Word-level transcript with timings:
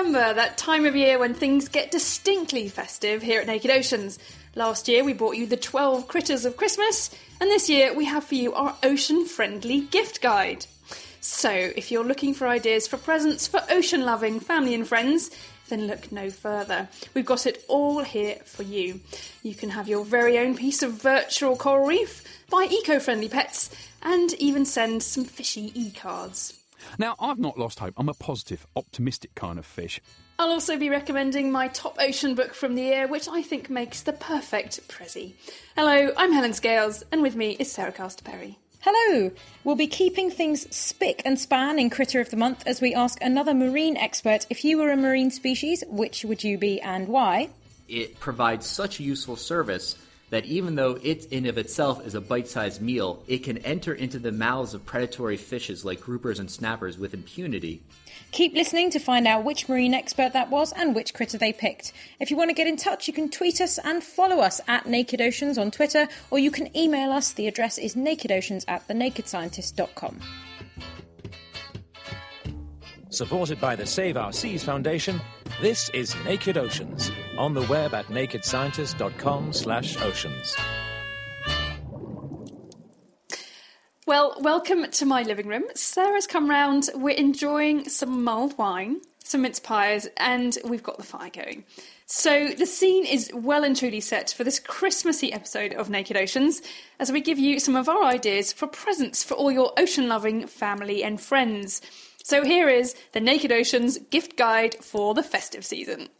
December, 0.00 0.32
that 0.32 0.56
time 0.56 0.86
of 0.86 0.96
year 0.96 1.18
when 1.18 1.34
things 1.34 1.68
get 1.68 1.90
distinctly 1.90 2.70
festive 2.70 3.20
here 3.20 3.38
at 3.38 3.46
Naked 3.46 3.70
Oceans. 3.70 4.18
Last 4.54 4.88
year 4.88 5.04
we 5.04 5.12
brought 5.12 5.36
you 5.36 5.46
the 5.46 5.58
12 5.58 6.08
critters 6.08 6.46
of 6.46 6.56
Christmas, 6.56 7.14
and 7.38 7.50
this 7.50 7.68
year 7.68 7.92
we 7.92 8.06
have 8.06 8.24
for 8.24 8.34
you 8.34 8.54
our 8.54 8.74
ocean 8.82 9.26
friendly 9.26 9.80
gift 9.80 10.22
guide. 10.22 10.64
So 11.20 11.50
if 11.50 11.90
you're 11.90 12.06
looking 12.06 12.32
for 12.32 12.48
ideas 12.48 12.86
for 12.86 12.96
presents 12.96 13.46
for 13.46 13.62
ocean 13.70 14.06
loving 14.06 14.40
family 14.40 14.72
and 14.74 14.88
friends, 14.88 15.30
then 15.68 15.86
look 15.86 16.10
no 16.10 16.30
further. 16.30 16.88
We've 17.12 17.26
got 17.26 17.44
it 17.44 17.62
all 17.68 18.02
here 18.02 18.36
for 18.46 18.62
you. 18.62 19.00
You 19.42 19.54
can 19.54 19.68
have 19.68 19.86
your 19.86 20.06
very 20.06 20.38
own 20.38 20.56
piece 20.56 20.82
of 20.82 20.92
virtual 20.92 21.56
coral 21.56 21.86
reef, 21.86 22.24
buy 22.48 22.68
eco 22.70 23.00
friendly 23.00 23.28
pets, 23.28 23.68
and 24.00 24.32
even 24.38 24.64
send 24.64 25.02
some 25.02 25.26
fishy 25.26 25.72
e 25.74 25.90
cards. 25.90 26.59
Now, 26.98 27.14
I've 27.18 27.38
not 27.38 27.58
lost 27.58 27.78
hope. 27.78 27.94
I'm 27.96 28.08
a 28.08 28.14
positive, 28.14 28.66
optimistic 28.76 29.34
kind 29.34 29.58
of 29.58 29.66
fish. 29.66 30.00
I'll 30.38 30.50
also 30.50 30.76
be 30.76 30.88
recommending 30.88 31.52
my 31.52 31.68
top 31.68 31.96
ocean 32.00 32.34
book 32.34 32.54
from 32.54 32.74
the 32.74 32.82
year, 32.82 33.06
which 33.06 33.28
I 33.28 33.42
think 33.42 33.68
makes 33.68 34.02
the 34.02 34.12
perfect 34.12 34.88
Prezi. 34.88 35.34
Hello, 35.76 36.12
I'm 36.16 36.32
Helen 36.32 36.54
Scales, 36.54 37.04
and 37.12 37.22
with 37.22 37.36
me 37.36 37.56
is 37.58 37.70
Sarah 37.70 37.92
Castor 37.92 38.24
Perry. 38.24 38.58
Hello! 38.80 39.30
We'll 39.62 39.76
be 39.76 39.86
keeping 39.86 40.30
things 40.30 40.74
spick 40.74 41.20
and 41.26 41.38
span 41.38 41.78
in 41.78 41.90
Critter 41.90 42.18
of 42.18 42.30
the 42.30 42.38
Month 42.38 42.62
as 42.66 42.80
we 42.80 42.94
ask 42.94 43.22
another 43.22 43.52
marine 43.52 43.98
expert 43.98 44.46
if 44.48 44.64
you 44.64 44.78
were 44.78 44.90
a 44.90 44.96
marine 44.96 45.30
species, 45.30 45.84
which 45.86 46.24
would 46.24 46.42
you 46.42 46.56
be 46.56 46.80
and 46.80 47.06
why? 47.08 47.50
It 47.88 48.18
provides 48.18 48.66
such 48.66 48.98
a 48.98 49.02
useful 49.02 49.36
service 49.36 49.96
that 50.30 50.46
even 50.46 50.76
though 50.76 50.98
it 51.02 51.26
in 51.26 51.46
of 51.46 51.58
itself 51.58 52.04
is 52.06 52.14
a 52.14 52.20
bite-sized 52.20 52.80
meal, 52.80 53.22
it 53.26 53.38
can 53.38 53.58
enter 53.58 53.92
into 53.92 54.18
the 54.18 54.32
mouths 54.32 54.74
of 54.74 54.86
predatory 54.86 55.36
fishes 55.36 55.84
like 55.84 56.00
groupers 56.00 56.38
and 56.38 56.50
snappers 56.50 56.98
with 56.98 57.14
impunity. 57.14 57.82
Keep 58.32 58.54
listening 58.54 58.90
to 58.90 59.00
find 59.00 59.26
out 59.26 59.44
which 59.44 59.68
marine 59.68 59.92
expert 59.92 60.32
that 60.32 60.50
was 60.50 60.72
and 60.72 60.94
which 60.94 61.14
critter 61.14 61.36
they 61.36 61.52
picked. 61.52 61.92
If 62.20 62.30
you 62.30 62.36
want 62.36 62.50
to 62.50 62.54
get 62.54 62.68
in 62.68 62.76
touch, 62.76 63.08
you 63.08 63.12
can 63.12 63.28
tweet 63.28 63.60
us 63.60 63.78
and 63.78 64.02
follow 64.04 64.38
us 64.38 64.60
at 64.68 64.86
Naked 64.86 65.20
Oceans 65.20 65.58
on 65.58 65.70
Twitter, 65.70 66.06
or 66.30 66.38
you 66.38 66.50
can 66.50 66.74
email 66.76 67.10
us. 67.10 67.32
The 67.32 67.48
address 67.48 67.76
is 67.76 67.96
nakedoceans 67.96 68.64
at 68.68 68.86
thenakedscientist.com. 68.86 70.20
Supported 73.10 73.60
by 73.60 73.74
the 73.74 73.86
Save 73.86 74.16
Our 74.16 74.32
Seas 74.32 74.62
Foundation, 74.62 75.20
this 75.60 75.88
is 75.90 76.14
Naked 76.24 76.56
Oceans 76.56 77.10
on 77.36 77.54
the 77.54 77.62
web 77.62 77.92
at 77.92 78.06
nakedscientist.com 78.06 79.52
slash 79.52 80.00
oceans. 80.00 80.56
Well, 84.06 84.36
welcome 84.40 84.88
to 84.92 85.06
my 85.06 85.24
living 85.24 85.48
room. 85.48 85.64
Sarah's 85.74 86.28
come 86.28 86.48
round. 86.48 86.88
We're 86.94 87.16
enjoying 87.16 87.88
some 87.88 88.22
mulled 88.22 88.56
wine, 88.56 89.00
some 89.24 89.42
mince 89.42 89.58
pies, 89.58 90.08
and 90.16 90.56
we've 90.64 90.84
got 90.84 90.96
the 90.96 91.02
fire 91.02 91.30
going. 91.30 91.64
So 92.06 92.48
the 92.48 92.66
scene 92.66 93.04
is 93.04 93.28
well 93.34 93.64
and 93.64 93.76
truly 93.76 94.00
set 94.00 94.30
for 94.30 94.44
this 94.44 94.60
Christmassy 94.60 95.32
episode 95.32 95.72
of 95.72 95.90
Naked 95.90 96.16
Oceans 96.16 96.62
as 97.00 97.10
we 97.10 97.20
give 97.20 97.40
you 97.40 97.58
some 97.58 97.74
of 97.74 97.88
our 97.88 98.04
ideas 98.04 98.52
for 98.52 98.68
presents 98.68 99.24
for 99.24 99.34
all 99.34 99.50
your 99.50 99.72
ocean 99.76 100.08
loving 100.08 100.46
family 100.46 101.02
and 101.02 101.20
friends. 101.20 101.82
So 102.30 102.44
here 102.44 102.68
is 102.68 102.94
the 103.10 103.18
Naked 103.18 103.50
Oceans 103.50 103.98
gift 103.98 104.36
guide 104.36 104.76
for 104.76 105.14
the 105.14 105.22
festive 105.24 105.64
season. 105.64 106.10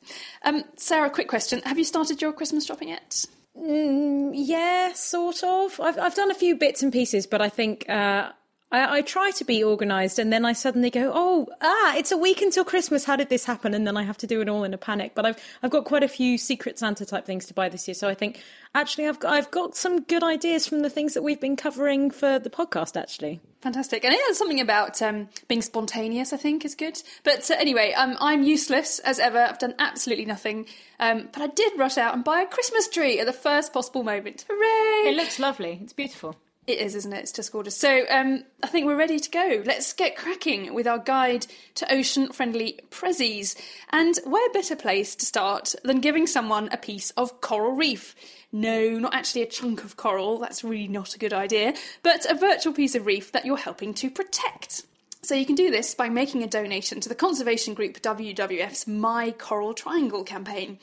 Um, 0.42 0.64
Sarah, 0.74 1.08
quick 1.08 1.28
question: 1.28 1.62
Have 1.62 1.78
you 1.78 1.84
started 1.84 2.20
your 2.20 2.32
Christmas 2.32 2.66
shopping 2.66 2.88
yet? 2.88 3.26
Mm, 3.56 4.32
yeah, 4.34 4.92
sort 4.92 5.44
of. 5.44 5.78
I've, 5.78 5.96
I've 6.00 6.16
done 6.16 6.32
a 6.32 6.34
few 6.34 6.56
bits 6.56 6.82
and 6.82 6.92
pieces, 6.92 7.28
but 7.28 7.40
I 7.40 7.48
think 7.48 7.88
uh, 7.88 8.32
I, 8.72 8.98
I 8.98 9.02
try 9.02 9.30
to 9.32 9.44
be 9.44 9.64
organised 9.64 10.18
and 10.18 10.32
then 10.32 10.44
I 10.44 10.52
suddenly 10.52 10.90
go, 10.90 11.10
oh, 11.14 11.48
ah, 11.60 11.96
it's 11.96 12.12
a 12.12 12.16
week 12.16 12.40
until 12.40 12.64
Christmas. 12.64 13.04
How 13.04 13.16
did 13.16 13.28
this 13.28 13.44
happen? 13.44 13.74
And 13.74 13.86
then 13.86 13.96
I 13.96 14.04
have 14.04 14.18
to 14.18 14.26
do 14.26 14.40
it 14.40 14.48
all 14.48 14.64
in 14.64 14.72
a 14.72 14.78
panic. 14.78 15.12
But 15.14 15.26
I've, 15.26 15.42
I've 15.62 15.70
got 15.70 15.84
quite 15.84 16.02
a 16.02 16.08
few 16.08 16.38
Secret 16.38 16.78
Santa 16.78 17.04
type 17.04 17.26
things 17.26 17.46
to 17.46 17.54
buy 17.54 17.68
this 17.68 17.88
year. 17.88 17.94
So 17.94 18.08
I 18.08 18.14
think 18.14 18.40
actually 18.74 19.08
I've 19.08 19.18
got, 19.18 19.32
I've 19.32 19.50
got 19.50 19.76
some 19.76 20.02
good 20.02 20.22
ideas 20.22 20.66
from 20.66 20.80
the 20.80 20.90
things 20.90 21.14
that 21.14 21.22
we've 21.22 21.40
been 21.40 21.56
covering 21.56 22.10
for 22.10 22.38
the 22.38 22.50
podcast, 22.50 23.00
actually. 23.00 23.40
Fantastic. 23.60 24.04
And 24.04 24.14
yeah, 24.14 24.32
something 24.32 24.60
about 24.60 25.02
um, 25.02 25.28
being 25.48 25.62
spontaneous, 25.62 26.32
I 26.32 26.38
think, 26.38 26.64
is 26.64 26.74
good. 26.74 27.02
But 27.24 27.50
uh, 27.50 27.56
anyway, 27.58 27.92
um, 27.92 28.16
I'm 28.20 28.42
useless 28.42 29.00
as 29.00 29.18
ever. 29.18 29.38
I've 29.38 29.58
done 29.58 29.74
absolutely 29.78 30.24
nothing. 30.24 30.66
Um, 30.98 31.28
but 31.32 31.42
I 31.42 31.48
did 31.48 31.78
rush 31.78 31.98
out 31.98 32.14
and 32.14 32.24
buy 32.24 32.40
a 32.40 32.46
Christmas 32.46 32.88
tree 32.88 33.18
at 33.18 33.26
the 33.26 33.32
first 33.32 33.72
possible 33.72 34.02
moment. 34.02 34.46
Hooray! 34.48 35.10
It 35.10 35.16
looks 35.16 35.38
lovely. 35.38 35.80
It's 35.82 35.92
beautiful. 35.92 36.36
It 36.70 36.78
is, 36.78 36.94
isn't 36.94 37.12
it? 37.12 37.18
It's 37.18 37.32
just 37.32 37.50
gorgeous. 37.50 37.76
So 37.76 38.04
um, 38.08 38.44
I 38.62 38.68
think 38.68 38.86
we're 38.86 38.94
ready 38.94 39.18
to 39.18 39.28
go. 39.28 39.60
Let's 39.66 39.92
get 39.92 40.14
cracking 40.14 40.72
with 40.72 40.86
our 40.86 41.00
guide 41.00 41.48
to 41.74 41.92
ocean 41.92 42.30
friendly 42.30 42.78
prezzies. 42.92 43.60
And 43.90 44.16
where 44.24 44.48
better 44.52 44.76
place 44.76 45.16
to 45.16 45.26
start 45.26 45.74
than 45.82 46.00
giving 46.00 46.28
someone 46.28 46.68
a 46.70 46.76
piece 46.76 47.10
of 47.16 47.40
coral 47.40 47.72
reef? 47.72 48.14
No, 48.52 49.00
not 49.00 49.14
actually 49.14 49.42
a 49.42 49.46
chunk 49.46 49.82
of 49.82 49.96
coral, 49.96 50.38
that's 50.38 50.62
really 50.62 50.86
not 50.86 51.16
a 51.16 51.18
good 51.18 51.32
idea, 51.32 51.74
but 52.04 52.24
a 52.30 52.34
virtual 52.34 52.72
piece 52.72 52.94
of 52.94 53.04
reef 53.04 53.32
that 53.32 53.44
you're 53.44 53.56
helping 53.56 53.92
to 53.94 54.08
protect. 54.08 54.84
So 55.22 55.34
you 55.34 55.44
can 55.44 55.56
do 55.56 55.72
this 55.72 55.96
by 55.96 56.08
making 56.08 56.44
a 56.44 56.46
donation 56.46 57.00
to 57.00 57.08
the 57.08 57.16
conservation 57.16 57.74
group 57.74 58.00
WWF's 58.00 58.86
My 58.86 59.32
Coral 59.32 59.74
Triangle 59.74 60.22
campaign. 60.22 60.78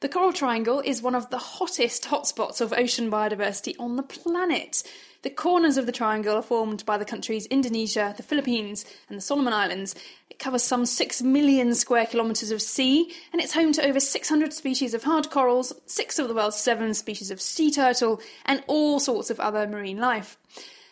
The 0.00 0.08
Coral 0.08 0.32
Triangle 0.32 0.80
is 0.84 1.00
one 1.00 1.14
of 1.14 1.30
the 1.30 1.38
hottest 1.38 2.04
hotspots 2.04 2.60
of 2.60 2.72
ocean 2.72 3.10
biodiversity 3.10 3.74
on 3.80 3.96
the 3.96 4.02
planet. 4.02 4.82
The 5.22 5.30
corners 5.30 5.76
of 5.76 5.86
the 5.86 5.92
triangle 5.92 6.36
are 6.36 6.42
formed 6.42 6.86
by 6.86 6.96
the 6.96 7.04
countries 7.04 7.46
Indonesia, 7.46 8.14
the 8.16 8.22
Philippines, 8.22 8.84
and 9.08 9.18
the 9.18 9.22
Solomon 9.22 9.52
Islands. 9.52 9.96
It 10.30 10.38
covers 10.38 10.62
some 10.62 10.86
6 10.86 11.22
million 11.22 11.74
square 11.74 12.06
kilometres 12.06 12.52
of 12.52 12.62
sea, 12.62 13.12
and 13.32 13.42
it's 13.42 13.54
home 13.54 13.72
to 13.72 13.84
over 13.84 13.98
600 13.98 14.52
species 14.52 14.94
of 14.94 15.02
hard 15.02 15.28
corals, 15.28 15.72
six 15.86 16.20
of 16.20 16.28
the 16.28 16.34
world's 16.34 16.56
seven 16.56 16.94
species 16.94 17.32
of 17.32 17.40
sea 17.40 17.72
turtle, 17.72 18.20
and 18.46 18.62
all 18.68 19.00
sorts 19.00 19.28
of 19.28 19.40
other 19.40 19.66
marine 19.66 19.98
life. 19.98 20.38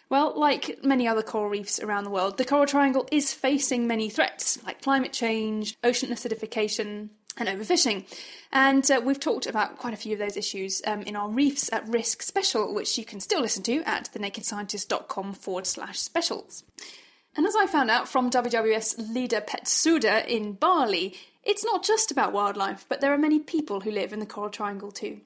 Well, 0.08 0.32
like 0.36 0.82
many 0.82 1.06
other 1.06 1.22
coral 1.22 1.48
reefs 1.48 1.78
around 1.78 2.02
the 2.02 2.10
world, 2.10 2.36
the 2.36 2.44
Coral 2.44 2.66
Triangle 2.66 3.08
is 3.12 3.32
facing 3.32 3.86
many 3.86 4.08
threats 4.08 4.62
like 4.64 4.82
climate 4.82 5.12
change, 5.12 5.76
ocean 5.84 6.10
acidification, 6.10 7.10
and 7.36 7.48
overfishing. 7.48 8.04
And 8.52 8.88
uh, 8.90 9.00
we've 9.04 9.20
talked 9.20 9.46
about 9.46 9.78
quite 9.78 9.94
a 9.94 9.96
few 9.96 10.12
of 10.12 10.18
those 10.18 10.36
issues 10.36 10.82
um, 10.86 11.02
in 11.02 11.16
our 11.16 11.28
Reefs 11.28 11.72
at 11.72 11.88
Risk 11.88 12.22
special, 12.22 12.74
which 12.74 12.96
you 12.96 13.04
can 13.04 13.20
still 13.20 13.40
listen 13.40 13.62
to 13.64 13.82
at 13.82 14.10
thenakedscientist.com 14.12 15.34
forward 15.34 15.66
slash 15.66 15.98
specials. 15.98 16.64
And 17.36 17.46
as 17.46 17.54
I 17.54 17.66
found 17.66 17.90
out 17.90 18.08
from 18.08 18.30
WWF's 18.30 18.98
leader 18.98 19.42
Pet-Soede 19.42 20.26
in 20.26 20.52
Bali, 20.52 21.14
it's 21.42 21.64
not 21.64 21.84
just 21.84 22.10
about 22.10 22.32
wildlife, 22.32 22.86
but 22.88 23.00
there 23.00 23.12
are 23.12 23.18
many 23.18 23.38
people 23.38 23.80
who 23.80 23.90
live 23.90 24.12
in 24.12 24.20
the 24.20 24.26
Coral 24.26 24.50
Triangle 24.50 24.90
too 24.90 25.20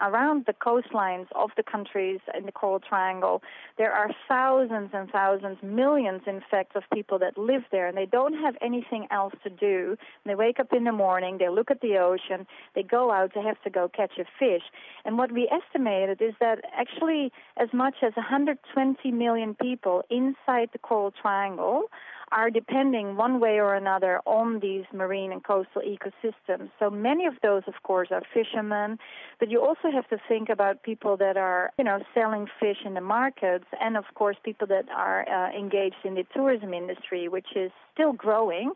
around 0.00 0.44
the 0.46 0.52
coastlines 0.52 1.26
of 1.34 1.50
the 1.56 1.62
countries 1.62 2.20
in 2.36 2.46
the 2.46 2.52
Coral 2.52 2.80
Triangle, 2.80 3.42
there 3.78 3.92
are 3.92 4.10
thousands 4.28 4.90
and 4.92 5.10
thousands, 5.10 5.58
millions, 5.62 6.22
in 6.26 6.42
fact, 6.50 6.76
of 6.76 6.82
people 6.92 7.18
that 7.18 7.38
live 7.38 7.62
there, 7.70 7.86
and 7.86 7.96
they 7.96 8.06
don't 8.06 8.34
have 8.34 8.56
anything 8.60 9.06
else 9.10 9.34
to 9.44 9.50
do. 9.50 9.96
They 10.24 10.34
wake 10.34 10.60
up 10.60 10.72
in 10.72 10.84
the 10.84 10.92
morning, 10.92 11.38
they 11.38 11.48
look 11.48 11.70
at 11.70 11.80
the 11.80 11.98
ocean, 11.98 12.46
they 12.74 12.82
go 12.82 13.10
out, 13.10 13.32
they 13.34 13.42
have 13.42 13.62
to 13.62 13.70
go 13.70 13.88
catch 13.88 14.18
a 14.18 14.24
fish. 14.38 14.62
And 15.04 15.18
what 15.18 15.32
we 15.32 15.48
estimated 15.48 16.20
is 16.20 16.34
that 16.40 16.60
actually 16.76 17.32
as 17.56 17.68
much 17.72 17.96
as 18.02 18.14
120 18.16 19.10
million 19.10 19.54
people 19.54 20.02
inside 20.10 20.70
the 20.72 20.78
Coral 20.78 21.12
Triangle 21.12 21.84
are 22.32 22.50
depending 22.50 23.16
one 23.16 23.40
way 23.40 23.60
or 23.60 23.74
another 23.74 24.20
on 24.26 24.60
these 24.60 24.84
marine 24.92 25.32
and 25.32 25.44
coastal 25.44 25.82
ecosystems. 25.82 26.70
So 26.78 26.90
many 26.90 27.26
of 27.26 27.34
those, 27.42 27.62
of 27.66 27.74
course, 27.82 28.08
are 28.10 28.22
fishermen, 28.34 28.98
but 29.38 29.50
you 29.50 29.60
also 29.60 29.90
have 29.92 30.08
to 30.08 30.18
think 30.28 30.48
about 30.48 30.82
people 30.82 31.16
that 31.18 31.36
are, 31.36 31.72
you 31.78 31.84
know, 31.84 32.00
selling 32.14 32.46
fish 32.58 32.78
in 32.84 32.94
the 32.94 33.00
markets, 33.00 33.66
and 33.80 33.96
of 33.96 34.04
course, 34.14 34.36
people 34.44 34.66
that 34.66 34.86
are 34.94 35.28
uh, 35.28 35.56
engaged 35.56 36.02
in 36.04 36.14
the 36.14 36.24
tourism 36.34 36.74
industry, 36.74 37.28
which 37.28 37.48
is 37.54 37.70
still 37.94 38.12
growing. 38.12 38.72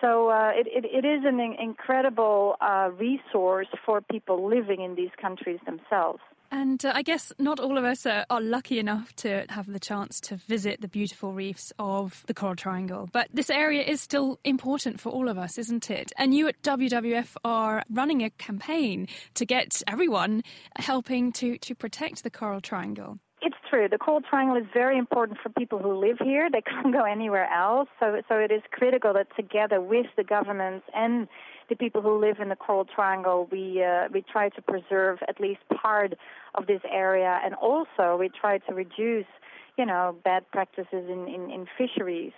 So 0.00 0.30
uh, 0.30 0.52
it, 0.54 0.66
it, 0.68 0.84
it 0.84 1.06
is 1.06 1.24
an 1.24 1.40
incredible 1.40 2.56
uh, 2.60 2.90
resource 2.98 3.66
for 3.84 4.00
people 4.00 4.48
living 4.48 4.80
in 4.82 4.94
these 4.94 5.10
countries 5.20 5.58
themselves. 5.66 6.20
And 6.50 6.84
uh, 6.84 6.92
I 6.94 7.02
guess 7.02 7.32
not 7.38 7.60
all 7.60 7.78
of 7.78 7.84
us 7.84 8.06
are, 8.06 8.26
are, 8.28 8.40
lucky 8.40 8.78
enough 8.78 9.14
to 9.16 9.44
have 9.50 9.72
the 9.72 9.78
chance 9.78 10.20
to 10.22 10.36
visit 10.36 10.80
the 10.80 10.88
beautiful 10.88 11.32
reefs 11.32 11.72
of 11.78 12.24
the 12.26 12.34
Coral 12.34 12.56
Triangle. 12.56 13.08
But 13.12 13.28
this 13.32 13.50
area 13.50 13.82
is 13.82 14.00
still 14.00 14.40
important 14.44 15.00
for 15.00 15.10
all 15.10 15.28
of 15.28 15.38
us, 15.38 15.58
isn't 15.58 15.90
it? 15.90 16.12
And 16.18 16.34
you 16.34 16.48
at 16.48 16.60
WWF 16.62 17.36
are 17.44 17.84
running 17.88 18.22
a 18.22 18.30
campaign 18.30 19.06
to 19.34 19.46
get 19.46 19.82
everyone 19.86 20.42
helping 20.76 21.30
to, 21.32 21.56
to 21.58 21.74
protect 21.74 22.24
the 22.24 22.30
Coral 22.30 22.60
Triangle. 22.60 23.18
It's 23.42 23.56
true. 23.70 23.88
The 23.88 23.98
Coral 23.98 24.20
Triangle 24.20 24.56
is 24.56 24.66
very 24.74 24.98
important 24.98 25.38
for 25.40 25.48
people 25.50 25.78
who 25.78 25.94
live 25.94 26.18
here. 26.22 26.48
They 26.50 26.62
can't 26.68 26.92
go 26.92 27.04
anywhere 27.04 27.48
else. 27.50 27.88
So, 28.00 28.20
so 28.28 28.34
it 28.36 28.50
is 28.50 28.62
critical 28.72 29.12
that 29.14 29.28
together 29.36 29.80
with 29.80 30.06
the 30.16 30.24
governments 30.24 30.86
and 30.94 31.28
the 31.70 31.76
people 31.76 32.02
who 32.02 32.20
live 32.20 32.40
in 32.40 32.50
the 32.50 32.56
Coral 32.56 32.84
Triangle, 32.84 33.48
we 33.50 33.82
uh, 33.82 34.08
we 34.12 34.22
try 34.22 34.50
to 34.50 34.62
preserve 34.62 35.20
at 35.28 35.40
least 35.40 35.60
part 35.74 36.12
of 36.54 36.66
this 36.66 36.82
area, 36.90 37.40
and 37.42 37.54
also 37.54 38.18
we 38.18 38.28
try 38.28 38.58
to 38.58 38.74
reduce, 38.74 39.30
you 39.78 39.86
know, 39.86 40.16
bad 40.22 40.42
practices 40.50 41.04
in 41.08 41.28
in, 41.28 41.50
in 41.50 41.66
fisheries. 41.78 42.32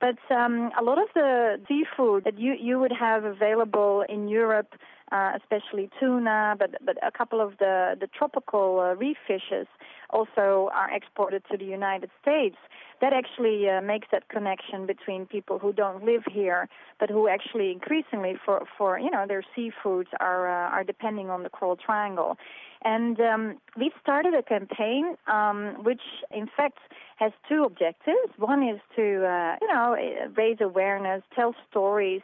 But 0.00 0.18
um, 0.34 0.70
a 0.78 0.82
lot 0.82 0.98
of 0.98 1.08
the 1.14 1.60
seafood 1.68 2.24
that 2.24 2.38
you 2.38 2.54
you 2.58 2.80
would 2.80 2.92
have 2.92 3.24
available 3.24 4.04
in 4.08 4.28
Europe 4.28 4.74
uh, 5.12 5.32
especially 5.36 5.90
tuna, 5.98 6.56
but 6.58 6.70
but 6.84 6.96
a 7.06 7.10
couple 7.10 7.40
of 7.40 7.58
the 7.58 7.96
the 7.98 8.06
tropical 8.06 8.80
uh, 8.80 8.94
reef 8.94 9.16
fishes 9.26 9.66
also 10.10 10.70
are 10.74 10.90
exported 10.94 11.42
to 11.50 11.56
the 11.56 11.64
United 11.64 12.10
States. 12.22 12.56
That 13.00 13.12
actually 13.12 13.68
uh, 13.68 13.80
makes 13.80 14.08
that 14.10 14.28
connection 14.28 14.86
between 14.86 15.26
people 15.26 15.58
who 15.58 15.72
don't 15.72 16.04
live 16.04 16.22
here, 16.30 16.68
but 16.98 17.10
who 17.10 17.28
actually 17.28 17.70
increasingly 17.70 18.34
for 18.44 18.66
for 18.76 18.98
you 18.98 19.10
know 19.10 19.24
their 19.26 19.44
seafoods 19.56 20.08
are 20.20 20.48
uh, 20.48 20.70
are 20.70 20.84
depending 20.84 21.30
on 21.30 21.42
the 21.42 21.50
Coral 21.50 21.76
Triangle. 21.76 22.36
And 22.82 23.20
um, 23.20 23.58
we've 23.76 23.92
started 24.00 24.34
a 24.34 24.42
campaign 24.42 25.16
um, 25.26 25.82
which, 25.82 26.02
in 26.30 26.48
fact, 26.56 26.78
has 27.16 27.32
two 27.48 27.64
objectives. 27.64 28.32
One 28.36 28.62
is 28.62 28.80
to, 28.96 29.26
uh, 29.26 29.56
you 29.60 29.68
know, 29.68 29.96
raise 30.36 30.58
awareness, 30.60 31.22
tell 31.34 31.54
stories 31.68 32.22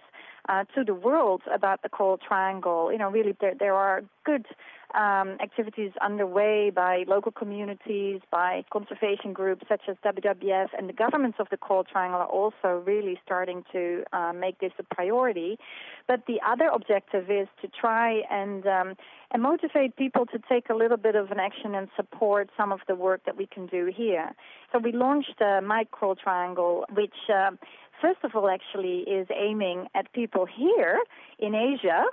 uh, 0.49 0.65
to 0.75 0.85
the 0.85 0.95
world 0.95 1.43
about 1.53 1.83
the 1.83 1.89
Coral 1.89 2.19
Triangle. 2.19 2.93
You 2.93 2.99
know, 2.99 3.11
really, 3.11 3.35
there, 3.41 3.55
there 3.59 3.75
are 3.75 4.03
good 4.25 4.47
um, 4.95 5.37
activities 5.43 5.91
underway 6.01 6.71
by 6.71 7.05
local 7.09 7.33
communities, 7.33 8.21
by 8.31 8.65
conservation 8.73 9.33
groups 9.33 9.65
such 9.69 9.83
as 9.89 9.97
WWF, 10.05 10.69
and 10.77 10.89
the 10.89 10.93
governments 10.93 11.39
of 11.41 11.49
the 11.51 11.56
Coral 11.56 11.85
Triangle 11.85 12.21
are 12.21 12.27
also 12.27 12.83
really 12.87 13.19
starting 13.25 13.65
to 13.73 14.05
uh, 14.12 14.33
make 14.33 14.61
this 14.61 14.73
a 14.79 14.83
priority. 14.95 15.59
But 16.06 16.27
the 16.27 16.41
other 16.47 16.69
objective 16.73 17.31
is 17.31 17.49
to 17.62 17.69
try 17.69 18.23
and 18.31 18.67
um, 18.67 18.95
and 19.34 19.42
motivate 19.42 19.96
people 19.96 20.25
to 20.26 20.38
take 20.48 20.70
a 20.70 20.75
little 20.75 20.96
bit 20.96 21.16
of 21.16 21.31
an 21.32 21.40
action 21.40 21.75
and 21.75 21.88
support 21.96 22.48
some 22.56 22.72
of 22.72 22.81
the 22.88 22.94
work 22.94 23.20
that 23.26 23.36
we 23.36 23.46
can 23.46 23.66
do 23.66 23.92
here. 23.94 24.31
So 24.72 24.78
we 24.78 24.92
launched 24.92 25.40
My 25.40 25.84
Coral 25.90 26.14
Triangle, 26.14 26.86
which 26.94 27.28
uh, 27.28 27.50
first 28.00 28.20
of 28.22 28.31
all 28.34 28.48
actually 28.48 29.00
is 29.00 29.26
aiming 29.36 29.88
at 29.94 30.10
people 30.12 30.46
here 30.46 31.00
in 31.38 31.54
Asia 31.54 32.04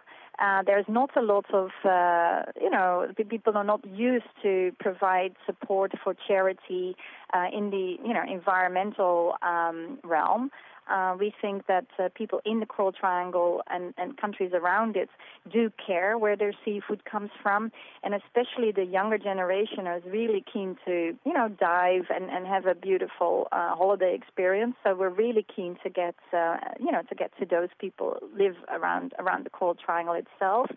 uh, 0.42 0.64
there's 0.66 0.86
not 0.88 1.16
a 1.16 1.22
lot 1.22 1.46
of, 1.54 1.70
uh, 1.86 2.42
you 2.60 2.70
know, 2.70 3.08
people 3.30 3.56
are 3.56 3.64
not 3.64 3.86
used 3.86 4.26
to 4.42 4.72
provide 4.80 5.36
support 5.46 5.92
for 6.04 6.16
charity 6.28 6.96
uh, 7.34 7.46
in 7.54 7.70
the, 7.70 7.98
you 8.04 8.14
know, 8.14 8.24
environmental 8.28 9.36
um, 9.44 10.00
realm. 10.04 10.50
Uh, 10.90 11.16
we 11.18 11.34
think 11.42 11.68
that 11.68 11.86
uh, 12.00 12.10
people 12.16 12.42
in 12.46 12.60
the 12.60 12.66
Coral 12.66 12.92
Triangle 12.92 13.62
and, 13.70 13.94
and 13.98 14.18
countries 14.18 14.52
around 14.54 14.96
it 14.96 15.10
do 15.52 15.72
care 15.86 16.18
where 16.18 16.36
their 16.36 16.54
seafood 16.66 17.06
comes 17.06 17.30
from, 17.42 17.72
and 18.04 18.14
especially 18.14 18.72
the 18.72 18.84
younger 18.84 19.18
generation 19.18 19.88
is 19.88 20.04
really 20.06 20.44
keen 20.52 20.78
to, 20.86 21.16
you 21.26 21.34
know, 21.34 21.48
dive 21.48 22.06
and, 22.14 22.30
and 22.30 22.46
have 22.48 22.66
a 22.66 22.76
beautiful 22.76 23.48
uh, 23.52 23.76
holiday 23.76 24.14
experience. 24.16 24.76
So 24.84 24.96
we're 24.96 25.10
really 25.10 25.46
keen 25.56 25.78
to 25.84 25.90
get, 25.90 26.16
uh, 26.34 26.58
you 26.80 26.92
know, 26.92 27.04
to 27.04 27.16
get 27.16 27.32
to 27.40 27.46
those 27.46 27.70
people 27.80 28.18
live 28.38 28.56
around 28.70 29.14
around 29.20 29.46
the 29.46 29.50
Coral 29.50 29.76
Triangle 29.76 30.16
itself. 30.16 30.70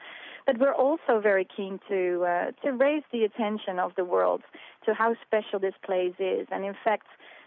But 0.46 0.58
we're 0.58 0.74
also 0.74 1.20
very 1.20 1.46
keen 1.56 1.80
to 1.88 2.24
uh, 2.24 2.50
to 2.62 2.72
raise 2.72 3.02
the 3.10 3.24
attention 3.24 3.78
of 3.78 3.92
the 3.96 4.04
world 4.04 4.42
to 4.84 4.92
how 4.94 5.16
special 5.26 5.58
this 5.58 5.74
place 5.82 6.14
is, 6.18 6.46
and 6.50 6.64
in 6.64 6.76
fact 6.84 7.06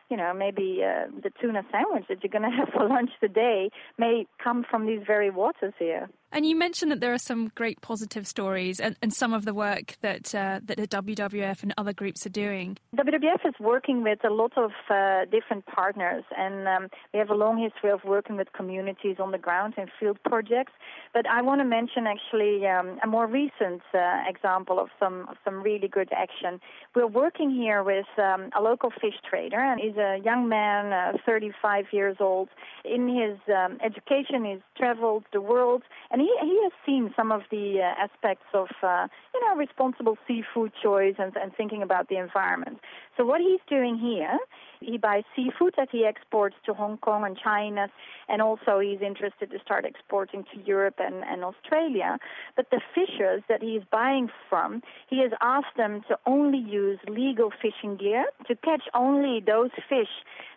you 0.09 0.18
know, 0.18 0.33
maybe 0.33 0.81
uh, 0.83 1.07
the 1.21 1.31
tuna 1.42 1.63
sandwich 1.71 2.06
that 2.09 2.24
you're 2.24 2.31
going 2.31 2.50
to 2.50 2.56
have 2.56 2.69
for 2.69 2.88
lunch 2.88 3.12
today 3.19 3.69
may 3.98 4.25
come 4.44 4.65
from 4.69 4.86
these 4.86 5.01
very 5.06 5.30
waters 5.30 5.74
here. 5.80 6.09
And 6.31 6.45
you 6.45 6.57
mentioned 6.57 6.91
that 6.91 7.00
there 7.00 7.13
are 7.13 7.19
some 7.19 7.47
great 7.56 7.79
positive 7.81 8.27
stories 8.27 8.81
and, 8.81 8.97
and 9.01 9.13
some 9.13 9.33
of 9.33 9.45
the 9.45 9.53
work 9.53 9.95
that 10.01 10.35
uh, 10.35 10.59
that 10.65 10.77
the 10.77 10.88
WWF 10.88 11.63
and 11.63 11.74
other 11.77 11.94
groups 11.94 12.25
are 12.25 12.29
doing. 12.29 12.77
WWF 12.95 13.45
is 13.45 13.53
working 13.62 14.03
with 14.03 14.19
a 14.25 14.29
lot 14.29 14.51
of 14.57 14.71
uh, 14.89 15.24
different 15.31 15.65
partners, 15.68 16.25
and 16.38 16.68
um, 16.68 16.89
we 17.13 17.19
have 17.19 17.29
a 17.29 17.35
long 17.35 17.57
history 17.57 17.91
of 17.91 18.03
working 18.03 18.35
with 18.35 18.51
communities 18.51 19.18
on 19.19 19.31
the 19.31 19.38
ground 19.38 19.75
in 19.77 19.88
field 20.00 20.18
projects. 20.25 20.74
But 21.13 21.25
I 21.27 21.41
want 21.41 21.62
to 21.62 21.65
mention 21.65 22.06
actually 22.07 22.68
um, 22.68 23.00
a 23.01 23.07
more 23.07 23.25
recent 23.25 23.81
uh, 23.94 24.23
example 24.27 24.80
of 24.80 24.89
some 25.00 25.27
of 25.30 25.38
some 25.45 25.63
really 25.63 25.88
good 25.88 26.09
action. 26.12 26.59
We're 26.94 27.07
working 27.07 27.51
here 27.51 27.83
with 27.83 28.07
um, 28.18 28.50
a 28.57 28.62
local 28.62 28.91
fish 28.91 29.15
trader, 29.30 29.59
and 29.59 29.80
he's 29.80 29.95
a 29.95 30.19
young 30.23 30.50
man, 30.50 30.91
uh, 30.91 31.18
35 31.25 31.85
years 31.94 32.18
old. 32.19 32.50
In 32.83 33.07
his 33.07 33.38
um, 33.56 33.77
education, 33.81 34.44
he's 34.44 34.62
traveled 34.77 35.23
the 35.31 35.41
world 35.41 35.83
and 36.17 36.17
he 36.22 36.31
he 36.42 36.60
has 36.64 36.72
seen 36.86 37.14
some 37.16 37.31
of 37.31 37.42
the 37.52 37.80
uh, 37.81 38.04
aspects 38.04 38.46
of 38.54 38.68
uh, 38.84 39.08
you 39.34 39.46
know 39.46 39.56
responsible 39.56 40.18
seafood 40.28 40.72
choice 40.81 41.16
and 41.18 41.36
and 41.36 41.56
thinking 41.56 41.81
about 41.81 42.10
the 42.10 42.18
environment. 42.18 42.80
So 43.16 43.25
what 43.25 43.42
he's 43.42 43.62
doing 43.69 43.98
here 43.98 44.38
he 44.79 44.97
buys 44.97 45.24
seafood 45.35 45.74
that 45.77 45.89
he 45.91 46.06
exports 46.06 46.56
to 46.65 46.74
Hong 46.74 46.97
Kong 46.97 47.25
and 47.25 47.38
China, 47.38 47.88
and 48.29 48.41
also 48.41 48.79
he's 48.79 49.01
interested 49.01 49.51
to 49.51 49.59
start 49.59 49.85
exporting 49.85 50.44
to 50.53 50.62
Europe 50.65 50.95
and, 51.00 51.24
and 51.24 51.44
Australia. 51.44 52.18
But 52.56 52.69
the 52.71 52.81
fishers 52.94 53.44
that 53.50 53.62
he's 53.62 53.81
buying 53.91 54.29
from, 54.50 54.81
he 55.09 55.21
has 55.21 55.31
asked 55.41 55.77
them 55.77 56.03
to 56.07 56.18
only 56.25 56.59
use 56.59 57.00
legal 57.07 57.51
fishing 57.62 57.97
gear, 57.97 58.25
to 58.47 58.56
catch 58.56 58.83
only 58.94 59.41
those 59.45 59.71
fish 59.89 60.09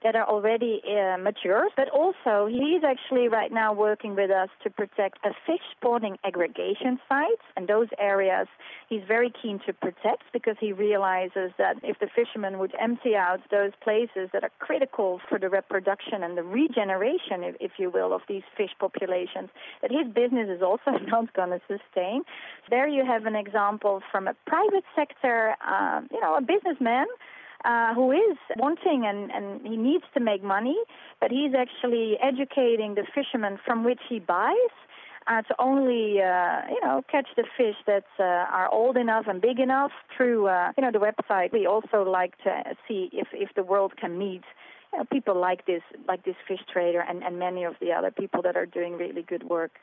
that 0.02 0.16
are 0.16 0.26
already 0.26 0.80
uh, 0.86 1.18
mature. 1.18 1.68
But 1.76 1.88
also, 1.90 2.46
he's 2.46 2.82
actually 2.84 3.28
right 3.28 3.52
now 3.52 3.72
working 3.72 4.14
with 4.14 4.30
us 4.30 4.48
to 4.62 4.70
protect 4.70 5.18
a 5.24 5.30
fish 5.46 5.60
spawning 5.76 6.18
aggregation 6.24 6.98
sites, 7.08 7.42
and 7.56 7.68
those 7.68 7.88
areas 7.98 8.48
he's 8.88 9.02
very 9.06 9.32
keen 9.42 9.60
to 9.66 9.72
protect 9.72 10.24
because 10.32 10.56
he 10.60 10.72
realizes 10.72 11.52
that 11.58 11.76
if 11.82 11.98
the 11.98 12.08
fishermen 12.14 12.58
would 12.58 12.74
empty 12.80 13.14
out 13.14 13.40
those 13.50 13.72
places, 13.82 14.09
that 14.14 14.42
are 14.42 14.50
critical 14.58 15.20
for 15.28 15.38
the 15.38 15.48
reproduction 15.48 16.22
and 16.22 16.36
the 16.36 16.42
regeneration, 16.42 17.42
if, 17.42 17.56
if 17.60 17.72
you 17.78 17.90
will, 17.90 18.12
of 18.12 18.22
these 18.28 18.42
fish 18.56 18.70
populations, 18.78 19.50
that 19.82 19.90
his 19.90 20.06
business 20.12 20.48
is 20.48 20.62
also 20.62 20.98
not 21.06 21.32
going 21.34 21.50
to 21.50 21.60
sustain. 21.68 22.22
There 22.68 22.88
you 22.88 23.04
have 23.04 23.26
an 23.26 23.36
example 23.36 24.02
from 24.10 24.28
a 24.28 24.34
private 24.46 24.84
sector, 24.94 25.56
uh, 25.66 26.00
you 26.10 26.20
know, 26.20 26.36
a 26.36 26.42
businessman. 26.42 27.06
Uh, 27.62 27.92
who 27.92 28.10
is 28.10 28.38
wanting 28.56 29.04
and, 29.04 29.30
and 29.30 29.60
he 29.66 29.76
needs 29.76 30.04
to 30.14 30.18
make 30.18 30.42
money, 30.42 30.78
but 31.20 31.30
he's 31.30 31.52
actually 31.54 32.16
educating 32.22 32.94
the 32.94 33.04
fishermen 33.14 33.58
from 33.66 33.84
which 33.84 34.00
he 34.08 34.18
buys 34.18 34.72
uh, 35.26 35.42
to 35.42 35.54
only 35.58 36.20
uh, 36.20 36.62
you 36.68 36.80
know 36.82 37.02
catch 37.10 37.28
the 37.36 37.44
fish 37.56 37.76
that 37.86 38.04
uh, 38.18 38.22
are 38.22 38.68
old 38.70 38.96
enough 38.96 39.26
and 39.28 39.40
big 39.40 39.58
enough 39.58 39.92
through 40.16 40.48
uh, 40.48 40.72
you 40.76 40.82
know 40.82 40.90
the 40.90 40.98
website. 40.98 41.52
We 41.52 41.66
also 41.66 42.02
like 42.02 42.36
to 42.44 42.62
see 42.86 43.10
if 43.12 43.28
if 43.32 43.50
the 43.54 43.62
world 43.62 43.96
can 43.96 44.18
meet 44.18 44.42
you 44.92 44.98
know, 44.98 45.04
people 45.12 45.38
like 45.38 45.66
this 45.66 45.82
like 46.08 46.24
this 46.24 46.36
fish 46.46 46.60
trader 46.72 47.00
and, 47.00 47.22
and 47.22 47.38
many 47.38 47.64
of 47.64 47.74
the 47.80 47.92
other 47.92 48.10
people 48.10 48.42
that 48.42 48.56
are 48.56 48.66
doing 48.66 48.96
really 48.96 49.22
good 49.22 49.44
work. 49.44 49.78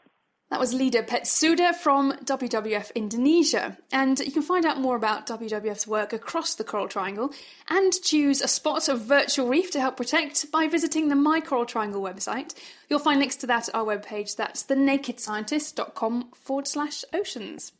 That 0.49 0.61
was 0.61 0.73
Lida 0.73 1.03
Pet-Soede 1.03 1.75
from 1.75 2.13
WWF 2.23 2.95
Indonesia. 2.95 3.77
And 3.91 4.17
you 4.19 4.31
can 4.31 4.41
find 4.41 4.65
out 4.65 4.79
more 4.79 4.95
about 4.95 5.27
WWF's 5.27 5.85
work 5.85 6.13
across 6.13 6.55
the 6.55 6.63
Coral 6.63 6.87
Triangle 6.87 7.33
and 7.67 7.91
choose 8.01 8.41
a 8.41 8.47
spot 8.47 8.87
of 8.87 9.01
virtual 9.01 9.49
reef 9.49 9.71
to 9.71 9.81
help 9.81 9.97
protect 9.97 10.49
by 10.49 10.67
visiting 10.67 11.09
the 11.09 11.15
My 11.15 11.41
Coral 11.41 11.65
Triangle 11.65 12.01
website. 12.01 12.53
You'll 12.89 12.99
find 12.99 13.19
links 13.19 13.35
to 13.37 13.47
that 13.47 13.67
at 13.67 13.75
our 13.75 13.83
webpage. 13.83 14.37
That's 14.37 14.63
thenakedscientist.com 14.63 16.29
forward 16.33 16.67
slash 16.67 17.03
oceans. 17.13 17.73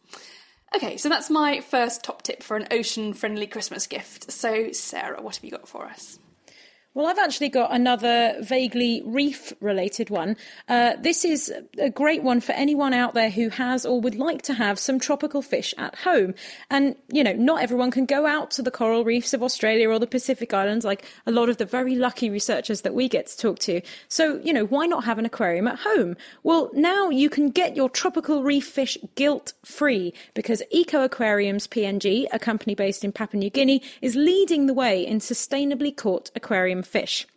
Okay, 0.76 0.98
so 0.98 1.08
that's 1.08 1.30
my 1.30 1.62
first 1.62 2.04
top 2.04 2.22
tip 2.24 2.44
for 2.44 2.58
an 2.58 2.68
ocean 2.70 3.14
friendly 3.14 3.48
Christmas 3.48 3.88
gift. 3.88 4.30
So, 4.30 4.74
Sarah, 4.74 5.22
what 5.22 5.38
have 5.38 5.46
you 5.46 5.52
got 5.52 5.70
for 5.70 5.86
us? 5.86 6.20
Well, 6.98 7.06
I've 7.06 7.20
actually 7.20 7.50
got 7.50 7.72
another 7.72 8.38
vaguely 8.42 9.04
reef 9.06 9.54
related 9.62 10.10
one. 10.10 10.36
Uh, 10.68 10.96
this 11.00 11.24
is 11.24 11.54
a 11.78 11.92
great 11.92 12.24
one 12.24 12.42
for 12.42 12.54
anyone 12.54 12.92
out 12.92 13.14
there 13.14 13.30
who 13.30 13.50
has 13.50 13.86
or 13.86 14.02
would 14.02 14.16
like 14.16 14.42
to 14.44 14.56
have 14.56 14.80
some 14.80 15.00
tropical 15.00 15.44
fish 15.44 15.76
at 15.78 15.94
home. 15.94 16.34
And, 16.72 16.96
you 17.12 17.24
know, 17.24 17.34
not 17.34 17.62
everyone 17.62 17.92
can 17.92 18.08
go 18.08 18.26
out 18.26 18.50
to 18.50 18.64
the 18.64 18.72
coral 18.72 19.06
reefs 19.06 19.36
of 19.36 19.44
Australia 19.44 19.92
or 19.92 20.00
the 20.00 20.08
Pacific 20.08 20.56
Islands 20.56 20.84
like 20.84 21.06
a 21.28 21.32
lot 21.32 21.50
of 21.50 21.58
the 21.58 21.66
very 21.66 21.96
lucky 21.96 22.32
researchers 22.32 22.82
that 22.82 22.96
we 22.96 23.08
get 23.08 23.28
to 23.28 23.38
talk 23.38 23.60
to. 23.60 23.80
So, 24.08 24.42
you 24.44 24.52
know, 24.52 24.66
why 24.66 24.88
not 24.88 25.04
have 25.04 25.20
an 25.20 25.26
aquarium 25.28 25.68
at 25.68 25.78
home? 25.78 26.18
Well, 26.42 26.72
now 26.74 27.10
you 27.10 27.30
can 27.30 27.52
get 27.52 27.76
your 27.76 27.92
tropical 27.92 28.42
reef 28.42 28.68
fish 28.68 28.98
guilt 29.14 29.54
free 29.64 30.16
because 30.34 30.64
Eco 30.72 31.04
Aquariums 31.04 31.68
PNG, 31.68 32.26
a 32.34 32.40
company 32.40 32.74
based 32.74 33.04
in 33.04 33.12
Papua 33.12 33.40
New 33.40 33.52
Guinea, 33.52 33.84
is 34.02 34.16
leading 34.16 34.66
the 34.66 34.74
way 34.74 35.06
in 35.06 35.20
sustainably 35.20 35.96
caught 35.96 36.32
aquarium 36.36 36.82
fish. 36.88 37.28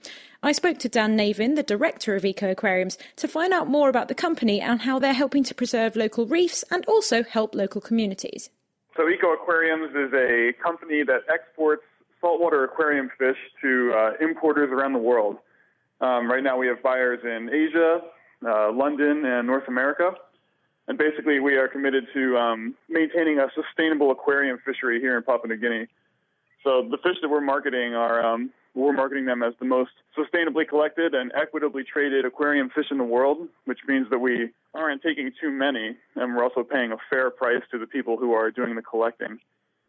I 0.42 0.52
spoke 0.52 0.78
to 0.78 0.88
Dan 0.88 1.18
Navin, 1.18 1.56
the 1.56 1.62
director 1.62 2.16
of 2.16 2.24
Eco 2.24 2.50
Aquariums, 2.50 2.96
to 3.16 3.28
find 3.28 3.52
out 3.52 3.68
more 3.68 3.90
about 3.90 4.08
the 4.08 4.14
company 4.14 4.60
and 4.60 4.80
how 4.80 4.98
they're 4.98 5.12
helping 5.12 5.44
to 5.44 5.54
preserve 5.54 5.96
local 5.96 6.24
reefs 6.26 6.64
and 6.70 6.84
also 6.86 7.22
help 7.22 7.54
local 7.54 7.82
communities. 7.82 8.48
So, 8.96 9.08
Eco 9.08 9.34
Aquariums 9.34 9.94
is 9.94 10.12
a 10.14 10.52
company 10.62 11.02
that 11.02 11.22
exports 11.32 11.82
saltwater 12.20 12.64
aquarium 12.64 13.10
fish 13.18 13.36
to 13.62 13.92
uh, 13.94 14.12
importers 14.20 14.70
around 14.72 14.94
the 14.94 14.98
world. 14.98 15.36
Um, 16.00 16.30
right 16.30 16.42
now, 16.42 16.56
we 16.56 16.66
have 16.68 16.82
buyers 16.82 17.20
in 17.22 17.50
Asia, 17.52 18.00
uh, 18.46 18.72
London, 18.72 19.24
and 19.24 19.46
North 19.46 19.68
America. 19.68 20.12
And 20.88 20.98
basically, 20.98 21.38
we 21.38 21.56
are 21.56 21.68
committed 21.68 22.06
to 22.14 22.36
um, 22.36 22.74
maintaining 22.88 23.38
a 23.38 23.48
sustainable 23.54 24.10
aquarium 24.10 24.58
fishery 24.64 25.00
here 25.00 25.16
in 25.16 25.22
Papua 25.22 25.48
New 25.48 25.60
Guinea. 25.60 25.86
So 26.64 26.88
the 26.90 26.98
fish 26.98 27.16
that 27.22 27.28
we're 27.28 27.40
marketing 27.40 27.94
are 27.94 28.24
um, 28.24 28.50
we're 28.74 28.92
marketing 28.92 29.26
them 29.26 29.42
as 29.42 29.54
the 29.58 29.64
most 29.64 29.90
sustainably 30.16 30.68
collected 30.68 31.14
and 31.14 31.32
equitably 31.34 31.82
traded 31.84 32.24
aquarium 32.24 32.70
fish 32.70 32.86
in 32.90 32.98
the 32.98 33.04
world, 33.04 33.48
which 33.64 33.80
means 33.88 34.08
that 34.10 34.18
we 34.18 34.50
aren't 34.74 35.02
taking 35.02 35.32
too 35.40 35.50
many, 35.50 35.96
and 36.16 36.34
we're 36.34 36.44
also 36.44 36.62
paying 36.62 36.92
a 36.92 36.96
fair 37.08 37.30
price 37.30 37.62
to 37.70 37.78
the 37.78 37.86
people 37.86 38.16
who 38.16 38.32
are 38.32 38.50
doing 38.50 38.76
the 38.76 38.82
collecting. 38.82 39.38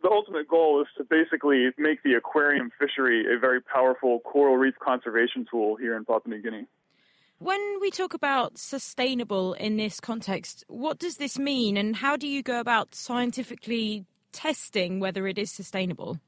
The 0.02 0.10
ultimate 0.10 0.48
goal 0.48 0.82
is 0.82 0.88
to 0.98 1.04
basically 1.04 1.70
make 1.78 2.02
the 2.02 2.16
aquarium 2.16 2.72
fishery 2.80 3.26
a 3.32 3.38
very 3.38 3.62
powerful 3.62 4.20
coral 4.22 4.58
reef 4.58 4.74
conservation 4.80 5.46
tool 5.50 5.76
here 5.76 5.96
in 5.96 6.06
Papua 6.06 6.36
New 6.36 6.42
Guinea. 6.42 6.66
When 7.38 7.78
we 7.82 7.92
talk 7.92 8.14
about 8.14 8.58
sustainable 8.58 9.54
in 9.54 9.78
this 9.78 10.00
context, 10.00 10.64
what 10.68 10.98
does 10.98 11.18
this 11.18 11.38
mean, 11.38 11.78
and 11.78 11.96
how 11.96 12.18
do 12.18 12.28
you 12.28 12.42
go 12.42 12.60
about 12.60 12.96
scientifically 12.96 14.06
testing 14.32 15.00
whether 15.00 15.28
it 15.28 15.38
is 15.38 15.52
sustainable? 15.52 16.20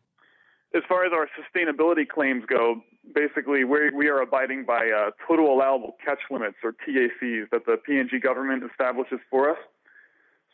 As 0.74 0.82
far 0.88 1.06
as 1.06 1.12
our 1.13 1.30
sustainability 1.38 2.08
claims 2.08 2.44
go, 2.48 2.82
basically 3.13 3.63
we 3.63 3.89
we 3.92 4.08
are 4.08 4.22
abiding 4.22 4.65
by 4.65 4.89
uh, 4.89 5.12
total 5.27 5.53
allowable 5.53 5.96
catch 6.03 6.20
limits 6.32 6.58
or 6.63 6.74
TACs 6.74 7.50
that 7.51 7.65
the 7.65 7.77
PNG 7.88 8.22
government 8.22 8.63
establishes 8.70 9.20
for 9.30 9.50
us. 9.50 9.58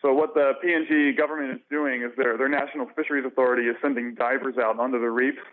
So 0.01 0.13
what 0.13 0.33
the 0.33 0.53
PNG 0.63 1.17
government 1.17 1.51
is 1.51 1.59
doing 1.69 2.01
is 2.01 2.11
their 2.17 2.38
their 2.38 2.49
National 2.49 2.88
Fisheries 2.95 3.25
Authority 3.25 3.63
is 3.63 3.75
sending 3.81 4.15
divers 4.15 4.57
out 4.57 4.79
onto 4.79 4.99
the 4.99 5.09
reefs, 5.09 5.43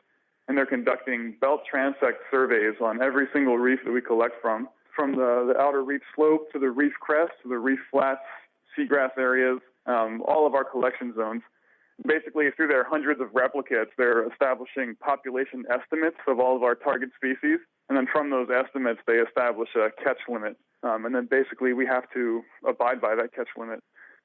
and 0.48 0.56
they're 0.56 0.66
conducting 0.66 1.36
belt 1.40 1.62
transect 1.72 2.26
surveys 2.30 2.74
on 2.80 3.02
every 3.02 3.26
single 3.32 3.58
reef 3.58 3.80
that 3.84 3.92
we 3.92 4.00
collect 4.00 4.34
from, 4.40 4.68
from 4.94 5.12
the, 5.12 5.52
the 5.52 5.60
outer 5.60 5.82
reef 5.82 6.02
slope 6.14 6.50
to 6.52 6.58
the 6.58 6.70
reef 6.70 6.92
crest 7.00 7.32
to 7.42 7.48
the 7.48 7.58
reef 7.58 7.80
flats, 7.90 8.20
seagrass 8.76 9.10
areas, 9.18 9.60
um, 9.86 10.22
all 10.26 10.46
of 10.46 10.54
our 10.54 10.64
collection 10.64 11.12
zones 11.14 11.42
basically 12.04 12.50
through 12.56 12.68
their 12.68 12.84
hundreds 12.84 13.20
of 13.20 13.28
replicates, 13.28 13.94
they're 13.96 14.28
establishing 14.30 14.96
population 15.00 15.64
estimates 15.70 16.16
of 16.28 16.40
all 16.40 16.56
of 16.56 16.62
our 16.62 16.74
target 16.74 17.10
species. 17.16 17.58
And 17.88 17.96
then 17.96 18.06
from 18.10 18.30
those 18.30 18.48
estimates, 18.50 19.00
they 19.06 19.14
establish 19.14 19.70
a 19.76 19.90
catch 20.02 20.18
limit. 20.28 20.56
Um, 20.82 21.06
and 21.06 21.14
then 21.14 21.28
basically 21.30 21.72
we 21.72 21.86
have 21.86 22.04
to 22.14 22.42
abide 22.68 23.00
by 23.00 23.14
that 23.14 23.32
catch 23.34 23.48
limit. 23.56 23.80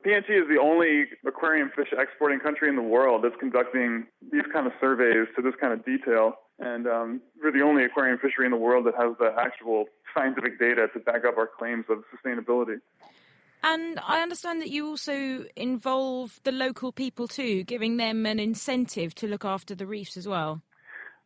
PNG 0.05 0.29
is 0.31 0.47
the 0.49 0.59
only 0.59 1.05
aquarium 1.27 1.71
fish 1.75 1.89
exporting 1.95 2.39
country 2.39 2.67
in 2.69 2.75
the 2.75 2.81
world 2.81 3.23
that's 3.23 3.35
conducting 3.39 4.07
these 4.31 4.41
kind 4.51 4.65
of 4.65 4.73
surveys 4.81 5.27
to 5.35 5.43
this 5.43 5.53
kind 5.61 5.73
of 5.73 5.85
detail. 5.85 6.33
And 6.57 6.87
um, 6.87 7.21
we're 7.41 7.51
the 7.51 7.61
only 7.61 7.83
aquarium 7.83 8.17
fishery 8.17 8.45
in 8.45 8.51
the 8.51 8.57
world 8.57 8.85
that 8.87 8.95
has 8.95 9.15
the 9.19 9.33
actual 9.39 9.85
scientific 10.15 10.59
data 10.59 10.87
to 10.93 10.99
back 10.99 11.23
up 11.25 11.37
our 11.37 11.47
claims 11.47 11.85
of 11.89 11.99
sustainability. 12.09 12.77
And 13.63 13.99
I 14.07 14.21
understand 14.21 14.61
that 14.61 14.69
you 14.69 14.87
also 14.87 15.45
involve 15.55 16.39
the 16.43 16.51
local 16.51 16.91
people 16.91 17.27
too, 17.27 17.63
giving 17.63 17.97
them 17.97 18.25
an 18.25 18.39
incentive 18.39 19.13
to 19.15 19.27
look 19.27 19.45
after 19.45 19.75
the 19.75 19.85
reefs 19.85 20.17
as 20.17 20.27
well. 20.27 20.61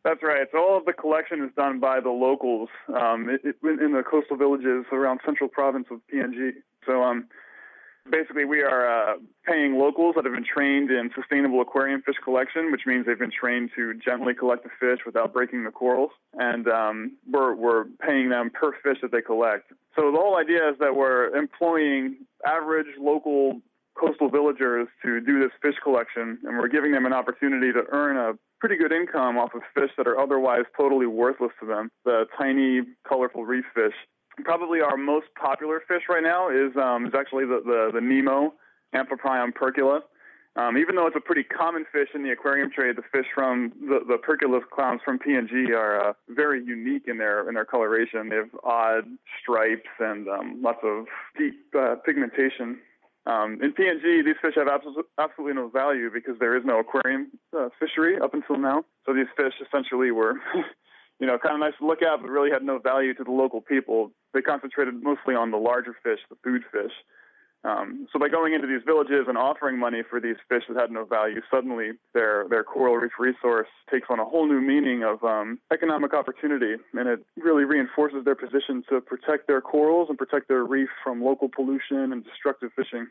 That's 0.04 0.22
right. 0.22 0.46
So 0.52 0.58
all 0.58 0.78
of 0.78 0.84
the 0.84 0.92
collection 0.92 1.42
is 1.42 1.50
done 1.56 1.80
by 1.80 2.00
the 2.00 2.10
locals 2.10 2.68
um, 2.88 3.28
in 3.28 3.92
the 3.92 4.04
coastal 4.08 4.36
villages 4.36 4.84
around 4.92 5.20
central 5.24 5.48
province 5.48 5.86
of 5.90 6.00
PNG. 6.12 6.50
So 6.86 7.02
um, 7.02 7.26
basically, 8.10 8.44
we 8.44 8.62
are 8.62 8.86
uh, 8.86 9.16
paying 9.44 9.78
locals 9.78 10.14
that 10.16 10.24
have 10.24 10.34
been 10.34 10.44
trained 10.44 10.90
in 10.90 11.10
sustainable 11.14 11.60
aquarium 11.60 12.02
fish 12.02 12.16
collection, 12.22 12.72
which 12.72 12.82
means 12.86 13.06
they've 13.06 13.18
been 13.18 13.30
trained 13.30 13.70
to 13.76 13.94
gently 13.94 14.34
collect 14.34 14.64
the 14.64 14.70
fish 14.80 15.00
without 15.04 15.32
breaking 15.32 15.64
the 15.64 15.70
corals, 15.70 16.10
and 16.34 16.68
um, 16.68 17.16
we're 17.30 17.54
we're 17.54 17.84
paying 18.00 18.28
them 18.28 18.50
per 18.50 18.72
fish 18.82 18.98
that 19.02 19.12
they 19.12 19.22
collect. 19.22 19.72
So 19.94 20.10
the 20.12 20.18
whole 20.18 20.36
idea 20.36 20.68
is 20.68 20.78
that 20.80 20.94
we're 20.94 21.34
employing 21.36 22.16
average 22.46 22.86
local 22.98 23.60
coastal 23.98 24.28
villagers 24.28 24.88
to 25.02 25.20
do 25.20 25.40
this 25.40 25.50
fish 25.62 25.76
collection, 25.82 26.38
and 26.44 26.58
we're 26.58 26.68
giving 26.68 26.92
them 26.92 27.06
an 27.06 27.12
opportunity 27.12 27.72
to 27.72 27.82
earn 27.90 28.16
a 28.16 28.34
pretty 28.60 28.76
good 28.76 28.92
income 28.92 29.38
off 29.38 29.54
of 29.54 29.62
fish 29.74 29.90
that 29.96 30.06
are 30.06 30.18
otherwise 30.18 30.64
totally 30.76 31.06
worthless 31.06 31.52
to 31.60 31.66
them. 31.66 31.90
The 32.04 32.26
tiny, 32.38 32.82
colorful 33.08 33.44
reef 33.44 33.64
fish. 33.74 33.94
Probably 34.44 34.80
our 34.80 34.96
most 34.96 35.26
popular 35.40 35.80
fish 35.86 36.02
right 36.08 36.22
now 36.22 36.50
is 36.50 36.76
um, 36.76 37.06
is 37.06 37.14
actually 37.18 37.46
the, 37.46 37.62
the, 37.64 37.90
the 37.94 38.00
Nemo, 38.00 38.54
Amphiprion 38.94 39.54
percula. 39.54 40.00
Um, 40.56 40.78
even 40.78 40.96
though 40.96 41.06
it's 41.06 41.16
a 41.16 41.20
pretty 41.20 41.42
common 41.42 41.84
fish 41.92 42.08
in 42.14 42.22
the 42.22 42.30
aquarium 42.30 42.70
trade, 42.70 42.96
the 42.96 43.02
fish 43.12 43.26
from 43.34 43.72
the, 43.78 44.00
the 44.08 44.16
percula 44.16 44.60
clowns 44.72 45.02
from 45.04 45.18
PNG 45.18 45.68
are 45.76 46.10
uh, 46.10 46.12
very 46.30 46.64
unique 46.64 47.04
in 47.06 47.18
their 47.18 47.46
in 47.46 47.54
their 47.54 47.66
coloration. 47.66 48.30
They 48.30 48.36
have 48.36 48.50
odd 48.64 49.04
stripes 49.40 49.88
and 49.98 50.26
um, 50.28 50.62
lots 50.62 50.78
of 50.82 51.06
deep 51.36 51.56
uh, 51.78 51.96
pigmentation. 52.06 52.78
Um, 53.26 53.58
in 53.60 53.72
PNG, 53.72 54.24
these 54.24 54.36
fish 54.40 54.54
have 54.54 54.68
absolutely, 54.68 55.02
absolutely 55.18 55.54
no 55.54 55.68
value 55.68 56.10
because 56.12 56.38
there 56.38 56.56
is 56.56 56.64
no 56.64 56.78
aquarium 56.78 57.32
uh, 57.58 57.68
fishery 57.78 58.18
up 58.18 58.34
until 58.34 58.56
now. 58.56 58.84
So 59.04 59.12
these 59.12 59.26
fish 59.36 59.54
essentially 59.60 60.12
were, 60.12 60.34
you 61.18 61.26
know, 61.26 61.38
kind 61.38 61.54
of 61.54 61.60
nice 61.60 61.78
to 61.78 61.86
look 61.86 62.02
at, 62.02 62.20
but 62.20 62.28
really 62.28 62.50
had 62.50 62.62
no 62.62 62.78
value 62.78 63.14
to 63.14 63.24
the 63.24 63.30
local 63.30 63.60
people. 63.60 64.10
They 64.34 64.42
concentrated 64.42 65.02
mostly 65.02 65.34
on 65.34 65.50
the 65.50 65.56
larger 65.56 65.96
fish, 66.02 66.20
the 66.28 66.36
food 66.44 66.62
fish. 66.70 66.92
Um, 67.64 68.06
so 68.12 68.20
by 68.20 68.28
going 68.28 68.54
into 68.54 68.68
these 68.68 68.82
villages 68.86 69.26
and 69.26 69.36
offering 69.36 69.76
money 69.76 70.02
for 70.08 70.20
these 70.20 70.36
fish 70.48 70.62
that 70.68 70.80
had 70.80 70.92
no 70.92 71.04
value, 71.04 71.40
suddenly 71.50 71.92
their 72.14 72.46
their 72.48 72.62
coral 72.62 72.94
reef 72.94 73.12
resource 73.18 73.66
takes 73.90 74.06
on 74.08 74.20
a 74.20 74.24
whole 74.24 74.46
new 74.46 74.60
meaning 74.60 75.02
of 75.02 75.24
um, 75.24 75.58
economic 75.72 76.14
opportunity, 76.14 76.74
and 76.94 77.08
it 77.08 77.24
really 77.36 77.64
reinforces 77.64 78.24
their 78.24 78.36
position 78.36 78.84
to 78.88 79.00
protect 79.00 79.48
their 79.48 79.60
corals 79.60 80.08
and 80.08 80.16
protect 80.16 80.46
their 80.46 80.64
reef 80.64 80.88
from 81.02 81.24
local 81.24 81.48
pollution 81.48 82.12
and 82.12 82.24
destructive 82.24 82.70
fishing. 82.76 83.08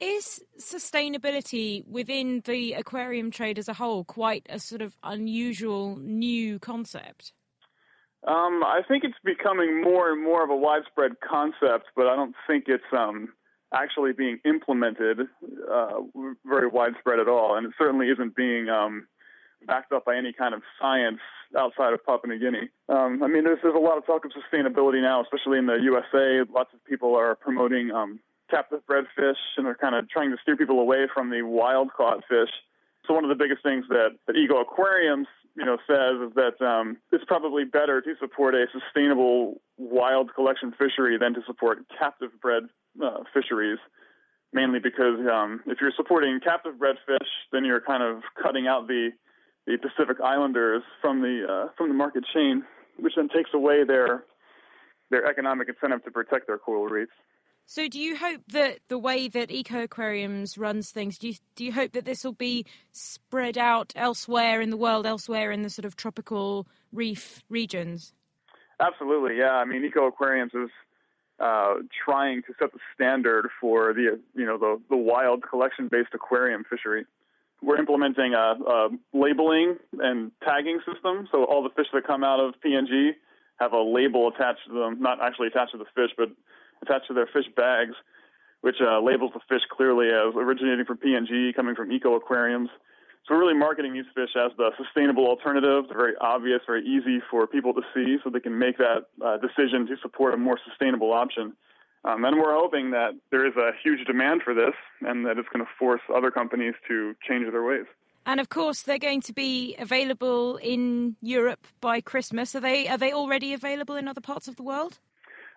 Is 0.00 0.42
sustainability 0.58 1.86
within 1.86 2.42
the 2.46 2.72
aquarium 2.72 3.30
trade 3.30 3.58
as 3.58 3.68
a 3.68 3.74
whole 3.74 4.04
quite 4.04 4.46
a 4.48 4.58
sort 4.58 4.80
of 4.80 4.96
unusual 5.02 5.96
new 5.96 6.58
concept? 6.58 7.32
Um, 8.26 8.62
I 8.64 8.80
think 8.86 9.04
it's 9.04 9.14
becoming 9.24 9.82
more 9.82 10.10
and 10.10 10.22
more 10.22 10.42
of 10.42 10.50
a 10.50 10.56
widespread 10.56 11.12
concept, 11.20 11.88
but 11.96 12.06
I 12.06 12.16
don't 12.16 12.34
think 12.46 12.64
it's 12.68 12.82
um, 12.96 13.28
actually 13.74 14.12
being 14.12 14.38
implemented 14.44 15.20
uh, 15.70 16.00
very 16.46 16.68
widespread 16.68 17.18
at 17.18 17.28
all, 17.28 17.56
and 17.56 17.66
it 17.66 17.72
certainly 17.78 18.08
isn't 18.08 18.34
being 18.34 18.68
um, 18.70 19.06
backed 19.66 19.92
up 19.92 20.06
by 20.06 20.16
any 20.16 20.32
kind 20.32 20.54
of 20.54 20.62
science 20.80 21.20
outside 21.58 21.92
of 21.92 22.04
Papua 22.04 22.34
New 22.34 22.38
Guinea. 22.38 22.68
Um, 22.88 23.22
I 23.22 23.26
mean, 23.26 23.44
there's, 23.44 23.58
there's 23.62 23.74
a 23.74 23.78
lot 23.78 23.98
of 23.98 24.06
talk 24.06 24.24
of 24.24 24.32
sustainability 24.32 25.02
now, 25.02 25.22
especially 25.22 25.58
in 25.58 25.66
the 25.66 25.78
USA. 25.82 26.50
Lots 26.50 26.72
of 26.72 26.84
people 26.84 27.16
are 27.16 27.34
promoting 27.34 27.90
um, 28.50 28.56
captive 28.56 28.86
bred 28.86 29.04
fish 29.16 29.38
and 29.56 29.66
are 29.66 29.74
kind 29.74 29.94
of 29.94 30.08
trying 30.08 30.30
to 30.30 30.36
steer 30.42 30.56
people 30.56 30.80
away 30.80 31.06
from 31.12 31.30
the 31.30 31.42
wild 31.42 31.92
caught 31.96 32.22
fish. 32.28 32.50
So 33.06 33.14
one 33.14 33.24
of 33.24 33.30
the 33.30 33.42
biggest 33.42 33.62
things 33.62 33.84
that, 33.88 34.10
that 34.26 34.36
Eco 34.36 34.60
Aquariums 34.60 35.26
you 35.56 35.64
know 35.64 35.78
says 35.86 36.28
is 36.28 36.34
that 36.34 36.64
um, 36.64 36.96
it's 37.12 37.24
probably 37.24 37.64
better 37.64 38.00
to 38.00 38.14
support 38.20 38.54
a 38.54 38.66
sustainable 38.72 39.60
wild 39.78 40.34
collection 40.34 40.72
fishery 40.72 41.18
than 41.18 41.34
to 41.34 41.40
support 41.46 41.78
captive 41.98 42.30
bred 42.40 42.64
uh, 43.02 43.24
fisheries, 43.34 43.78
mainly 44.52 44.78
because 44.78 45.18
um, 45.30 45.60
if 45.66 45.78
you're 45.80 45.92
supporting 45.96 46.38
captive 46.40 46.78
bred 46.78 46.96
fish, 47.06 47.28
then 47.52 47.64
you're 47.64 47.80
kind 47.80 48.02
of 48.02 48.22
cutting 48.40 48.66
out 48.66 48.86
the 48.86 49.10
the 49.66 49.76
Pacific 49.76 50.18
Islanders 50.22 50.82
from 51.00 51.20
the 51.20 51.46
uh, 51.48 51.68
from 51.76 51.88
the 51.88 51.94
market 51.94 52.24
chain, 52.32 52.64
which 52.98 53.14
then 53.16 53.28
takes 53.28 53.50
away 53.52 53.84
their 53.84 54.24
their 55.10 55.26
economic 55.26 55.68
incentive 55.68 56.04
to 56.04 56.10
protect 56.12 56.46
their 56.46 56.58
coral 56.58 56.86
reefs. 56.86 57.12
So, 57.70 57.86
do 57.86 58.00
you 58.00 58.16
hope 58.16 58.40
that 58.48 58.80
the 58.88 58.98
way 58.98 59.28
that 59.28 59.52
Eco 59.52 59.84
Aquariums 59.84 60.58
runs 60.58 60.90
things, 60.90 61.18
do 61.18 61.28
you, 61.28 61.34
do 61.54 61.64
you 61.64 61.70
hope 61.70 61.92
that 61.92 62.04
this 62.04 62.24
will 62.24 62.32
be 62.32 62.66
spread 62.90 63.56
out 63.56 63.92
elsewhere 63.94 64.60
in 64.60 64.70
the 64.70 64.76
world, 64.76 65.06
elsewhere 65.06 65.52
in 65.52 65.62
the 65.62 65.70
sort 65.70 65.84
of 65.84 65.94
tropical 65.94 66.66
reef 66.92 67.44
regions. 67.48 68.12
Absolutely, 68.80 69.38
yeah. 69.38 69.52
I 69.52 69.64
mean, 69.66 69.84
Eco 69.84 70.08
Aquariums 70.08 70.50
is 70.52 70.68
uh, 71.38 71.74
trying 72.04 72.42
to 72.48 72.54
set 72.58 72.72
the 72.72 72.80
standard 72.92 73.48
for 73.60 73.94
the 73.94 74.18
you 74.34 74.44
know 74.44 74.58
the 74.58 74.80
the 74.90 74.96
wild 74.96 75.44
collection 75.48 75.86
based 75.86 76.10
aquarium 76.12 76.64
fishery. 76.68 77.06
We're 77.62 77.78
implementing 77.78 78.34
a, 78.34 78.56
a, 78.66 78.88
labeling 79.12 79.76
and 80.00 80.32
tagging 80.42 80.80
system, 80.92 81.28
so 81.30 81.44
all 81.44 81.62
the 81.62 81.70
fish 81.70 81.86
that 81.92 82.04
come 82.04 82.24
out 82.24 82.40
of 82.40 82.54
PNG 82.66 83.10
have 83.60 83.74
a 83.74 83.80
label 83.80 84.26
attached 84.26 84.66
to 84.66 84.72
them, 84.72 85.00
not 85.00 85.22
actually 85.22 85.46
attached 85.46 85.70
to 85.70 85.78
the 85.78 85.84
fish, 85.94 86.10
but 86.16 86.30
attached 86.82 87.08
to 87.08 87.14
their 87.14 87.26
fish 87.26 87.46
bags, 87.56 87.94
which 88.60 88.76
uh, 88.80 89.00
labels 89.00 89.32
the 89.34 89.40
fish 89.48 89.62
clearly 89.70 90.08
as 90.08 90.34
originating 90.34 90.84
from 90.84 90.98
PNG, 90.98 91.54
coming 91.54 91.74
from 91.74 91.92
eco 91.92 92.14
aquariums. 92.14 92.68
So 93.26 93.34
we're 93.34 93.40
really 93.40 93.58
marketing 93.58 93.92
these 93.92 94.10
fish 94.14 94.30
as 94.36 94.52
the 94.56 94.70
sustainable 94.76 95.26
alternative. 95.26 95.84
They're 95.88 95.96
very 95.96 96.16
obvious, 96.20 96.60
very 96.66 96.84
easy 96.86 97.20
for 97.30 97.46
people 97.46 97.74
to 97.74 97.82
see, 97.94 98.16
so 98.22 98.30
they 98.30 98.40
can 98.40 98.58
make 98.58 98.78
that 98.78 99.06
uh, 99.24 99.36
decision 99.38 99.86
to 99.86 99.96
support 100.02 100.34
a 100.34 100.36
more 100.36 100.58
sustainable 100.68 101.12
option. 101.12 101.52
Um, 102.04 102.24
and 102.24 102.38
we're 102.38 102.54
hoping 102.54 102.92
that 102.92 103.10
there 103.30 103.46
is 103.46 103.54
a 103.56 103.72
huge 103.82 104.06
demand 104.06 104.42
for 104.42 104.54
this, 104.54 104.74
and 105.02 105.26
that 105.26 105.36
it's 105.36 105.48
going 105.52 105.64
to 105.64 105.70
force 105.78 106.00
other 106.14 106.30
companies 106.30 106.74
to 106.88 107.14
change 107.28 107.50
their 107.50 107.62
ways. 107.62 107.84
And 108.26 108.40
of 108.40 108.48
course, 108.48 108.82
they're 108.82 108.98
going 108.98 109.22
to 109.22 109.32
be 109.32 109.76
available 109.78 110.56
in 110.56 111.16
Europe 111.20 111.66
by 111.80 112.00
Christmas. 112.00 112.54
Are 112.54 112.60
they? 112.60 112.88
Are 112.88 112.98
they 112.98 113.12
already 113.12 113.52
available 113.52 113.96
in 113.96 114.08
other 114.08 114.20
parts 114.20 114.48
of 114.48 114.56
the 114.56 114.62
world? 114.62 114.98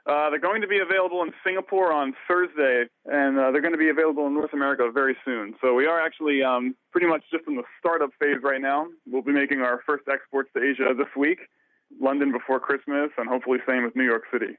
Uh, 0.05 0.29
they're 0.29 0.39
going 0.39 0.62
to 0.62 0.67
be 0.67 0.79
available 0.79 1.22
in 1.24 1.31
Singapore 1.45 1.93
on 1.93 2.13
Thursday, 2.27 2.86
and 3.05 3.39
uh, 3.39 3.51
they're 3.51 3.62
going 3.62 3.74
to 3.74 3.77
be 3.77 3.89
available 3.89 4.27
in 4.27 4.33
North 4.33 4.51
America 4.51 4.91
very 4.93 5.15
soon. 5.24 5.55
So 5.62 5.74
we 5.74 5.86
are 5.86 6.00
actually 6.01 6.43
um, 6.43 6.75
pretty 6.91 7.07
much 7.07 7.24
just 7.31 7.45
in 7.48 7.55
the 7.55 7.63
startup 7.79 8.10
phase 8.19 8.38
right 8.43 8.60
now. 8.60 8.88
We'll 9.07 9.22
be 9.22 9.31
making 9.31 9.62
our 9.62 9.81
first 9.86 10.03
exports 10.12 10.50
to 10.57 10.62
Asia 10.62 10.93
this 10.98 11.07
week, 11.15 11.39
London 12.01 12.33
before 12.33 12.60
Christmas, 12.60 13.12
and 13.17 13.29
hopefully 13.29 13.60
same 13.65 13.83
with 13.83 13.95
New 13.95 14.03
York 14.03 14.24
City. 14.31 14.57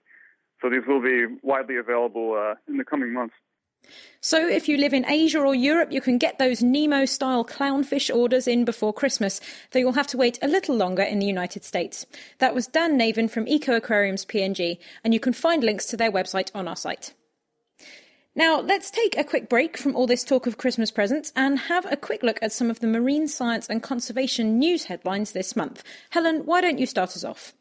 So 0.62 0.70
these 0.70 0.86
will 0.88 1.02
be 1.02 1.26
widely 1.42 1.76
available 1.76 2.32
uh, 2.32 2.54
in 2.66 2.78
the 2.78 2.84
coming 2.84 3.12
months. 3.12 3.34
So, 4.20 4.48
if 4.48 4.68
you 4.68 4.76
live 4.76 4.94
in 4.94 5.04
Asia 5.06 5.40
or 5.40 5.54
Europe, 5.54 5.92
you 5.92 6.00
can 6.00 6.16
get 6.16 6.38
those 6.38 6.62
Nemo 6.62 7.04
style 7.04 7.44
clownfish 7.44 8.14
orders 8.14 8.48
in 8.48 8.64
before 8.64 8.92
Christmas, 8.92 9.40
though 9.70 9.78
you'll 9.78 9.92
have 9.92 10.06
to 10.08 10.16
wait 10.16 10.38
a 10.40 10.48
little 10.48 10.74
longer 10.74 11.02
in 11.02 11.18
the 11.18 11.26
United 11.26 11.62
States. 11.64 12.06
That 12.38 12.54
was 12.54 12.66
Dan 12.66 12.98
Navin 12.98 13.28
from 13.30 13.46
Eco 13.46 13.76
Aquariums 13.76 14.24
PNG, 14.24 14.78
and 15.04 15.12
you 15.12 15.20
can 15.20 15.34
find 15.34 15.62
links 15.62 15.84
to 15.86 15.96
their 15.96 16.10
website 16.10 16.50
on 16.54 16.66
our 16.66 16.76
site. 16.76 17.12
Now, 18.36 18.60
let's 18.60 18.90
take 18.90 19.16
a 19.16 19.22
quick 19.22 19.48
break 19.48 19.76
from 19.76 19.94
all 19.94 20.08
this 20.08 20.24
talk 20.24 20.46
of 20.46 20.58
Christmas 20.58 20.90
presents 20.90 21.32
and 21.36 21.58
have 21.58 21.86
a 21.92 21.96
quick 21.96 22.24
look 22.24 22.38
at 22.42 22.50
some 22.50 22.68
of 22.68 22.80
the 22.80 22.88
marine 22.88 23.28
science 23.28 23.68
and 23.68 23.82
conservation 23.82 24.58
news 24.58 24.84
headlines 24.84 25.32
this 25.32 25.54
month. 25.54 25.84
Helen, 26.10 26.44
why 26.44 26.60
don't 26.60 26.78
you 26.78 26.86
start 26.86 27.10
us 27.10 27.22
off? 27.22 27.52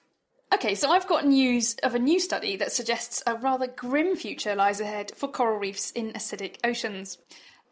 Okay, 0.53 0.75
so 0.75 0.91
I've 0.91 1.07
got 1.07 1.25
news 1.25 1.75
of 1.81 1.95
a 1.95 1.99
new 1.99 2.19
study 2.19 2.57
that 2.57 2.71
suggests 2.71 3.23
a 3.25 3.33
rather 3.33 3.65
grim 3.65 4.15
future 4.15 4.53
lies 4.53 4.79
ahead 4.79 5.11
for 5.15 5.27
coral 5.27 5.57
reefs 5.57 5.89
in 5.89 6.13
acidic 6.13 6.57
oceans. 6.63 7.17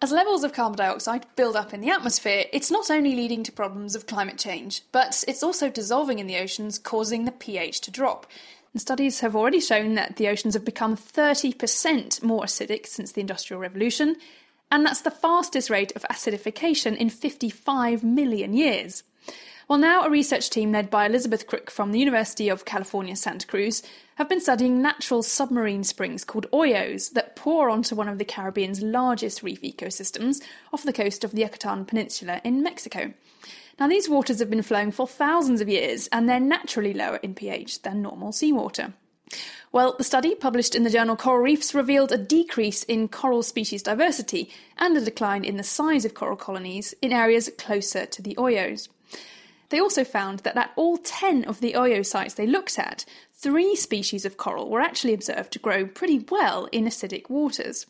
As 0.02 0.12
levels 0.12 0.44
of 0.44 0.52
carbon 0.52 0.78
dioxide 0.78 1.28
build 1.36 1.56
up 1.56 1.76
in 1.76 1.82
the 1.82 1.92
atmosphere, 1.92 2.46
it's 2.52 2.72
not 2.72 2.90
only 2.90 3.16
leading 3.16 3.44
to 3.44 3.52
problems 3.52 3.94
of 3.94 4.08
climate 4.08 4.40
change, 4.40 4.82
but 4.92 5.24
it's 5.28 5.44
also 5.44 5.70
dissolving 5.70 6.18
in 6.18 6.26
the 6.26 6.38
oceans, 6.38 6.80
causing 6.80 7.26
the 7.26 7.32
pH 7.32 7.82
to 7.82 7.92
drop. 7.92 8.26
And 8.74 8.82
studies 8.82 9.20
have 9.20 9.36
already 9.36 9.60
shown 9.60 9.94
that 9.94 10.16
the 10.16 10.28
oceans 10.28 10.56
have 10.56 10.66
become 10.66 10.98
30% 10.98 12.24
more 12.24 12.46
acidic 12.46 12.88
since 12.88 13.12
the 13.12 13.22
Industrial 13.22 13.62
Revolution, 13.62 14.16
and 14.72 14.84
that's 14.84 15.02
the 15.02 15.12
fastest 15.12 15.70
rate 15.70 15.96
of 15.96 16.02
acidification 16.10 16.98
in 16.98 17.12
55 17.12 18.04
million 18.04 18.56
years. 18.56 19.04
Well, 19.72 19.80
now 19.80 20.04
a 20.04 20.10
research 20.10 20.50
team 20.50 20.74
led 20.74 20.90
by 20.90 21.06
Elizabeth 21.06 21.48
Crook 21.48 21.72
from 21.72 21.94
the 21.94 22.00
University 22.00 22.50
of 22.50 22.66
California, 22.66 23.16
Santa 23.16 23.48
Cruz, 23.48 23.82
have 24.16 24.28
been 24.28 24.42
studying 24.42 24.82
natural 24.82 25.24
submarine 25.24 25.86
springs 25.86 26.26
called 26.26 26.46
ojos 26.52 27.12
that 27.12 27.38
pour 27.38 27.70
onto 27.70 27.96
one 27.96 28.10
of 28.10 28.18
the 28.18 28.26
Caribbean's 28.26 28.82
largest 28.82 29.42
reef 29.42 29.62
ecosystems 29.62 30.42
off 30.74 30.84
the 30.84 30.92
coast 30.92 31.24
of 31.24 31.32
the 31.32 31.44
Yucatan 31.44 31.86
Peninsula 31.86 32.42
in 32.44 32.62
Mexico. 32.62 33.14
Now, 33.80 33.88
these 33.88 34.10
waters 34.10 34.40
have 34.40 34.50
been 34.50 34.62
flowing 34.62 34.92
for 34.92 35.08
thousands 35.08 35.62
of 35.62 35.70
years 35.70 36.10
and 36.12 36.28
they're 36.28 36.42
naturally 36.42 36.94
lower 36.94 37.22
in 37.24 37.34
pH 37.34 37.84
than 37.84 38.02
normal 38.02 38.34
seawater. 38.34 38.92
Well, 39.72 39.96
the 39.98 40.04
study 40.04 40.36
published 40.36 40.76
in 40.76 40.84
the 40.84 40.90
journal 40.90 41.16
Coral 41.16 41.40
Reefs 41.40 41.74
revealed 41.74 42.12
a 42.12 42.18
decrease 42.18 42.84
in 42.84 43.08
coral 43.08 43.42
species 43.42 43.84
diversity 43.84 44.52
and 44.78 44.98
a 44.98 45.00
decline 45.00 45.46
in 45.46 45.56
the 45.56 45.64
size 45.64 46.04
of 46.04 46.14
coral 46.14 46.36
colonies 46.36 46.94
in 47.02 47.14
areas 47.14 47.50
closer 47.58 48.06
to 48.06 48.22
the 48.22 48.36
ojos. 48.36 48.90
They 49.72 49.80
also 49.80 50.04
found 50.04 50.40
that 50.40 50.58
at 50.58 50.74
all 50.76 50.98
10 50.98 51.46
of 51.46 51.62
the 51.62 51.76
ojo 51.76 52.02
sites 52.02 52.34
they 52.34 52.46
looked 52.46 52.78
at, 52.78 53.06
three 53.34 53.74
species 53.78 54.26
of 54.26 54.36
coral 54.36 54.70
were 54.70 54.82
actually 54.82 55.14
observed 55.14 55.54
to 55.54 55.60
grow 55.60 55.88
pretty 55.88 56.20
well 56.30 56.68
in 56.74 56.84
acidic 56.84 57.30
waters. 57.30 57.88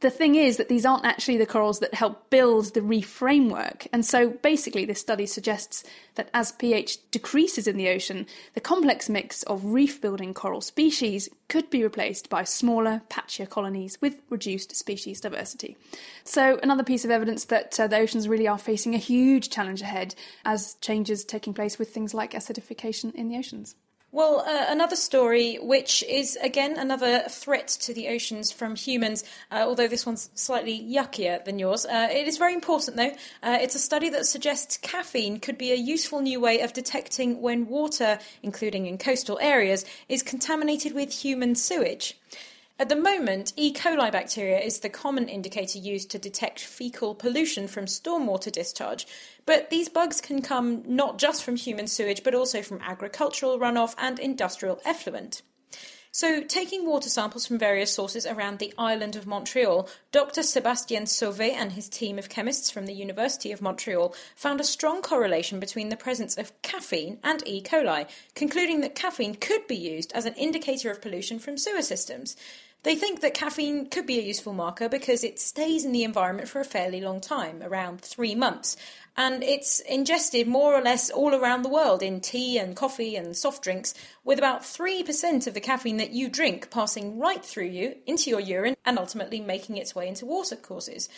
The 0.00 0.10
thing 0.10 0.36
is 0.36 0.58
that 0.58 0.68
these 0.68 0.86
aren't 0.86 1.04
actually 1.04 1.38
the 1.38 1.46
corals 1.46 1.80
that 1.80 1.92
help 1.92 2.30
build 2.30 2.72
the 2.72 2.82
reef 2.82 3.08
framework, 3.08 3.88
and 3.92 4.06
so 4.06 4.30
basically, 4.30 4.84
this 4.84 5.00
study 5.00 5.26
suggests 5.26 5.82
that 6.14 6.30
as 6.32 6.52
pH 6.52 7.10
decreases 7.10 7.66
in 7.66 7.76
the 7.76 7.88
ocean, 7.88 8.26
the 8.54 8.60
complex 8.60 9.08
mix 9.08 9.42
of 9.44 9.64
reef 9.64 10.00
building 10.00 10.34
coral 10.34 10.60
species 10.60 11.28
could 11.48 11.68
be 11.68 11.82
replaced 11.82 12.30
by 12.30 12.44
smaller, 12.44 13.02
patchier 13.10 13.50
colonies 13.50 13.98
with 14.00 14.20
reduced 14.30 14.76
species 14.76 15.20
diversity. 15.20 15.76
So, 16.22 16.60
another 16.62 16.84
piece 16.84 17.04
of 17.04 17.10
evidence 17.10 17.46
that 17.46 17.80
uh, 17.80 17.88
the 17.88 17.98
oceans 17.98 18.28
really 18.28 18.46
are 18.46 18.56
facing 18.56 18.94
a 18.94 18.98
huge 18.98 19.50
challenge 19.50 19.82
ahead 19.82 20.14
as 20.44 20.74
changes 20.80 21.24
taking 21.24 21.54
place 21.54 21.76
with 21.76 21.92
things 21.92 22.14
like 22.14 22.34
acidification 22.34 23.12
in 23.16 23.28
the 23.28 23.36
oceans. 23.36 23.74
Well, 24.10 24.40
uh, 24.40 24.64
another 24.68 24.96
story, 24.96 25.58
which 25.60 26.02
is 26.02 26.38
again 26.42 26.78
another 26.78 27.24
threat 27.28 27.68
to 27.82 27.92
the 27.92 28.08
oceans 28.08 28.50
from 28.50 28.74
humans, 28.74 29.22
uh, 29.50 29.64
although 29.66 29.86
this 29.86 30.06
one's 30.06 30.30
slightly 30.34 30.80
yuckier 30.80 31.44
than 31.44 31.58
yours. 31.58 31.84
Uh, 31.84 32.08
it 32.10 32.26
is 32.26 32.38
very 32.38 32.54
important, 32.54 32.96
though. 32.96 33.12
Uh, 33.42 33.58
it's 33.60 33.74
a 33.74 33.78
study 33.78 34.08
that 34.08 34.24
suggests 34.24 34.78
caffeine 34.78 35.40
could 35.40 35.58
be 35.58 35.72
a 35.72 35.76
useful 35.76 36.20
new 36.20 36.40
way 36.40 36.60
of 36.60 36.72
detecting 36.72 37.42
when 37.42 37.66
water, 37.66 38.18
including 38.42 38.86
in 38.86 38.96
coastal 38.96 39.38
areas, 39.42 39.84
is 40.08 40.22
contaminated 40.22 40.94
with 40.94 41.12
human 41.12 41.54
sewage. 41.54 42.16
At 42.80 42.88
the 42.88 42.94
moment, 42.94 43.52
E. 43.56 43.72
coli 43.72 44.12
bacteria 44.12 44.60
is 44.60 44.78
the 44.78 44.88
common 44.88 45.28
indicator 45.28 45.80
used 45.80 46.12
to 46.12 46.18
detect 46.18 46.60
fecal 46.60 47.12
pollution 47.12 47.66
from 47.66 47.86
stormwater 47.86 48.52
discharge. 48.52 49.04
But 49.46 49.70
these 49.70 49.88
bugs 49.88 50.20
can 50.20 50.42
come 50.42 50.84
not 50.86 51.18
just 51.18 51.42
from 51.42 51.56
human 51.56 51.88
sewage, 51.88 52.22
but 52.22 52.36
also 52.36 52.62
from 52.62 52.80
agricultural 52.80 53.58
runoff 53.58 53.96
and 53.98 54.20
industrial 54.20 54.80
effluent. 54.84 55.42
So, 56.12 56.42
taking 56.42 56.86
water 56.86 57.08
samples 57.10 57.46
from 57.46 57.58
various 57.58 57.92
sources 57.92 58.26
around 58.26 58.58
the 58.58 58.72
island 58.78 59.14
of 59.14 59.26
Montreal, 59.26 59.88
Dr. 60.10 60.42
Sebastien 60.42 61.04
Sauvé 61.04 61.52
and 61.52 61.72
his 61.72 61.88
team 61.88 62.18
of 62.18 62.28
chemists 62.28 62.70
from 62.70 62.86
the 62.86 62.94
University 62.94 63.52
of 63.52 63.60
Montreal 63.60 64.14
found 64.34 64.60
a 64.60 64.64
strong 64.64 65.02
correlation 65.02 65.60
between 65.60 65.90
the 65.90 65.96
presence 65.96 66.38
of 66.38 66.60
caffeine 66.62 67.18
and 67.22 67.42
E. 67.46 67.60
coli, 67.62 68.08
concluding 68.34 68.80
that 68.80 68.94
caffeine 68.94 69.34
could 69.34 69.66
be 69.66 69.76
used 69.76 70.12
as 70.12 70.24
an 70.24 70.34
indicator 70.34 70.90
of 70.90 71.02
pollution 71.02 71.38
from 71.38 71.58
sewer 71.58 71.82
systems. 71.82 72.36
They 72.84 72.94
think 72.94 73.20
that 73.20 73.34
caffeine 73.34 73.86
could 73.86 74.06
be 74.06 74.18
a 74.18 74.22
useful 74.22 74.52
marker 74.52 74.88
because 74.88 75.24
it 75.24 75.40
stays 75.40 75.84
in 75.84 75.92
the 75.92 76.04
environment 76.04 76.48
for 76.48 76.60
a 76.60 76.64
fairly 76.64 77.00
long 77.00 77.20
time, 77.20 77.60
around 77.62 78.00
three 78.00 78.36
months, 78.36 78.76
and 79.16 79.42
it's 79.42 79.80
ingested 79.80 80.46
more 80.46 80.74
or 80.74 80.80
less 80.80 81.10
all 81.10 81.34
around 81.34 81.62
the 81.62 81.68
world 81.68 82.04
in 82.04 82.20
tea 82.20 82.56
and 82.56 82.76
coffee 82.76 83.16
and 83.16 83.36
soft 83.36 83.64
drinks, 83.64 83.94
with 84.24 84.38
about 84.38 84.62
3% 84.62 85.48
of 85.48 85.54
the 85.54 85.60
caffeine 85.60 85.96
that 85.96 86.12
you 86.12 86.28
drink 86.28 86.70
passing 86.70 87.18
right 87.18 87.44
through 87.44 87.66
you 87.66 87.96
into 88.06 88.30
your 88.30 88.40
urine 88.40 88.76
and 88.84 88.96
ultimately 88.96 89.40
making 89.40 89.76
its 89.76 89.96
way 89.96 90.06
into 90.06 90.24
water 90.24 90.54
courses. 90.54 91.08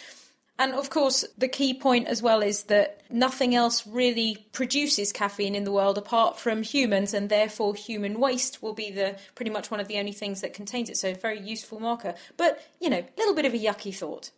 And 0.61 0.75
of 0.75 0.91
course, 0.91 1.25
the 1.39 1.49
key 1.49 1.73
point 1.73 2.07
as 2.07 2.21
well 2.21 2.43
is 2.43 2.65
that 2.65 3.01
nothing 3.09 3.55
else 3.55 3.87
really 3.87 4.47
produces 4.53 5.11
caffeine 5.11 5.55
in 5.55 5.65
the 5.65 5.73
world 5.73 5.97
apart 5.97 6.39
from 6.39 6.63
humans, 6.63 7.15
and 7.15 7.31
therefore 7.31 7.75
human 7.75 8.21
waste 8.21 8.63
will 8.63 8.75
be 8.75 8.91
the 8.91 9.17
pretty 9.35 9.51
much 9.51 9.71
one 9.71 9.81
of 9.81 9.89
the 9.89 9.99
only 9.99 10.13
things 10.13 10.43
that 10.43 10.53
contains 10.53 10.91
it. 10.91 10.99
So, 10.99 11.13
a 11.13 11.15
very 11.15 11.41
useful 11.41 11.81
marker. 11.81 12.15
But 12.37 12.63
you 12.79 12.91
know, 12.91 12.99
a 12.99 13.09
little 13.17 13.35
bit 13.35 13.47
of 13.47 13.55
a 13.55 13.59
yucky 13.59 13.95
thought. 13.95 14.33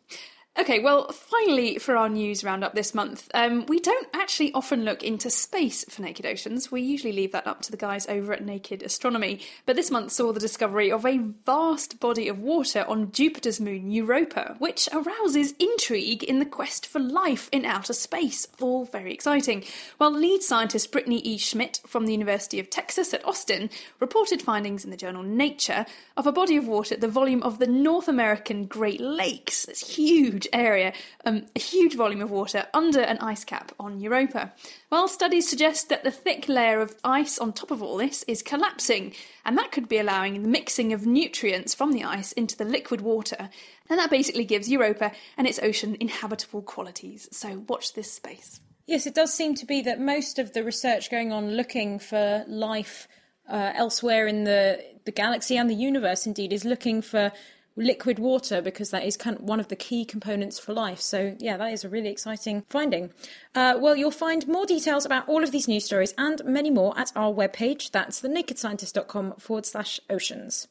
Okay, 0.59 0.81
well, 0.81 1.11
finally, 1.13 1.79
for 1.79 1.97
our 1.97 2.11
news 2.11 2.45
roundup 2.45 2.75
this 2.75 2.95
month, 2.95 3.31
um, 3.33 3.65
we 3.67 3.81
don't 3.81 4.07
actually 4.13 4.53
often 4.53 4.85
look 4.85 5.03
into 5.03 5.31
space 5.31 5.83
for 5.89 6.03
Naked 6.03 6.27
Oceans. 6.27 6.71
We 6.71 6.83
usually 6.83 7.15
leave 7.15 7.33
that 7.33 7.47
up 7.47 7.63
to 7.63 7.71
the 7.71 7.79
guys 7.79 8.07
over 8.07 8.35
at 8.35 8.45
Naked 8.45 8.83
Astronomy. 8.83 9.41
But 9.65 9.77
this 9.77 9.91
month 9.91 10.13
saw 10.13 10.31
the 10.31 10.39
discovery 10.39 10.93
of 10.93 11.07
a 11.07 11.25
vast 11.47 12.01
body 12.01 12.29
of 12.29 12.39
water 12.39 12.85
on 12.87 13.13
Jupiter's 13.13 13.61
moon 13.61 13.91
Europa, 13.91 14.57
which 14.59 14.91
arouses 14.93 15.55
intrigue 15.59 16.23
in 16.23 16.39
the 16.39 16.45
quest 16.45 16.87
for 16.87 16.99
life 16.99 17.49
in 17.51 17.65
outer 17.65 17.95
space. 17.95 18.47
All 18.61 18.85
very 18.85 19.15
exciting. 19.15 19.65
Well, 19.99 20.13
lead 20.13 20.43
scientist 20.43 20.93
Britney 20.93 21.23
E. 21.25 21.39
Schmidt 21.39 21.81
from 21.87 22.05
the 22.05 22.13
University 22.13 22.61
of 22.61 22.69
Texas 22.69 23.15
at 23.15 23.25
Austin 23.25 23.71
reported 24.01 24.43
findings 24.43 24.85
in 24.85 24.91
the 24.91 24.99
journal 24.99 25.23
Nature 25.23 25.87
of 26.19 26.27
a 26.27 26.33
body 26.33 26.57
of 26.59 26.69
water 26.69 26.95
at 26.95 27.01
the 27.01 27.09
volume 27.09 27.43
of 27.43 27.59
the 27.59 27.67
North 27.67 28.07
American 28.07 28.67
Great 28.67 29.01
Lakes. 29.01 29.65
It's 29.65 29.97
huge 29.97 30.42
huge 30.43 30.49
area, 30.53 30.93
um, 31.25 31.47
a 31.55 31.61
huge 31.61 31.97
volume 31.97 32.23
of 32.23 32.31
water 32.31 32.67
under 32.75 33.01
an 33.01 33.19
ice 33.19 33.45
cap 33.45 33.73
on 33.79 34.01
Europa. 34.01 34.53
Well, 34.91 35.09
studies 35.09 35.49
suggest 35.49 35.89
that 35.89 36.05
the 36.05 36.11
thick 36.11 36.49
layer 36.49 36.81
of 36.81 36.95
ice 37.05 37.39
on 37.39 37.53
top 37.53 37.71
of 37.71 37.83
all 37.83 37.97
this 37.97 38.25
is 38.25 38.43
collapsing, 38.43 39.15
and 39.45 39.57
that 39.59 39.73
could 39.73 39.89
be 39.89 39.99
allowing 39.99 40.43
the 40.43 40.49
mixing 40.49 40.93
of 40.93 41.07
nutrients 41.07 41.75
from 41.75 41.93
the 41.93 42.05
ice 42.05 42.33
into 42.33 42.57
the 42.57 42.65
liquid 42.65 43.01
water, 43.01 43.51
and 43.89 43.99
that 43.99 44.11
basically 44.11 44.45
gives 44.45 44.69
Europa 44.69 45.13
and 45.37 45.47
its 45.47 45.61
ocean 45.63 45.97
inhabitable 46.01 46.63
qualities. 46.63 47.29
So 47.33 47.65
watch 47.69 47.95
this 47.95 48.13
space. 48.13 48.61
Yes, 48.87 49.07
it 49.07 49.15
does 49.15 49.33
seem 49.33 49.55
to 49.57 49.67
be 49.67 49.83
that 49.83 50.01
most 50.01 50.39
of 50.39 50.53
the 50.53 50.65
research 50.65 51.11
going 51.11 51.33
on 51.33 51.53
looking 51.53 51.99
for 52.01 52.45
life 52.49 53.07
uh, 53.49 53.73
elsewhere 53.75 54.27
in 54.27 54.45
the 54.45 54.81
the 55.05 55.13
galaxy 55.13 55.57
and 55.57 55.69
the 55.69 55.75
universe, 55.75 56.27
indeed, 56.27 56.53
is 56.53 56.65
looking 56.65 57.03
for 57.03 57.33
liquid 57.77 58.19
water 58.19 58.61
because 58.61 58.91
that 58.91 59.05
is 59.05 59.17
kind 59.17 59.37
of 59.37 59.43
one 59.43 59.59
of 59.61 59.69
the 59.69 59.77
key 59.77 60.05
components 60.05 60.59
for 60.59 60.73
life. 60.75 61.01
So, 61.01 61.35
yeah, 61.39 61.57
that 61.57 61.73
is 61.73 61.85
a 61.85 61.89
really 61.89 62.09
exciting 62.11 62.65
finding. 62.69 63.11
Uh, 63.55 63.79
well, 63.81 63.97
you'll 63.97 64.11
find 64.11 64.47
more 64.47 64.67
details 64.67 65.07
about 65.07 65.29
all 65.29 65.43
of 65.43 65.51
these 65.53 65.69
news 65.69 65.85
stories 65.85 66.13
and 66.19 66.45
many 66.45 66.71
more 66.71 66.99
at 66.99 67.13
our 67.17 67.33
webpage. 67.33 67.91
That's 67.91 68.21
thenakedscientist.com 68.21 69.35
forward 69.39 69.67
slash 69.67 70.01
oceans. 70.11 70.69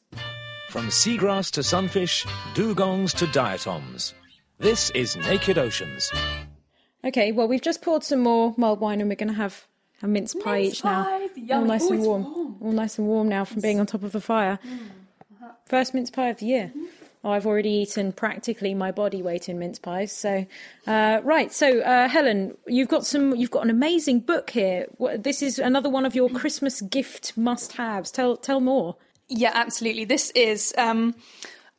From 0.68 0.86
seagrass 0.88 1.50
to 1.52 1.62
sunfish, 1.62 2.24
dugongs 2.54 3.14
to 3.16 3.26
diatoms. 3.26 4.14
This 4.58 4.90
is 4.90 5.16
Naked 5.16 5.58
Oceans. 5.58 6.10
Okay, 7.04 7.32
well, 7.32 7.48
we've 7.48 7.60
just 7.60 7.82
poured 7.82 8.04
some 8.04 8.20
more 8.20 8.54
mulled 8.56 8.80
wine 8.80 9.00
and 9.00 9.10
we're 9.10 9.16
going 9.16 9.28
to 9.28 9.34
have 9.34 9.66
a 10.02 10.06
mince 10.06 10.34
pie 10.34 10.60
Mince 10.62 10.74
each 10.74 10.84
now. 10.84 11.04
pies, 11.04 11.30
All 11.50 11.64
nice 11.64 11.84
Ooh, 11.84 11.92
and 11.94 12.02
warm. 12.02 12.22
warm. 12.34 12.56
All 12.60 12.72
nice 12.72 12.96
and 12.98 13.06
warm 13.08 13.28
now 13.28 13.44
from 13.44 13.60
being 13.60 13.80
on 13.80 13.86
top 13.86 14.02
of 14.04 14.12
the 14.12 14.20
fire. 14.20 14.58
First 15.66 15.94
mince 15.94 16.10
pie 16.10 16.28
of 16.28 16.38
the 16.38 16.46
year. 16.46 16.72
Oh, 17.24 17.30
I've 17.30 17.46
already 17.46 17.70
eaten 17.70 18.12
practically 18.12 18.74
my 18.74 18.90
body 18.90 19.22
weight 19.22 19.48
in 19.48 19.58
mince 19.58 19.78
pies. 19.78 20.10
So, 20.10 20.44
uh, 20.86 21.20
right. 21.22 21.52
So, 21.52 21.80
uh, 21.80 22.08
Helen, 22.08 22.56
you've 22.66 22.88
got 22.88 23.06
some. 23.06 23.34
You've 23.36 23.50
got 23.50 23.62
an 23.62 23.70
amazing 23.70 24.20
book 24.20 24.50
here. 24.50 24.86
This 25.16 25.40
is 25.40 25.58
another 25.60 25.88
one 25.88 26.04
of 26.04 26.16
your 26.16 26.28
Christmas 26.30 26.80
gift 26.80 27.36
must-haves. 27.36 28.10
Tell 28.10 28.36
tell 28.36 28.60
more. 28.60 28.96
Yeah, 29.28 29.52
absolutely. 29.54 30.04
This 30.04 30.30
is 30.34 30.74
um, 30.76 31.14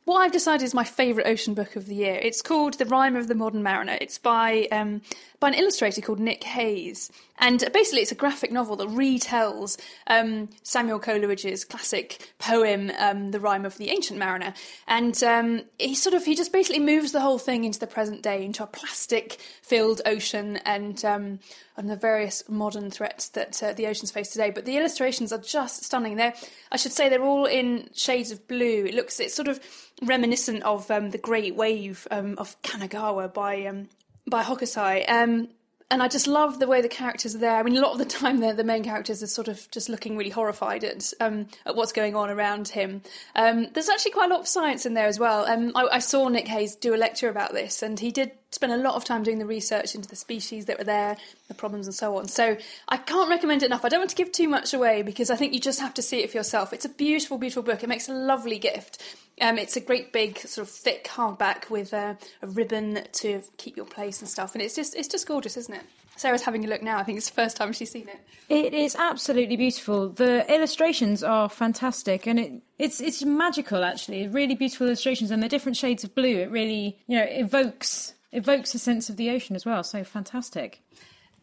what 0.04 0.18
I've 0.18 0.32
decided 0.32 0.64
is 0.64 0.74
my 0.74 0.84
favourite 0.84 1.26
ocean 1.26 1.54
book 1.54 1.76
of 1.76 1.86
the 1.86 1.94
year. 1.94 2.14
It's 2.14 2.42
called 2.42 2.74
The 2.74 2.84
Rime 2.84 3.16
of 3.16 3.28
the 3.28 3.34
Modern 3.34 3.62
Mariner. 3.62 3.96
It's 4.00 4.18
by 4.18 4.68
um, 4.70 5.00
by 5.40 5.48
an 5.48 5.54
illustrator 5.54 6.00
called 6.00 6.20
Nick 6.20 6.44
Hayes, 6.44 7.10
and 7.38 7.58
basically 7.72 8.02
it's 8.02 8.12
a 8.12 8.16
graphic 8.16 8.52
novel 8.52 8.76
that 8.76 8.88
retells 8.88 9.78
um, 10.06 10.48
Samuel 10.62 10.98
Coleridge's 10.98 11.64
classic 11.64 12.32
poem, 12.38 12.90
um, 12.98 13.30
The 13.30 13.40
Rime 13.40 13.64
of 13.64 13.78
the 13.78 13.90
Ancient 13.90 14.18
Mariner. 14.18 14.54
And 14.86 15.22
um, 15.22 15.62
he 15.78 15.94
sort 15.94 16.14
of 16.14 16.24
he 16.24 16.34
just 16.34 16.52
basically 16.52 16.80
moves 16.80 17.12
the 17.12 17.20
whole 17.20 17.38
thing 17.38 17.64
into 17.64 17.78
the 17.78 17.86
present 17.86 18.22
day, 18.22 18.44
into 18.44 18.62
a 18.62 18.66
plastic-filled 18.66 20.02
ocean, 20.04 20.58
and 20.58 21.02
um, 21.04 21.38
and 21.76 21.90
the 21.90 21.96
various 21.96 22.48
modern 22.48 22.90
threats 22.90 23.28
that 23.30 23.62
uh, 23.62 23.72
the 23.72 23.86
oceans 23.86 24.10
face 24.10 24.30
today. 24.30 24.50
But 24.50 24.64
the 24.64 24.76
illustrations 24.76 25.32
are 25.32 25.38
just 25.38 25.84
stunning. 25.84 26.16
They're, 26.16 26.34
I 26.70 26.76
should 26.76 26.92
say, 26.92 27.08
they're 27.08 27.22
all 27.22 27.46
in 27.46 27.88
shades 27.94 28.30
of 28.30 28.46
blue. 28.46 28.84
It 28.86 28.94
looks, 28.94 29.18
it's 29.20 29.34
sort 29.34 29.48
of 29.48 29.60
reminiscent 30.02 30.62
of 30.62 30.90
um, 30.90 31.10
the 31.10 31.18
Great 31.18 31.56
Wave 31.56 32.06
um, 32.10 32.36
of 32.38 32.60
Kanagawa 32.62 33.32
by 33.32 33.66
um, 33.66 33.88
by 34.26 34.42
Hokusai. 34.42 35.08
Um, 35.10 35.48
and 35.90 36.02
I 36.02 36.08
just 36.08 36.26
love 36.26 36.58
the 36.58 36.66
way 36.66 36.80
the 36.80 36.88
characters 36.88 37.34
are 37.34 37.38
there. 37.38 37.56
I 37.56 37.62
mean, 37.62 37.76
a 37.76 37.80
lot 37.80 37.92
of 37.92 37.98
the 37.98 38.04
time, 38.18 38.40
the, 38.40 38.64
main 38.64 38.84
characters 38.84 39.22
are 39.22 39.26
sort 39.26 39.48
of 39.48 39.70
just 39.70 39.88
looking 39.88 40.16
really 40.16 40.30
horrified 40.30 40.82
at 40.82 41.12
um, 41.20 41.46
at 41.66 41.76
what's 41.76 41.92
going 41.92 42.16
on 42.16 42.30
around 42.30 42.68
him. 42.68 43.02
Um, 43.34 43.68
there's 43.74 43.88
actually 43.88 44.12
quite 44.12 44.30
a 44.30 44.34
lot 44.34 44.40
of 44.40 44.48
science 44.48 44.86
in 44.86 44.94
there 44.94 45.06
as 45.06 45.18
well. 45.18 45.44
I, 45.46 45.96
I 45.96 45.98
saw 45.98 46.28
Nick 46.28 46.48
Hayes 46.48 46.76
do 46.76 46.94
a 46.94 46.96
lecture 46.96 47.28
about 47.28 47.52
this, 47.52 47.82
and 47.82 47.98
he 47.98 48.10
did 48.10 48.32
spend 48.54 48.72
a 48.72 48.76
lot 48.76 48.94
of 48.94 49.04
time 49.04 49.22
doing 49.22 49.38
the 49.38 49.46
research 49.46 49.94
into 49.94 50.08
the 50.08 50.16
species 50.16 50.66
that 50.66 50.78
were 50.78 50.84
there, 50.84 51.16
the 51.48 51.54
problems, 51.54 51.86
and 51.86 51.94
so 51.94 52.16
on. 52.16 52.28
So 52.28 52.56
I 52.88 52.96
can't 52.96 53.28
recommend 53.28 53.62
it 53.62 53.66
enough. 53.66 53.84
I 53.84 53.88
don't 53.88 54.00
want 54.00 54.10
to 54.10 54.16
give 54.16 54.32
too 54.32 54.48
much 54.48 54.72
away 54.72 55.02
because 55.02 55.30
I 55.30 55.36
think 55.36 55.52
you 55.52 55.60
just 55.60 55.80
have 55.80 55.94
to 55.94 56.02
see 56.02 56.22
it 56.22 56.30
for 56.30 56.36
yourself. 56.36 56.72
It's 56.72 56.84
a 56.84 56.88
beautiful, 56.88 57.38
beautiful 57.38 57.62
book. 57.62 57.82
It 57.82 57.88
makes 57.88 58.08
a 58.08 58.14
lovely 58.14 58.58
gift. 58.58 59.02
Um, 59.40 59.58
it's 59.58 59.76
a 59.76 59.80
great 59.80 60.12
big 60.12 60.38
sort 60.38 60.68
of 60.68 60.72
thick 60.72 61.04
hardback 61.06 61.68
with 61.68 61.92
a, 61.92 62.16
a 62.40 62.46
ribbon 62.46 63.04
to 63.12 63.42
keep 63.56 63.76
your 63.76 63.86
place 63.86 64.20
and 64.20 64.28
stuff, 64.28 64.54
and 64.54 64.62
it's 64.62 64.76
just 64.76 64.94
it's 64.94 65.08
just 65.08 65.26
gorgeous, 65.26 65.56
isn't 65.56 65.74
it? 65.74 65.82
Sarah's 66.16 66.42
having 66.42 66.64
a 66.64 66.68
look 66.68 66.82
now. 66.82 66.98
I 66.98 67.02
think 67.02 67.18
it's 67.18 67.28
the 67.28 67.34
first 67.34 67.56
time 67.56 67.72
she's 67.72 67.90
seen 67.90 68.08
it. 68.08 68.20
It 68.48 68.72
is 68.72 68.94
absolutely 68.94 69.56
beautiful. 69.56 70.10
The 70.10 70.48
illustrations 70.52 71.24
are 71.24 71.48
fantastic, 71.48 72.26
and 72.28 72.38
it 72.38 72.52
it's 72.78 73.00
it's 73.00 73.24
magical 73.24 73.82
actually. 73.82 74.28
Really 74.28 74.54
beautiful 74.54 74.86
illustrations, 74.86 75.32
and 75.32 75.42
the 75.42 75.48
different 75.48 75.76
shades 75.76 76.04
of 76.04 76.14
blue. 76.14 76.38
It 76.38 76.50
really 76.50 76.98
you 77.08 77.18
know 77.18 77.26
evokes 77.28 78.14
evokes 78.34 78.74
a 78.74 78.78
sense 78.78 79.08
of 79.08 79.16
the 79.16 79.30
ocean 79.30 79.56
as 79.56 79.64
well. 79.64 79.82
So 79.82 80.04
fantastic. 80.04 80.82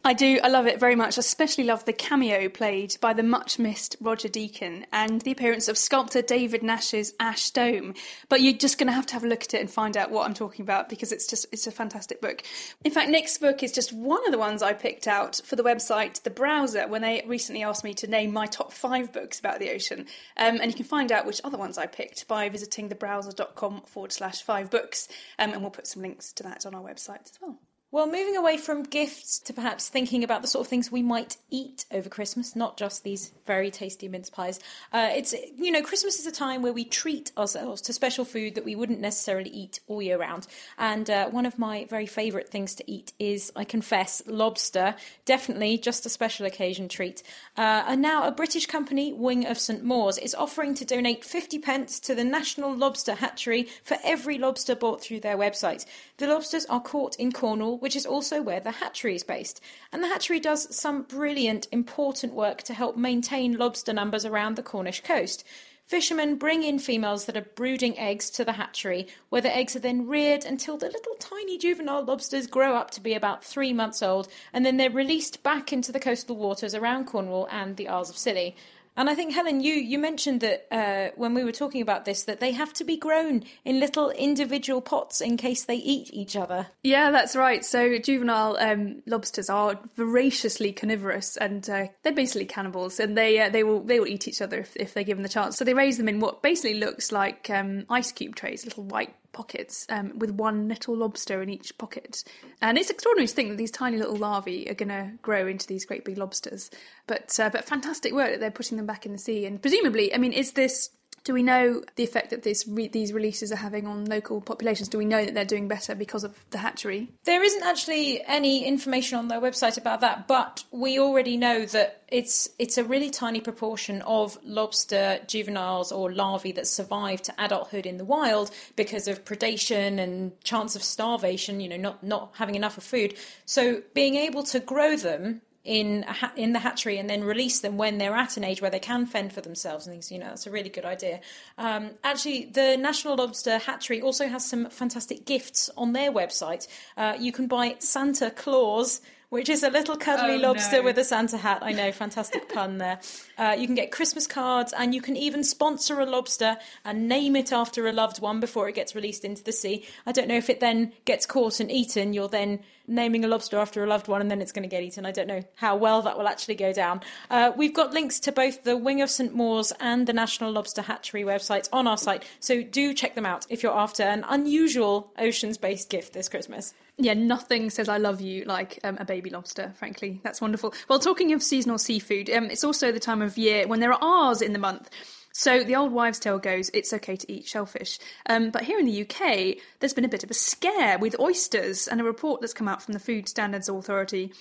I 0.04 0.14
do. 0.14 0.40
I 0.42 0.48
love 0.48 0.66
it 0.66 0.80
very 0.80 0.96
much. 0.96 1.16
I 1.16 1.20
especially 1.20 1.62
love 1.62 1.84
the 1.84 1.92
cameo 1.92 2.48
played 2.48 2.96
by 3.00 3.12
the 3.12 3.22
much 3.22 3.60
missed 3.60 3.94
Roger 4.00 4.26
Deakin 4.26 4.84
and 4.92 5.20
the 5.20 5.30
appearance 5.30 5.68
of 5.68 5.78
sculptor 5.78 6.22
David 6.22 6.64
Nash's 6.64 7.14
Ash 7.20 7.52
Dome. 7.52 7.94
But 8.28 8.40
you're 8.40 8.52
just 8.52 8.78
going 8.78 8.88
to 8.88 8.92
have 8.92 9.06
to 9.06 9.14
have 9.14 9.22
a 9.22 9.28
look 9.28 9.44
at 9.44 9.54
it 9.54 9.60
and 9.60 9.70
find 9.70 9.96
out 9.96 10.10
what 10.10 10.26
I'm 10.26 10.34
talking 10.34 10.64
about 10.64 10.88
because 10.88 11.12
it's 11.12 11.28
just 11.28 11.46
it's 11.52 11.68
a 11.68 11.70
fantastic 11.70 12.20
book. 12.20 12.42
In 12.82 12.90
fact, 12.90 13.10
Nick's 13.10 13.38
book 13.38 13.62
is 13.62 13.70
just 13.70 13.92
one 13.92 14.26
of 14.26 14.32
the 14.32 14.38
ones 14.38 14.60
I 14.60 14.72
picked 14.72 15.06
out 15.06 15.40
for 15.44 15.54
the 15.54 15.62
website 15.62 16.20
The 16.24 16.30
Browser 16.30 16.88
when 16.88 17.02
they 17.02 17.22
recently 17.24 17.62
asked 17.62 17.84
me 17.84 17.94
to 17.94 18.08
name 18.08 18.32
my 18.32 18.46
top 18.46 18.72
five 18.72 19.12
books 19.12 19.38
about 19.38 19.60
the 19.60 19.70
ocean. 19.70 20.06
Um, 20.36 20.58
and 20.60 20.66
you 20.66 20.74
can 20.74 20.84
find 20.84 21.12
out 21.12 21.26
which 21.26 21.40
other 21.44 21.58
ones 21.58 21.78
I 21.78 21.86
picked 21.86 22.26
by 22.26 22.48
visiting 22.48 22.88
thebrowser.com 22.88 23.82
forward 23.82 24.10
slash 24.10 24.42
five 24.42 24.68
books. 24.68 25.06
Um, 25.38 25.52
and 25.52 25.60
we'll 25.62 25.70
put 25.70 25.86
some 25.86 26.02
links 26.02 26.32
to 26.32 26.42
that 26.42 26.66
on 26.66 26.74
our 26.74 26.82
website 26.82 27.22
as 27.22 27.38
well. 27.40 27.60
Well, 27.92 28.06
moving 28.06 28.38
away 28.38 28.56
from 28.56 28.84
gifts 28.84 29.38
to 29.40 29.52
perhaps 29.52 29.90
thinking 29.90 30.24
about 30.24 30.40
the 30.40 30.48
sort 30.48 30.64
of 30.64 30.70
things 30.70 30.90
we 30.90 31.02
might 31.02 31.36
eat 31.50 31.84
over 31.92 32.08
Christmas, 32.08 32.56
not 32.56 32.78
just 32.78 33.04
these 33.04 33.32
very 33.46 33.70
tasty 33.70 34.08
mince 34.08 34.30
pies. 34.30 34.60
Uh, 34.94 35.10
it's 35.12 35.34
you 35.58 35.70
know 35.70 35.82
Christmas 35.82 36.18
is 36.18 36.26
a 36.26 36.32
time 36.32 36.62
where 36.62 36.72
we 36.72 36.86
treat 36.86 37.32
ourselves 37.36 37.82
to 37.82 37.92
special 37.92 38.24
food 38.24 38.54
that 38.54 38.64
we 38.64 38.74
wouldn't 38.74 39.00
necessarily 39.00 39.50
eat 39.50 39.80
all 39.88 40.00
year 40.00 40.18
round. 40.18 40.46
And 40.78 41.10
uh, 41.10 41.28
one 41.28 41.44
of 41.44 41.58
my 41.58 41.84
very 41.84 42.06
favourite 42.06 42.48
things 42.48 42.74
to 42.76 42.90
eat 42.90 43.12
is, 43.18 43.52
I 43.54 43.64
confess, 43.64 44.22
lobster. 44.26 44.94
Definitely 45.26 45.76
just 45.76 46.06
a 46.06 46.08
special 46.08 46.46
occasion 46.46 46.88
treat. 46.88 47.22
Uh, 47.58 47.84
and 47.86 48.00
now 48.00 48.26
a 48.26 48.32
British 48.32 48.64
company, 48.64 49.12
Wing 49.12 49.44
of 49.44 49.58
St 49.58 49.84
Mawes, 49.84 50.16
is 50.16 50.34
offering 50.34 50.74
to 50.76 50.86
donate 50.86 51.26
50 51.26 51.58
pence 51.58 52.00
to 52.00 52.14
the 52.14 52.24
National 52.24 52.74
Lobster 52.74 53.16
Hatchery 53.16 53.68
for 53.84 53.98
every 54.02 54.38
lobster 54.38 54.74
bought 54.74 55.02
through 55.02 55.20
their 55.20 55.36
website. 55.36 55.84
The 56.16 56.26
lobsters 56.26 56.64
are 56.66 56.80
caught 56.80 57.16
in 57.16 57.32
Cornwall 57.32 57.81
which 57.82 57.96
is 57.96 58.06
also 58.06 58.40
where 58.40 58.60
the 58.60 58.70
hatchery 58.70 59.16
is 59.16 59.24
based. 59.24 59.60
And 59.90 60.04
the 60.04 60.06
hatchery 60.06 60.38
does 60.38 60.72
some 60.72 61.02
brilliant, 61.02 61.66
important 61.72 62.32
work 62.32 62.62
to 62.62 62.74
help 62.74 62.96
maintain 62.96 63.58
lobster 63.58 63.92
numbers 63.92 64.24
around 64.24 64.54
the 64.54 64.62
Cornish 64.62 65.02
coast. 65.02 65.42
Fishermen 65.84 66.36
bring 66.36 66.62
in 66.62 66.78
females 66.78 67.24
that 67.24 67.36
are 67.36 67.48
brooding 67.56 67.98
eggs 67.98 68.30
to 68.30 68.44
the 68.44 68.52
hatchery, 68.52 69.08
where 69.30 69.42
the 69.42 69.54
eggs 69.54 69.74
are 69.74 69.80
then 69.80 70.06
reared 70.06 70.44
until 70.44 70.76
the 70.76 70.86
little 70.86 71.16
tiny 71.18 71.58
juvenile 71.58 72.04
lobsters 72.04 72.46
grow 72.46 72.76
up 72.76 72.92
to 72.92 73.00
be 73.00 73.14
about 73.14 73.42
three 73.44 73.72
months 73.72 74.00
old, 74.00 74.28
and 74.52 74.64
then 74.64 74.76
they're 74.76 74.88
released 74.88 75.42
back 75.42 75.72
into 75.72 75.90
the 75.90 75.98
coastal 75.98 76.36
waters 76.36 76.76
around 76.76 77.06
Cornwall 77.06 77.48
and 77.50 77.76
the 77.76 77.88
Isles 77.88 78.10
of 78.10 78.16
Scilly. 78.16 78.54
And 78.96 79.08
I 79.08 79.14
think 79.14 79.32
Helen, 79.32 79.60
you 79.62 79.74
you 79.74 79.98
mentioned 79.98 80.40
that 80.40 80.66
uh, 80.70 81.12
when 81.16 81.34
we 81.34 81.44
were 81.44 81.52
talking 81.52 81.80
about 81.80 82.04
this, 82.04 82.24
that 82.24 82.40
they 82.40 82.52
have 82.52 82.72
to 82.74 82.84
be 82.84 82.96
grown 82.96 83.44
in 83.64 83.80
little 83.80 84.10
individual 84.10 84.80
pots 84.80 85.20
in 85.20 85.36
case 85.36 85.64
they 85.64 85.76
eat 85.76 86.10
each 86.12 86.36
other. 86.36 86.66
Yeah, 86.82 87.10
that's 87.10 87.34
right. 87.34 87.64
So 87.64 87.98
juvenile 87.98 88.56
um, 88.58 89.02
lobsters 89.06 89.48
are 89.48 89.78
voraciously 89.96 90.72
carnivorous, 90.72 91.36
and 91.36 91.68
uh, 91.70 91.86
they're 92.02 92.12
basically 92.12 92.46
cannibals, 92.46 93.00
and 93.00 93.16
they 93.16 93.40
uh, 93.40 93.48
they 93.48 93.64
will 93.64 93.82
they 93.82 93.98
will 93.98 94.08
eat 94.08 94.28
each 94.28 94.42
other 94.42 94.58
if, 94.58 94.76
if 94.76 94.92
they're 94.92 95.04
given 95.04 95.22
the 95.22 95.28
chance. 95.28 95.56
So 95.56 95.64
they 95.64 95.74
raise 95.74 95.96
them 95.96 96.08
in 96.08 96.20
what 96.20 96.42
basically 96.42 96.74
looks 96.74 97.10
like 97.12 97.48
um, 97.48 97.86
ice 97.88 98.12
cube 98.12 98.36
trays, 98.36 98.64
little 98.64 98.84
white 98.84 99.14
pockets 99.32 99.86
um, 99.88 100.18
with 100.18 100.30
one 100.30 100.68
little 100.68 100.96
lobster 100.96 101.42
in 101.42 101.48
each 101.48 101.76
pocket. 101.78 102.24
And 102.60 102.78
it's 102.78 102.90
extraordinary 102.90 103.26
to 103.26 103.34
think 103.34 103.50
that 103.50 103.58
these 103.58 103.70
tiny 103.70 103.96
little 103.96 104.16
larvae 104.16 104.68
are 104.70 104.74
going 104.74 104.88
to 104.88 105.12
grow 105.22 105.46
into 105.46 105.66
these 105.66 105.84
great 105.84 106.04
big 106.04 106.18
lobsters. 106.18 106.70
But 107.06 107.38
uh, 107.40 107.50
but 107.50 107.64
fantastic 107.64 108.12
work 108.12 108.30
that 108.30 108.40
they're 108.40 108.50
putting 108.50 108.76
them 108.76 108.86
back 108.86 109.06
in 109.06 109.12
the 109.12 109.18
sea. 109.18 109.46
And 109.46 109.60
presumably, 109.60 110.14
I 110.14 110.18
mean, 110.18 110.32
is 110.32 110.52
this 110.52 110.90
do 111.24 111.32
we 111.32 111.42
know 111.42 111.82
the 111.96 112.02
effect 112.02 112.30
that 112.30 112.42
this 112.42 112.66
re- 112.66 112.88
these 112.88 113.12
releases 113.12 113.52
are 113.52 113.56
having 113.56 113.86
on 113.86 114.06
local 114.06 114.40
populations? 114.40 114.88
Do 114.88 114.98
we 114.98 115.04
know 115.04 115.24
that 115.24 115.34
they're 115.34 115.44
doing 115.44 115.68
better 115.68 115.94
because 115.94 116.24
of 116.24 116.36
the 116.50 116.58
hatchery? 116.58 117.12
There 117.24 117.42
isn't 117.42 117.62
actually 117.62 118.22
any 118.24 118.64
information 118.64 119.18
on 119.18 119.28
their 119.28 119.40
website 119.40 119.78
about 119.78 120.00
that, 120.00 120.26
but 120.26 120.64
we 120.70 120.98
already 120.98 121.36
know 121.36 121.64
that 121.66 122.02
it's 122.08 122.48
it's 122.58 122.76
a 122.76 122.84
really 122.84 123.10
tiny 123.10 123.40
proportion 123.40 124.02
of 124.02 124.36
lobster 124.42 125.20
juveniles 125.26 125.92
or 125.92 126.12
larvae 126.12 126.52
that 126.52 126.66
survive 126.66 127.22
to 127.22 127.34
adulthood 127.38 127.86
in 127.86 127.96
the 127.98 128.04
wild 128.04 128.50
because 128.76 129.06
of 129.06 129.24
predation 129.24 129.98
and 129.98 130.38
chance 130.42 130.74
of 130.76 130.82
starvation. 130.82 131.60
You 131.60 131.68
know, 131.68 131.76
not 131.76 132.02
not 132.02 132.32
having 132.34 132.56
enough 132.56 132.76
of 132.76 132.84
food. 132.84 133.14
So 133.46 133.82
being 133.94 134.16
able 134.16 134.42
to 134.44 134.60
grow 134.60 134.96
them 134.96 135.42
in 135.64 136.02
ha- 136.02 136.32
in 136.36 136.52
the 136.52 136.58
hatchery 136.58 136.98
and 136.98 137.08
then 137.08 137.22
release 137.22 137.60
them 137.60 137.76
when 137.76 137.98
they're 137.98 138.14
at 138.16 138.36
an 138.36 138.42
age 138.44 138.60
where 138.60 138.70
they 138.70 138.80
can 138.80 139.06
fend 139.06 139.32
for 139.32 139.40
themselves 139.40 139.86
and 139.86 139.94
things. 139.94 140.10
You 140.10 140.18
know, 140.18 140.26
that's 140.26 140.46
a 140.46 140.50
really 140.50 140.70
good 140.70 140.84
idea. 140.84 141.20
Um, 141.56 141.90
actually, 142.02 142.46
the 142.46 142.76
National 142.76 143.16
Lobster 143.16 143.58
Hatchery 143.58 144.00
also 144.02 144.26
has 144.28 144.44
some 144.44 144.68
fantastic 144.70 145.24
gifts 145.24 145.70
on 145.76 145.92
their 145.92 146.10
website. 146.10 146.66
Uh, 146.96 147.14
you 147.18 147.30
can 147.32 147.46
buy 147.46 147.76
Santa 147.78 148.30
Claws 148.30 149.00
which 149.28 149.48
is 149.48 149.62
a 149.62 149.70
little 149.70 149.96
cuddly 149.96 150.34
Oh, 150.34 150.48
lobster 150.48 150.76
no. 150.76 150.82
with 150.82 150.98
a 150.98 151.04
Santa 151.04 151.38
hat. 151.38 151.60
I 151.62 151.72
know, 151.72 151.90
fantastic 151.90 152.50
pun 152.52 152.76
there. 152.84 153.00
Uh, 153.38 153.56
you 153.58 153.64
can 153.64 153.74
get 153.74 153.90
Christmas 153.90 154.26
cards 154.26 154.74
and 154.76 154.94
you 154.94 155.00
can 155.00 155.16
even 155.16 155.42
sponsor 155.42 156.00
a 156.00 156.04
lobster 156.04 156.58
and 156.84 157.08
name 157.08 157.34
it 157.34 157.50
after 157.50 157.86
a 157.88 157.92
loved 157.94 158.20
one 158.20 158.40
before 158.40 158.68
it 158.68 158.74
gets 158.74 158.94
released 158.94 159.24
into 159.24 159.42
the 159.42 159.50
sea. 159.52 159.86
I 160.04 160.12
don't 160.12 160.28
know 160.28 160.36
if 160.36 160.50
it 160.50 160.60
then 160.60 160.92
gets 161.06 161.24
caught 161.24 161.60
and 161.60 161.72
eaten, 161.72 162.12
you're 162.12 162.28
then 162.28 162.60
naming 162.92 163.24
a 163.24 163.28
lobster 163.28 163.58
after 163.58 163.82
a 163.82 163.86
loved 163.86 164.08
one 164.08 164.20
and 164.20 164.30
then 164.30 164.40
it's 164.40 164.52
going 164.52 164.62
to 164.62 164.68
get 164.68 164.82
eaten. 164.82 165.06
I 165.06 165.10
don't 165.12 165.26
know 165.26 165.42
how 165.54 165.76
well 165.76 166.02
that 166.02 166.16
will 166.16 166.28
actually 166.28 166.54
go 166.54 166.72
down. 166.72 167.00
Uh, 167.30 167.52
we've 167.56 167.74
got 167.74 167.92
links 167.92 168.20
to 168.20 168.32
both 168.32 168.64
the 168.64 168.76
Wing 168.76 169.00
of 169.00 169.10
St 169.10 169.34
Mawes 169.34 169.72
and 169.80 170.06
the 170.06 170.12
National 170.12 170.52
Lobster 170.52 170.82
Hatchery 170.82 171.22
websites 171.22 171.68
on 171.72 171.86
our 171.86 171.98
site, 171.98 172.24
so 172.40 172.62
do 172.62 172.94
check 172.94 173.14
them 173.14 173.26
out 173.26 173.46
if 173.48 173.62
you're 173.62 173.76
after 173.76 174.02
an 174.02 174.24
unusual 174.28 175.12
oceans 175.18 175.58
based 175.58 175.90
gift 175.90 176.12
this 176.12 176.28
Christmas. 176.28 176.74
Yeah, 176.98 177.14
nothing 177.14 177.70
says 177.70 177.88
I 177.88 177.96
love 177.96 178.20
you 178.20 178.44
like 178.44 178.78
um, 178.84 178.98
a 179.00 179.04
baby 179.04 179.30
lobster, 179.30 179.72
frankly. 179.76 180.20
That's 180.22 180.40
wonderful. 180.40 180.74
Well, 180.88 180.98
talking 180.98 181.32
of 181.32 181.42
seasonal 181.42 181.78
seafood, 181.78 182.28
um, 182.30 182.50
it's 182.50 182.64
also 182.64 182.92
the 182.92 183.00
time 183.00 183.22
of 183.22 183.38
year 183.38 183.66
when 183.66 183.80
there 183.80 183.92
are 183.92 184.28
R's 184.28 184.42
in 184.42 184.52
the 184.52 184.58
month. 184.58 184.90
So 185.32 185.64
the 185.64 185.76
old 185.76 185.92
wives' 185.92 186.18
tale 186.18 186.38
goes 186.38 186.70
it's 186.74 186.92
okay 186.92 187.16
to 187.16 187.32
eat 187.32 187.46
shellfish. 187.46 187.98
Um, 188.26 188.50
but 188.50 188.64
here 188.64 188.78
in 188.78 188.86
the 188.86 189.02
UK, 189.02 189.56
there's 189.80 189.94
been 189.94 190.04
a 190.04 190.08
bit 190.08 190.24
of 190.24 190.30
a 190.30 190.34
scare 190.34 190.98
with 190.98 191.18
oysters, 191.18 191.88
and 191.88 192.00
a 192.00 192.04
report 192.04 192.40
that's 192.40 192.52
come 192.54 192.68
out 192.68 192.82
from 192.82 192.94
the 192.94 193.00
Food 193.00 193.28
Standards 193.28 193.68
Authority 193.68 194.32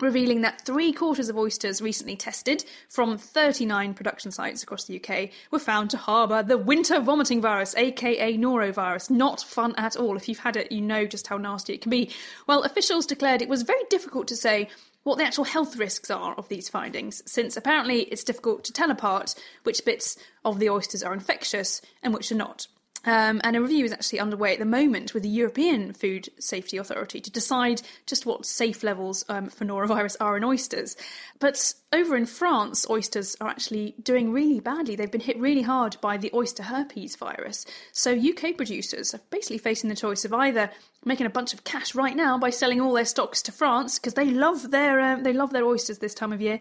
revealing 0.00 0.42
that 0.42 0.60
three 0.60 0.92
quarters 0.92 1.28
of 1.28 1.36
oysters 1.36 1.80
recently 1.80 2.16
tested 2.16 2.64
from 2.88 3.16
39 3.16 3.94
production 3.94 4.30
sites 4.30 4.62
across 4.62 4.84
the 4.84 5.02
UK 5.02 5.30
were 5.50 5.58
found 5.58 5.90
to 5.90 5.96
harbour 5.96 6.42
the 6.42 6.58
winter 6.58 7.00
vomiting 7.00 7.40
virus, 7.40 7.74
aka 7.76 8.36
norovirus. 8.36 9.10
Not 9.10 9.40
fun 9.40 9.74
at 9.76 9.96
all. 9.96 10.16
If 10.16 10.28
you've 10.28 10.38
had 10.38 10.56
it, 10.56 10.70
you 10.70 10.82
know 10.82 11.06
just 11.06 11.26
how 11.26 11.38
nasty 11.38 11.74
it 11.74 11.80
can 11.80 11.90
be. 11.90 12.10
Well, 12.46 12.62
officials 12.62 13.06
declared 13.06 13.42
it 13.42 13.48
was 13.48 13.62
very 13.62 13.82
difficult 13.88 14.28
to 14.28 14.36
say 14.36 14.68
what 15.06 15.18
the 15.18 15.24
actual 15.24 15.44
health 15.44 15.76
risks 15.76 16.10
are 16.10 16.34
of 16.34 16.48
these 16.48 16.68
findings, 16.68 17.22
since 17.30 17.56
apparently 17.56 18.00
it's 18.00 18.24
difficult 18.24 18.64
to 18.64 18.72
tell 18.72 18.90
apart 18.90 19.36
which 19.62 19.84
bits 19.84 20.18
of 20.44 20.58
the 20.58 20.68
oysters 20.68 21.04
are 21.04 21.14
infectious 21.14 21.80
and 22.02 22.12
which 22.12 22.32
are 22.32 22.36
not. 22.36 22.66
Um, 23.06 23.40
and 23.44 23.54
a 23.54 23.60
review 23.60 23.84
is 23.84 23.92
actually 23.92 24.18
underway 24.18 24.52
at 24.52 24.58
the 24.58 24.64
moment 24.64 25.14
with 25.14 25.22
the 25.22 25.28
European 25.28 25.92
Food 25.92 26.28
Safety 26.40 26.76
Authority 26.76 27.20
to 27.20 27.30
decide 27.30 27.80
just 28.04 28.26
what 28.26 28.44
safe 28.44 28.82
levels 28.82 29.24
um, 29.28 29.48
for 29.48 29.64
norovirus 29.64 30.16
are 30.20 30.36
in 30.36 30.42
oysters. 30.42 30.96
But 31.38 31.72
over 31.92 32.16
in 32.16 32.26
France, 32.26 32.84
oysters 32.90 33.36
are 33.40 33.48
actually 33.48 33.94
doing 34.02 34.32
really 34.32 34.58
badly. 34.58 34.96
They've 34.96 35.10
been 35.10 35.20
hit 35.20 35.38
really 35.38 35.62
hard 35.62 35.96
by 36.00 36.16
the 36.16 36.32
oyster 36.34 36.64
herpes 36.64 37.14
virus. 37.14 37.64
So 37.92 38.12
UK 38.12 38.56
producers 38.56 39.14
are 39.14 39.20
basically 39.30 39.58
facing 39.58 39.88
the 39.88 39.96
choice 39.96 40.24
of 40.24 40.34
either 40.34 40.70
making 41.04 41.26
a 41.26 41.30
bunch 41.30 41.54
of 41.54 41.62
cash 41.62 41.94
right 41.94 42.16
now 42.16 42.36
by 42.38 42.50
selling 42.50 42.80
all 42.80 42.92
their 42.92 43.04
stocks 43.04 43.40
to 43.42 43.52
France 43.52 44.00
because 44.00 44.14
they 44.14 44.32
love 44.32 44.72
their 44.72 44.98
um, 45.00 45.22
they 45.22 45.32
love 45.32 45.52
their 45.52 45.64
oysters 45.64 45.98
this 45.98 46.14
time 46.14 46.32
of 46.32 46.42
year, 46.42 46.58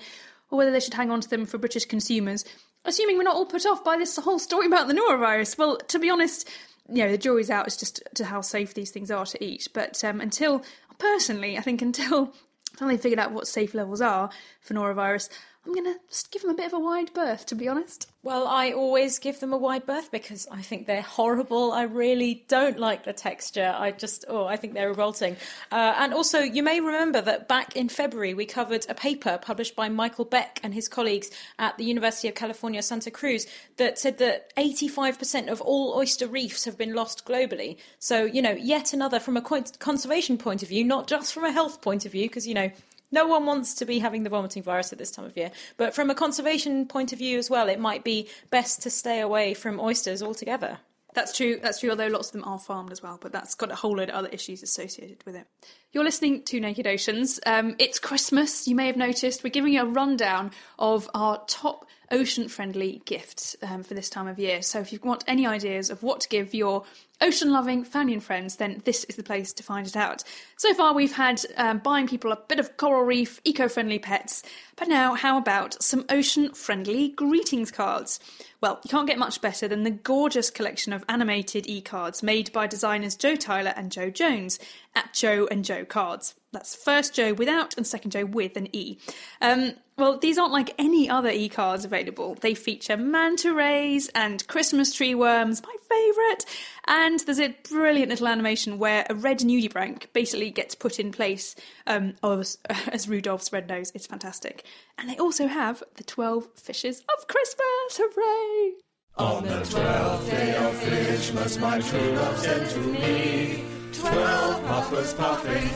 or 0.51 0.60
whether 0.60 0.71
they 0.71 0.79
should 0.79 0.93
hang 0.93 1.10
on 1.10 1.21
to 1.21 1.29
them 1.29 1.47
for 1.47 1.58
British 1.58 1.86
consumers 1.86 2.45
assuming 2.86 3.17
we're 3.17 3.24
not 3.24 3.36
all 3.36 3.45
put 3.45 3.65
off 3.65 3.84
by 3.84 3.98
this 3.98 4.15
whole 4.17 4.39
story 4.39 4.67
about 4.67 4.88
the 4.88 4.93
norovirus. 4.93 5.58
Well, 5.58 5.78
to 5.78 6.00
be 6.00 6.10
honest, 6.10 6.50
you 6.89 7.04
know, 7.04 7.12
the 7.12 7.17
jury's 7.17 7.50
out 7.50 7.67
as 7.67 7.78
just 7.78 8.02
to 8.15 8.26
how 8.26 8.41
safe 8.41 8.74
these 8.74 8.91
things 8.91 9.12
are 9.12 9.26
to 9.26 9.43
eat. 9.43 9.67
But 9.74 10.04
um, 10.04 10.21
until, 10.21 10.63
personally, 11.00 11.58
I 11.58 11.62
think 11.62 11.82
until, 11.82 12.34
until 12.74 12.88
they 12.88 12.98
figured 12.98 13.19
out 13.19 13.32
what 13.32 13.48
safe 13.48 13.74
levels 13.74 14.02
are 14.02 14.30
for 14.62 14.74
norovirus, 14.74 15.30
I'm 15.65 15.73
going 15.73 15.86
to 15.86 15.99
just 16.08 16.32
give 16.32 16.43
them 16.43 16.51
a 16.51 16.56
bit 16.56 16.67
of 16.67 16.73
a 16.73 16.80
wide 16.80 17.12
berth, 17.13 17.47
to 17.47 17.56
be 17.56 17.67
honest. 17.67 18.08
Well, 18.21 18.47
I 18.47 18.71
always 18.71 19.17
give 19.17 19.39
them 19.39 19.51
a 19.51 19.58
wide 19.58 19.86
berth 19.88 20.12
because 20.12 20.47
I 20.51 20.62
think 20.62 20.86
they're 20.86 21.01
horrible. 21.01 21.71
I 21.71 21.84
really 21.84 22.45
don't 22.47 22.78
like 22.78 23.04
the 23.04 23.13
texture. 23.13 23.73
I 23.75 23.91
just, 23.91 24.25
oh, 24.28 24.45
I 24.45 24.58
think 24.58 24.73
they're 24.73 24.89
revolting. 24.89 25.38
Uh, 25.71 25.95
and 25.97 26.13
also, 26.13 26.39
you 26.39 26.62
may 26.62 26.80
remember 26.82 27.19
that 27.21 27.47
back 27.47 27.75
in 27.75 27.89
February, 27.89 28.36
we 28.36 28.45
covered 28.45 28.86
a 28.89 28.93
paper 28.93 29.39
published 29.41 29.75
by 29.75 29.89
Michael 29.89 30.25
Beck 30.25 30.60
and 30.62 30.73
his 30.73 30.88
colleagues 30.88 31.32
at 31.58 31.78
the 31.78 31.86
University 31.86 32.28
of 32.28 32.36
California, 32.36 32.84
Santa 32.84 33.10
Cruz, 33.10 33.47
that 33.78 33.97
said 33.97 34.19
that 34.19 34.56
85% 34.56 35.49
of 35.49 35.62
all 35.62 35.95
oyster 35.95 36.28
reefs 36.28 36.65
have 36.65 36.78
been 36.78 36.93
lost 36.93 37.25
globally. 37.25 37.78
So, 37.97 38.23
you 38.23 38.41
know, 38.41 38.51
yet 38.51 38.93
another 38.93 39.19
from 39.19 39.36
a 39.36 39.41
conservation 39.41 40.38
point 40.38 40.62
of 40.62 40.69
view, 40.69 40.84
not 40.84 41.08
just 41.08 41.34
from 41.34 41.43
a 41.43 41.51
health 41.51 41.82
point 41.82 42.06
of 42.06 42.12
view, 42.12 42.28
because, 42.28 42.47
you 42.47 42.54
know, 42.54 42.71
no 43.12 43.28
one 43.28 43.46
wants 43.46 43.74
to 43.76 43.86
be 43.86 44.00
having 44.00 44.24
the 44.24 44.30
vomiting 44.30 44.63
virus 44.63 44.91
at 44.91 45.00
this 45.00 45.12
time 45.12 45.26
of 45.26 45.38
year. 45.38 45.52
But 45.78 45.94
from 45.94 46.10
a 46.10 46.15
conservation 46.15 46.86
point 46.88 47.13
of 47.13 47.20
view 47.20 47.38
as 47.38 47.50
well, 47.50 47.70
it 47.70 47.80
might 47.80 48.04
be 48.04 48.28
best 48.50 48.82
to 48.84 48.89
stay 48.89 49.20
away 49.20 49.54
from 49.54 49.80
oysters 49.80 50.22
altogether. 50.22 50.80
That's 51.13 51.36
true. 51.36 51.60
That's 51.62 51.80
true. 51.80 51.89
Although 51.89 52.08
lots 52.08 52.28
of 52.28 52.34
them 52.34 52.44
are 52.44 52.60
farmed 52.60 52.91
as 52.91 53.02
well, 53.02 53.18
but 53.20 53.32
that's 53.32 53.56
got 53.56 53.72
a 53.72 53.76
whole 53.76 53.96
load 53.96 54.10
of 54.10 54.15
other 54.15 54.28
issues 54.30 54.62
associated 54.62 55.24
with 55.26 55.36
it. 55.36 55.48
You're 55.95 56.03
listening 56.03 56.43
to 56.43 56.60
Naked 56.60 56.88
Oceans. 56.88 57.39
Um, 57.45 57.77
it's 57.79 57.99
Christmas. 57.99 58.67
You 58.67 58.75
may 58.75 58.88
have 58.88 58.97
noticed 58.97 59.45
we're 59.45 59.49
giving 59.49 59.75
you 59.75 59.84
a 59.84 59.86
rundown 59.86 60.51
of 60.77 61.10
our 61.13 61.41
top 61.47 61.88
ocean-friendly 62.12 63.01
gifts 63.05 63.55
um, 63.63 63.81
for 63.81 63.93
this 63.93 64.10
time 64.10 64.27
of 64.27 64.38
year. 64.38 64.62
So 64.62 64.79
if 64.81 64.91
you 64.91 64.99
want 65.01 65.23
any 65.25 65.47
ideas 65.47 65.89
of 65.89 66.03
what 66.03 66.19
to 66.19 66.29
give 66.29 66.53
your 66.53 66.84
ocean-loving 67.21 67.86
family 67.86 68.13
and 68.13 68.23
friends, 68.23 68.58
then 68.58 68.81
this 68.84 69.05
is 69.05 69.15
the 69.15 69.23
place 69.23 69.53
to 69.53 69.63
find 69.63 69.88
it 69.88 69.95
out. 69.95 70.23
So 70.58 70.73
far, 70.73 70.93
we've 70.93 71.15
had 71.15 71.41
um, 71.55 71.79
buying 71.79 72.08
people 72.08 72.31
a 72.31 72.36
bit 72.36 72.60
of 72.60 72.75
coral 72.77 73.03
reef, 73.03 73.39
eco-friendly 73.43 73.99
pets. 73.99 74.43
But 74.75 74.89
now, 74.89 75.15
how 75.15 75.38
about 75.38 75.81
some 75.81 76.05
ocean-friendly 76.10 77.10
greetings 77.10 77.71
cards? 77.71 78.19
Well, 78.62 78.81
you 78.84 78.89
can't 78.89 79.08
get 79.08 79.17
much 79.17 79.41
better 79.41 79.67
than 79.67 79.84
the 79.84 79.91
gorgeous 79.91 80.51
collection 80.51 80.93
of 80.93 81.05
animated 81.10 81.67
e-cards 81.67 82.21
made 82.21 82.51
by 82.51 82.67
designers 82.67 83.15
Joe 83.15 83.36
Tyler 83.36 83.73
and 83.75 83.91
Joe 83.91 84.10
Jones 84.10 84.60
at 84.93 85.13
Joe 85.13 85.47
and 85.49 85.63
Joe 85.86 85.89
Cards. 85.89 86.36
That's 86.52 86.76
first 86.76 87.13
Joe 87.13 87.34
without 87.34 87.76
and 87.78 87.86
second 87.86 88.12
Joe 88.12 88.26
with 88.26 88.58
an 88.58 88.69
E. 88.74 88.98
Um, 89.41 89.74
well, 89.98 90.17
these 90.17 90.38
aren't 90.38 90.54
like 90.54 90.74
any 90.78 91.10
other 91.10 91.30
e-cards 91.30 91.86
available. 91.86 92.36
They 92.36 92.54
feature 92.54 92.98
manta 92.98 93.54
rays 93.54 94.10
and 94.15 94.45
Christmas 94.48 94.93
tree 94.93 95.15
worms, 95.15 95.62
my 95.63 95.76
favourite. 95.89 96.45
And 96.88 97.19
there's 97.21 97.39
a 97.39 97.56
brilliant 97.69 98.10
little 98.10 98.28
animation 98.28 98.78
where 98.78 99.06
a 99.10 99.15
red 99.15 99.39
nudibranch 99.39 100.12
basically 100.13 100.50
gets 100.50 100.76
put 100.76 101.00
in 101.00 101.12
place 101.12 101.56
um, 101.88 102.13
as, 102.24 102.58
as 102.88 103.08
Rudolph's 103.08 103.54
red 103.54 103.67
nose. 103.69 103.91
It's 103.93 104.08
fantastic. 104.08 104.65
And 104.98 105.10
they 105.10 105.17
also 105.17 105.48
have 105.48 105.84
the 105.95 106.04
12 106.04 106.48
fishes 106.56 107.02
of 107.17 107.28
Christmas. 107.28 107.98
Hooray! 107.98 108.76
On 109.17 109.43
the 109.45 109.65
twelfth 109.65 110.30
day 110.30 110.56
of 110.58 110.78
Christmas, 110.82 111.58
my 111.58 111.80
true 111.80 112.12
love 112.12 112.38
sent 112.38 112.69
to 112.71 112.80
me 112.80 113.75
twelve 113.99 114.65
puffers 114.65 115.13
puffing, 115.13 115.69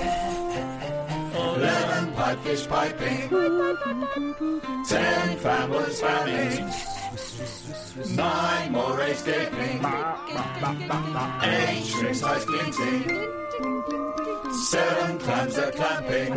eleven 1.36 2.14
pipefish 2.14 2.68
piping, 2.68 3.30
ten 4.86 5.38
famblers 5.38 6.00
fanning, 6.02 6.72
nine 8.16 8.72
more 8.72 8.90
morays 8.90 9.22
gaping, 9.24 9.86
eight 11.44 11.86
shrimps 11.86 12.24
eyes 12.24 12.46
glinting, 12.46 13.04
seven 14.54 15.20
clams 15.20 15.58
are 15.58 15.72
clamping, 15.72 16.34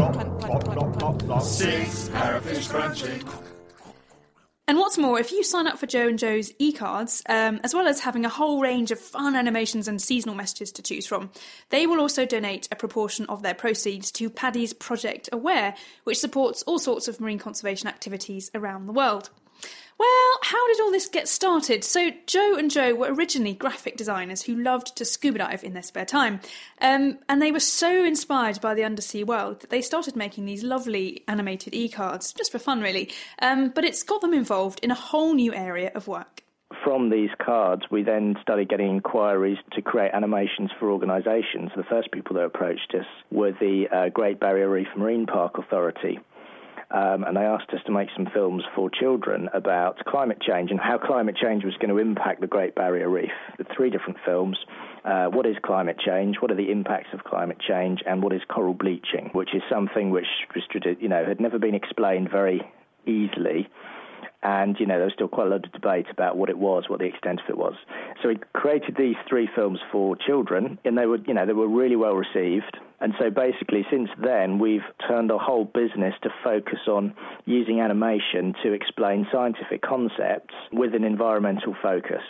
six 1.41 2.09
parrotfish 2.09 2.69
crunching. 2.69 3.23
And 4.69 4.79
what's 4.79 4.97
more, 4.97 5.19
if 5.19 5.33
you 5.33 5.43
sign 5.43 5.67
up 5.67 5.79
for 5.79 5.87
Joe 5.87 6.07
and 6.07 6.19
Joe's 6.19 6.53
e-cards, 6.61 7.21
um, 7.29 7.61
as 7.65 7.75
well 7.75 7.89
as 7.89 8.01
having 8.01 8.25
a 8.25 8.29
whole 8.29 8.61
range 8.61 8.93
of 8.93 9.01
fun 9.01 9.35
animations 9.35 9.89
and 9.89 10.01
seasonal 10.01 10.37
messages 10.37 10.71
to 10.73 10.83
choose 10.83 11.05
from, 11.05 11.31
they 11.71 11.85
will 11.85 12.01
also 12.01 12.25
donate 12.25 12.69
a 12.71 12.77
proportion 12.77 13.27
of 13.27 13.43
their 13.43 13.55
proceeds 13.55 14.13
to 14.13 14.31
PADI's 14.31 14.73
Project 14.73 15.29
Aware, 15.33 15.75
which 16.05 16.21
supports 16.21 16.63
all 16.63 16.79
sorts 16.79 17.09
of 17.09 17.21
marine 17.21 17.41
conservation 17.41 17.89
activities 17.89 18.53
around 18.55 18.87
the 18.87 18.93
world. 18.93 19.31
Well, 20.03 20.39
how 20.43 20.67
did 20.67 20.81
all 20.81 20.91
this 20.91 21.09
get 21.09 21.29
started? 21.29 21.85
So, 21.85 22.11
Joe 22.27 22.57
and 22.57 22.73
Joe 22.73 22.93
were 22.93 23.15
originally 23.15 23.55
graphic 23.55 23.97
designers 23.97 24.43
who 24.43 24.57
loved 24.57 24.97
to 24.97 25.05
scuba 25.05 25.39
dive 25.39 25.63
in 25.63 25.75
their 25.75 25.83
spare 25.85 26.05
time. 26.05 26.41
Um, 26.81 27.19
and 27.29 27.41
they 27.41 27.53
were 27.53 27.61
so 27.61 28.05
inspired 28.05 28.61
by 28.61 28.75
the 28.75 28.83
undersea 28.83 29.23
world 29.23 29.61
that 29.61 29.71
they 29.71 29.81
started 29.81 30.17
making 30.17 30.45
these 30.45 30.65
lovely 30.65 31.23
animated 31.29 31.73
e 31.73 31.89
cards, 31.89 32.33
just 32.33 32.51
for 32.51 32.59
fun, 32.59 32.81
really. 32.81 33.13
Um, 33.41 33.69
but 33.69 33.85
it's 33.85 34.03
got 34.03 34.23
them 34.23 34.35
involved 34.35 34.81
in 34.83 34.91
a 34.91 34.97
whole 34.97 35.35
new 35.35 35.55
area 35.55 35.93
of 35.95 36.09
work. 36.09 36.43
From 36.83 37.11
these 37.11 37.31
cards, 37.39 37.85
we 37.89 38.03
then 38.03 38.35
started 38.43 38.69
getting 38.69 38.91
inquiries 38.91 39.59
to 39.75 39.83
create 39.83 40.11
animations 40.13 40.71
for 40.81 40.91
organisations. 40.91 41.71
The 41.77 41.85
first 41.85 42.11
people 42.11 42.35
that 42.35 42.43
approached 42.43 42.93
us 42.99 43.07
were 43.31 43.53
the 43.53 43.87
uh, 43.93 44.09
Great 44.09 44.41
Barrier 44.41 44.69
Reef 44.69 44.89
Marine 44.97 45.27
Park 45.27 45.59
Authority. 45.59 46.19
Um, 46.93 47.25
and 47.25 47.37
they 47.37 47.43
asked 47.43 47.71
us 47.71 47.81
to 47.87 47.93
make 47.93 48.09
some 48.15 48.27
films 48.35 48.63
for 48.75 48.91
children 48.91 49.49
about 49.55 49.99
climate 50.07 50.41
change 50.41 50.71
and 50.71 50.79
how 50.79 50.99
climate 50.99 51.37
change 51.41 51.65
was 51.65 51.75
going 51.81 51.89
to 51.89 51.99
impact 51.99 52.41
the 52.41 52.47
Great 52.47 52.75
Barrier 52.75 53.09
Reef. 53.09 53.31
The 53.59 53.65
three 53.75 53.91
different 53.91 54.19
films. 54.25 54.59
Uh, 55.05 55.27
what 55.27 55.47
is 55.47 55.57
climate 55.65 55.97
change? 55.99 56.37
What 56.41 56.51
are 56.51 56.57
the 56.57 56.71
impacts 56.71 57.09
of 57.15 57.25
climate 57.25 57.59
change? 57.67 58.01
And 58.07 58.23
what 58.23 58.33
is 58.33 58.43
coral 58.49 58.75
bleaching? 58.75 59.31
Which 59.33 59.55
is 59.55 59.63
something 59.71 60.11
which 60.11 60.27
was, 60.55 60.65
you 61.01 61.09
know, 61.09 61.25
had 61.25 61.41
never 61.41 61.59
been 61.59 61.75
explained 61.75 62.31
very 62.31 62.61
easily 63.07 63.69
and 64.43 64.77
you 64.79 64.87
know 64.87 64.97
there 64.97 65.05
was 65.05 65.15
still 65.15 65.29
quite 65.29 65.47
a 65.47 65.51
lot 65.51 65.65
of 65.65 65.73
debate 65.73 66.07
about 66.11 66.37
what 66.37 66.51
it 66.51 66.59
was, 66.59 66.85
what 66.89 66.99
the 66.99 67.07
extent 67.07 67.41
of 67.41 67.49
it 67.49 67.57
was. 67.57 67.75
So 68.23 68.29
we 68.29 68.39
created 68.53 68.97
these 68.97 69.17
three 69.29 69.49
films 69.55 69.79
for 69.91 70.17
children, 70.17 70.79
and 70.85 70.97
they 70.97 71.07
were 71.07 71.19
you 71.27 71.35
know 71.35 71.47
they 71.47 71.53
were 71.53 71.69
really 71.69 71.97
well 71.97 72.15
received. 72.15 72.79
And 73.01 73.15
so 73.19 73.31
basically, 73.31 73.85
since 73.91 74.11
then, 74.23 74.61
we've 74.61 74.85
turned 75.09 75.33
our 75.33 75.39
whole 75.39 75.65
business 75.65 76.15
to 76.23 76.31
focus 76.45 76.79
on 76.87 77.15
using 77.47 77.81
animation 77.81 78.55
to 78.63 78.73
explain 78.73 79.27
scientific 79.33 79.83
concepts 79.83 80.55
with 80.73 80.95
an 80.95 81.03
environmental 81.03 81.75
focus 81.83 82.23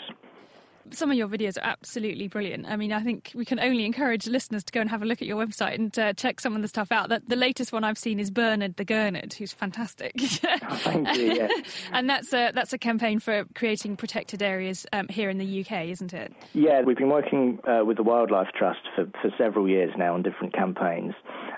some 0.94 1.10
of 1.10 1.16
your 1.16 1.28
videos 1.28 1.56
are 1.58 1.66
absolutely 1.66 2.28
brilliant. 2.28 2.66
I 2.66 2.76
mean, 2.76 2.92
I 2.92 3.02
think 3.02 3.32
we 3.34 3.44
can 3.44 3.58
only 3.58 3.84
encourage 3.84 4.26
listeners 4.26 4.64
to 4.64 4.72
go 4.72 4.80
and 4.80 4.90
have 4.90 5.02
a 5.02 5.04
look 5.04 5.22
at 5.22 5.28
your 5.28 5.44
website 5.44 5.74
and 5.74 5.96
uh, 5.98 6.12
check 6.12 6.40
some 6.40 6.54
of 6.54 6.62
the 6.62 6.68
stuff 6.68 6.92
out. 6.92 7.08
The, 7.08 7.22
the 7.26 7.36
latest 7.36 7.72
one 7.72 7.84
I've 7.84 7.98
seen 7.98 8.18
is 8.20 8.30
Bernard 8.30 8.76
the 8.76 8.84
Gurnard, 8.84 9.34
who's 9.34 9.52
fantastic. 9.52 10.12
oh, 10.20 10.76
thank 10.76 11.16
you. 11.16 11.34
Yeah. 11.34 11.48
and 11.92 12.08
that's 12.08 12.32
a 12.32 12.52
that's 12.54 12.72
a 12.72 12.78
campaign 12.78 13.18
for 13.18 13.44
creating 13.54 13.96
protected 13.96 14.42
areas 14.42 14.86
um, 14.92 15.08
here 15.08 15.30
in 15.30 15.38
the 15.38 15.60
UK, 15.60 15.86
isn't 15.86 16.12
it? 16.12 16.32
Yeah, 16.52 16.82
we've 16.82 16.96
been 16.96 17.10
working 17.10 17.58
uh, 17.66 17.84
with 17.84 17.96
the 17.96 18.02
Wildlife 18.02 18.48
Trust 18.56 18.80
for, 18.94 19.06
for 19.20 19.30
several 19.38 19.68
years 19.68 19.92
now 19.96 20.14
on 20.14 20.22
different 20.22 20.54
campaigns. 20.54 21.14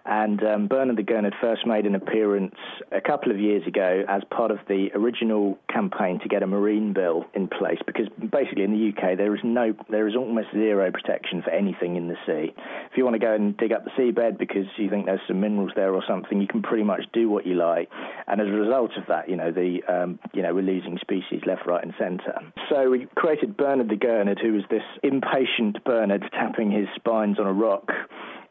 And 0.06 0.42
um, 0.44 0.68
Bernard 0.68 0.96
the 0.96 1.02
Gurnard 1.02 1.34
first 1.40 1.66
made 1.66 1.86
an 1.86 1.94
appearance 1.94 2.54
a 2.92 3.00
couple 3.00 3.30
of 3.32 3.38
years 3.38 3.66
ago 3.66 4.04
as 4.08 4.22
part 4.30 4.50
of 4.50 4.58
the 4.68 4.88
original 4.94 5.58
campaign 5.72 6.20
to 6.20 6.28
get 6.28 6.42
a 6.42 6.46
marine 6.46 6.92
bill 6.92 7.24
in 7.34 7.48
place, 7.48 7.78
because 7.86 8.06
basically 8.30 8.64
in 8.64 8.72
the 8.72 8.88
UK 8.88 9.16
there 9.24 9.34
is 9.34 9.40
no, 9.42 9.72
there 9.88 10.06
is 10.06 10.14
almost 10.14 10.48
zero 10.52 10.92
protection 10.92 11.40
for 11.40 11.48
anything 11.48 11.96
in 11.96 12.08
the 12.08 12.16
sea. 12.26 12.52
If 12.90 12.98
you 12.98 13.04
want 13.04 13.14
to 13.14 13.18
go 13.18 13.32
and 13.32 13.56
dig 13.56 13.72
up 13.72 13.82
the 13.82 13.90
seabed 13.98 14.36
because 14.36 14.66
you 14.76 14.90
think 14.90 15.06
there's 15.06 15.26
some 15.26 15.40
minerals 15.40 15.72
there 15.74 15.94
or 15.94 16.02
something, 16.06 16.42
you 16.42 16.46
can 16.46 16.60
pretty 16.60 16.84
much 16.84 17.04
do 17.14 17.30
what 17.30 17.46
you 17.46 17.54
like. 17.54 17.88
And 18.26 18.38
as 18.38 18.48
a 18.48 18.50
result 18.50 18.90
of 18.98 19.04
that, 19.08 19.30
you 19.30 19.36
know, 19.36 19.50
the, 19.50 19.80
um, 19.88 20.18
you 20.34 20.42
know, 20.42 20.54
we're 20.54 20.60
losing 20.60 20.98
species 20.98 21.40
left, 21.46 21.66
right, 21.66 21.82
and 21.82 21.94
centre. 21.98 22.38
So 22.68 22.90
we 22.90 23.06
created 23.14 23.56
Bernard 23.56 23.88
the 23.88 23.96
Gurnard, 23.96 24.40
who 24.42 24.52
was 24.52 24.64
this 24.68 24.84
impatient 25.02 25.82
Bernard 25.84 26.22
tapping 26.32 26.70
his 26.70 26.86
spines 26.94 27.38
on 27.38 27.46
a 27.46 27.52
rock 27.52 27.92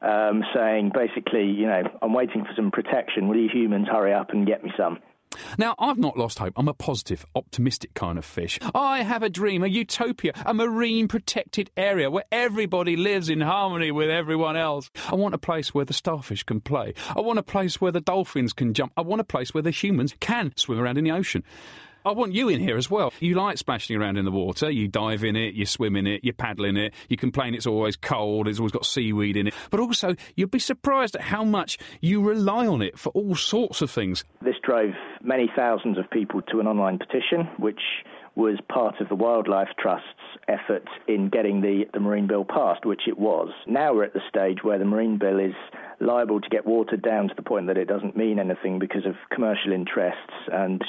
um, 0.01 0.43
saying 0.55 0.91
basically, 0.91 1.45
you 1.45 1.67
know, 1.67 1.83
I'm 2.01 2.13
waiting 2.13 2.45
for 2.45 2.51
some 2.55 2.71
protection. 2.71 3.27
Will 3.27 3.37
you 3.37 3.49
humans 3.53 3.87
hurry 3.91 4.11
up 4.11 4.31
and 4.31 4.47
get 4.47 4.63
me 4.63 4.71
some? 4.75 4.97
Now, 5.57 5.75
I've 5.79 5.97
not 5.97 6.17
lost 6.17 6.39
hope. 6.39 6.53
I'm 6.57 6.67
a 6.67 6.73
positive, 6.73 7.25
optimistic 7.35 7.93
kind 7.93 8.17
of 8.17 8.25
fish. 8.25 8.59
I 8.73 9.03
have 9.03 9.23
a 9.23 9.29
dream, 9.29 9.63
a 9.63 9.67
utopia, 9.67 10.33
a 10.45 10.53
marine 10.53 11.07
protected 11.07 11.69
area 11.77 12.09
where 12.09 12.25
everybody 12.31 12.95
lives 12.95 13.29
in 13.29 13.41
harmony 13.41 13.91
with 13.91 14.09
everyone 14.09 14.57
else. 14.57 14.89
I 15.09 15.15
want 15.15 15.35
a 15.35 15.39
place 15.39 15.73
where 15.73 15.85
the 15.85 15.93
starfish 15.93 16.43
can 16.43 16.61
play. 16.61 16.93
I 17.15 17.21
want 17.21 17.39
a 17.39 17.43
place 17.43 17.79
where 17.79 17.91
the 17.91 18.01
dolphins 18.01 18.53
can 18.53 18.73
jump. 18.73 18.93
I 18.97 19.01
want 19.01 19.21
a 19.21 19.25
place 19.25 19.53
where 19.53 19.63
the 19.63 19.71
humans 19.71 20.13
can 20.19 20.53
swim 20.55 20.79
around 20.79 20.97
in 20.97 21.03
the 21.03 21.11
ocean. 21.11 21.43
I 22.05 22.11
want 22.11 22.33
you 22.33 22.49
in 22.49 22.59
here 22.59 22.77
as 22.77 22.89
well. 22.89 23.13
You 23.21 23.35
like 23.35 23.57
splashing 23.57 23.95
around 23.95 24.17
in 24.17 24.25
the 24.25 24.31
water. 24.31 24.69
You 24.69 24.89
dive 24.89 25.23
in 25.23 25.37
it, 25.37 25.53
you 25.53 25.65
swim 25.65 25.95
in 25.95 26.05
it, 26.05 26.23
you 26.23 26.33
paddle 26.33 26.65
in 26.65 26.75
it. 26.75 26.93
You 27.07 27.15
complain 27.15 27.55
it's 27.55 27.65
always 27.65 27.95
cold, 27.95 28.47
it's 28.47 28.59
always 28.59 28.73
got 28.73 28.85
seaweed 28.85 29.37
in 29.37 29.47
it. 29.47 29.53
But 29.71 29.79
also, 29.79 30.15
you'd 30.35 30.51
be 30.51 30.59
surprised 30.59 31.15
at 31.15 31.21
how 31.21 31.45
much 31.45 31.77
you 32.01 32.21
rely 32.21 32.67
on 32.67 32.81
it 32.81 32.99
for 32.99 33.09
all 33.11 33.35
sorts 33.35 33.81
of 33.81 33.89
things. 33.89 34.25
This 34.41 34.55
drove 34.61 34.93
many 35.21 35.49
thousands 35.55 35.97
of 35.97 36.09
people 36.11 36.41
to 36.41 36.59
an 36.59 36.67
online 36.67 36.99
petition, 36.99 37.47
which 37.57 37.81
was 38.35 38.57
part 38.67 38.99
of 38.99 39.07
the 39.09 39.15
Wildlife 39.15 39.69
Trust's 39.79 40.07
effort 40.47 40.87
in 41.07 41.29
getting 41.29 41.61
the, 41.61 41.85
the 41.93 41.99
Marine 41.99 42.27
Bill 42.27 42.43
passed, 42.43 42.85
which 42.85 43.03
it 43.07 43.17
was. 43.17 43.49
Now 43.67 43.93
we're 43.93 44.05
at 44.05 44.13
the 44.13 44.21
stage 44.27 44.57
where 44.63 44.79
the 44.79 44.85
Marine 44.85 45.19
Bill 45.19 45.39
is 45.39 45.53
liable 45.99 46.41
to 46.41 46.49
get 46.49 46.65
watered 46.65 47.01
down 47.01 47.29
to 47.29 47.35
the 47.35 47.43
point 47.43 47.67
that 47.67 47.77
it 47.77 47.87
doesn't 47.87 48.17
mean 48.17 48.39
anything 48.39 48.79
because 48.79 49.05
of 49.05 49.15
commercial 49.31 49.71
interests 49.71 50.33
and 50.51 50.83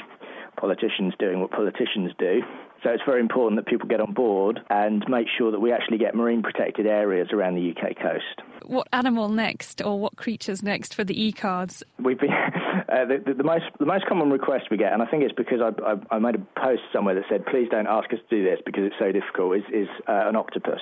politicians 0.57 1.15
doing 1.19 1.41
what 1.41 1.51
politicians 1.51 2.13
do. 2.19 2.43
So 2.85 2.91
it's 2.91 3.03
very 3.07 3.21
important 3.21 3.59
that 3.59 3.67
people 3.67 3.89
get 3.89 4.01
on 4.03 4.13
board 4.13 4.61
and 4.69 5.03
make 5.09 5.27
sure 5.39 5.51
that 5.51 5.61
we 5.61 5.73
actually 5.73 5.97
get 5.97 6.15
marine 6.15 6.43
protected 6.43 6.87
areas 6.87 7.29
around 7.33 7.55
the 7.55 7.71
UK 7.71 7.97
coast. 7.97 8.43
What 8.67 8.89
animal 8.93 9.31
next, 9.31 9.81
or 9.81 9.99
what 9.99 10.17
creatures 10.17 10.63
next 10.63 10.95
for 10.95 11.03
the 11.03 11.19
e-cards? 11.19 11.83
We've 11.99 12.21
been 12.21 12.31
uh, 12.89 13.07
the, 13.07 13.23
the, 13.25 13.35
the, 13.35 13.43
most 13.43 13.65
the 13.79 13.87
most 13.87 14.07
common 14.07 14.31
request 14.31 14.67
we 14.71 14.77
get, 14.77 14.93
and 14.93 15.03
I 15.03 15.07
think 15.07 15.23
it's 15.23 15.35
because 15.35 15.61
I, 15.63 15.71
I, 15.83 16.17
I, 16.17 16.19
made 16.19 16.35
a 16.35 16.61
post 16.61 16.83
somewhere 16.93 17.15
that 17.15 17.25
said, 17.29 17.47
"Please 17.47 17.69
don't 17.71 17.87
ask 17.87 18.13
us 18.13 18.19
to 18.29 18.37
do 18.37 18.45
this 18.45 18.61
because 18.65 18.85
it's 18.85 18.97
so 18.99 19.13
difficult." 19.13 19.57
Is, 19.57 19.65
is 19.73 19.89
uh, 20.07 20.29
an 20.29 20.37
octopus 20.37 20.81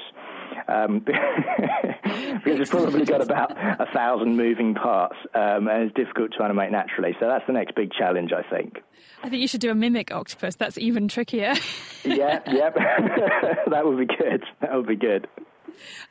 um, 0.68 1.00
because 1.04 2.60
it's 2.60 2.70
probably 2.70 3.04
got 3.04 3.20
about 3.20 3.52
a 3.52 3.86
thousand 3.92 4.36
moving 4.36 4.74
parts 4.74 5.16
um, 5.34 5.68
and 5.68 5.84
it's 5.84 5.94
difficult 5.94 6.32
to 6.36 6.42
animate 6.44 6.70
naturally. 6.70 7.16
So 7.20 7.26
that's 7.26 7.46
the 7.46 7.52
next 7.52 7.74
big 7.74 7.92
challenge, 7.92 8.32
I 8.32 8.42
think. 8.48 8.80
I 9.22 9.28
think 9.28 9.40
you 9.40 9.48
should 9.48 9.60
do 9.60 9.70
a 9.70 9.74
mimic 9.74 10.12
octopus. 10.12 10.56
That's 10.56 10.78
even 10.78 11.08
trickier. 11.08 11.54
yeah, 12.04 12.40
yep. 12.50 12.74
that 13.66 13.82
would 13.84 13.98
be 13.98 14.06
good. 14.06 14.44
That 14.60 14.74
would 14.74 14.86
be 14.86 14.96
good. 14.96 15.28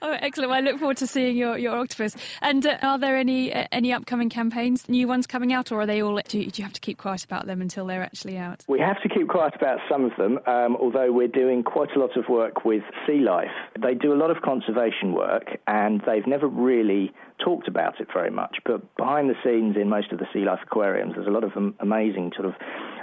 Oh, 0.02 0.12
excellent! 0.12 0.50
Well, 0.50 0.58
I 0.58 0.62
look 0.62 0.80
forward 0.80 0.98
to 0.98 1.08
seeing 1.08 1.38
your, 1.38 1.58
your 1.58 1.78
octopus. 1.78 2.16
And 2.42 2.66
uh, 2.66 2.78
are 2.82 2.98
there 2.98 3.18
any 3.18 3.54
uh, 3.54 3.68
any 3.72 3.94
upcoming 3.94 4.30
campaigns, 4.30 4.90
new 4.90 5.08
ones 5.08 5.28
coming 5.28 5.54
out, 5.54 5.72
or 5.72 5.82
are 5.82 5.86
they 5.86 6.02
all? 6.02 6.20
Do 6.28 6.40
you, 6.40 6.50
do 6.50 6.62
you, 6.62 6.64
have 6.64 6.74
to 6.74 6.82
keep 6.82 6.98
quiet 6.98 7.24
about 7.24 7.46
them 7.46 7.62
until 7.62 7.86
they're 7.86 8.04
actually 8.04 8.38
out? 8.38 8.64
We 8.68 8.80
have 8.80 9.02
to 9.04 9.10
keep 9.10 9.28
quiet 9.28 9.56
about 9.56 9.80
some 9.90 10.06
of 10.06 10.12
them, 10.18 10.40
um, 10.48 10.76
although 10.76 11.12
we're 11.12 11.28
doing 11.28 11.64
quite 11.64 11.96
a 11.96 12.00
lot 12.00 12.18
of 12.18 12.28
work 12.30 12.66
with 12.66 12.84
Sea 13.06 13.20
Life. 13.20 13.52
They 13.82 13.94
do 13.94 14.14
a 14.14 14.18
lot 14.18 14.32
of 14.32 14.42
conservation 14.42 15.14
work, 15.14 15.58
and 15.68 16.02
they've 16.06 16.28
never 16.28 16.48
really 16.48 17.14
talked 17.44 17.68
about 17.68 18.00
it 18.00 18.08
very 18.14 18.32
much. 18.32 18.58
But 18.66 18.96
behind 18.96 19.30
the 19.30 19.36
scenes 19.44 19.76
in 19.76 19.90
most 19.90 20.12
of 20.12 20.20
the 20.20 20.28
Sea 20.34 20.46
Life 20.46 20.60
aquariums, 20.64 21.14
there's 21.16 21.28
a 21.28 21.32
lot 21.32 21.44
of 21.44 21.52
amazing 21.80 22.32
sort 22.36 22.48
of 22.48 22.54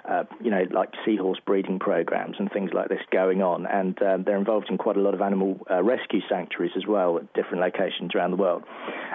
uh, 0.09 0.24
you 0.42 0.51
know, 0.51 0.64
like 0.70 0.88
seahorse 1.05 1.38
breeding 1.44 1.79
programs 1.79 2.37
and 2.38 2.51
things 2.51 2.70
like 2.72 2.88
this 2.88 3.01
going 3.12 3.42
on. 3.42 3.66
And 3.66 4.01
um, 4.03 4.24
they're 4.24 4.38
involved 4.38 4.68
in 4.70 4.79
quite 4.79 4.96
a 4.96 5.01
lot 5.01 5.12
of 5.12 5.20
animal 5.20 5.61
uh, 5.70 5.83
rescue 5.83 6.20
sanctuaries 6.29 6.72
as 6.77 6.87
well 6.87 7.18
at 7.18 7.33
different 7.35 7.61
locations 7.61 8.14
around 8.14 8.31
the 8.31 8.38
world. 8.38 8.64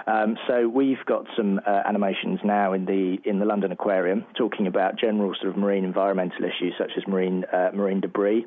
Um, 0.06 0.36
so 0.46 0.68
we've 0.68 1.04
got 1.06 1.26
some 1.36 1.60
uh, 1.66 1.82
animations 1.84 2.38
now 2.44 2.74
in 2.74 2.84
the 2.84 3.18
in 3.24 3.40
the 3.40 3.44
London 3.44 3.72
Aquarium 3.72 4.24
talking 4.36 4.66
about 4.66 4.96
general 4.96 5.34
sort 5.34 5.48
of 5.48 5.56
marine 5.56 5.84
environmental 5.84 6.44
issues 6.44 6.74
such 6.78 6.92
as 6.96 7.06
marine 7.08 7.44
uh, 7.52 7.70
marine 7.74 8.00
debris 8.00 8.46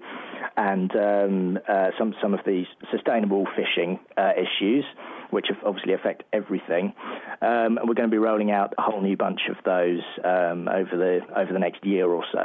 and 0.56 0.96
um, 0.96 1.60
uh, 1.68 1.90
some 1.98 2.16
some 2.22 2.34
of 2.34 2.40
these 2.46 2.68
sustainable 2.92 3.46
fishing 3.56 4.00
issues 4.38 4.86
which 5.32 5.48
obviously 5.66 5.94
affect 5.94 6.24
everything. 6.34 6.94
Um, 7.42 7.78
and 7.78 7.88
we're 7.88 7.96
going 7.96 8.10
to 8.10 8.14
be 8.14 8.18
rolling 8.18 8.52
out 8.52 8.74
a 8.78 8.82
whole 8.82 9.02
new 9.02 9.18
bunch 9.18 9.42
of 9.50 9.58
those 9.64 10.02
um, 10.24 10.68
over 10.68 10.96
the 10.98 11.20
over 11.36 11.54
the 11.54 11.60
next 11.60 11.86
year 11.86 12.08
or 12.08 12.24
so. 12.32 12.44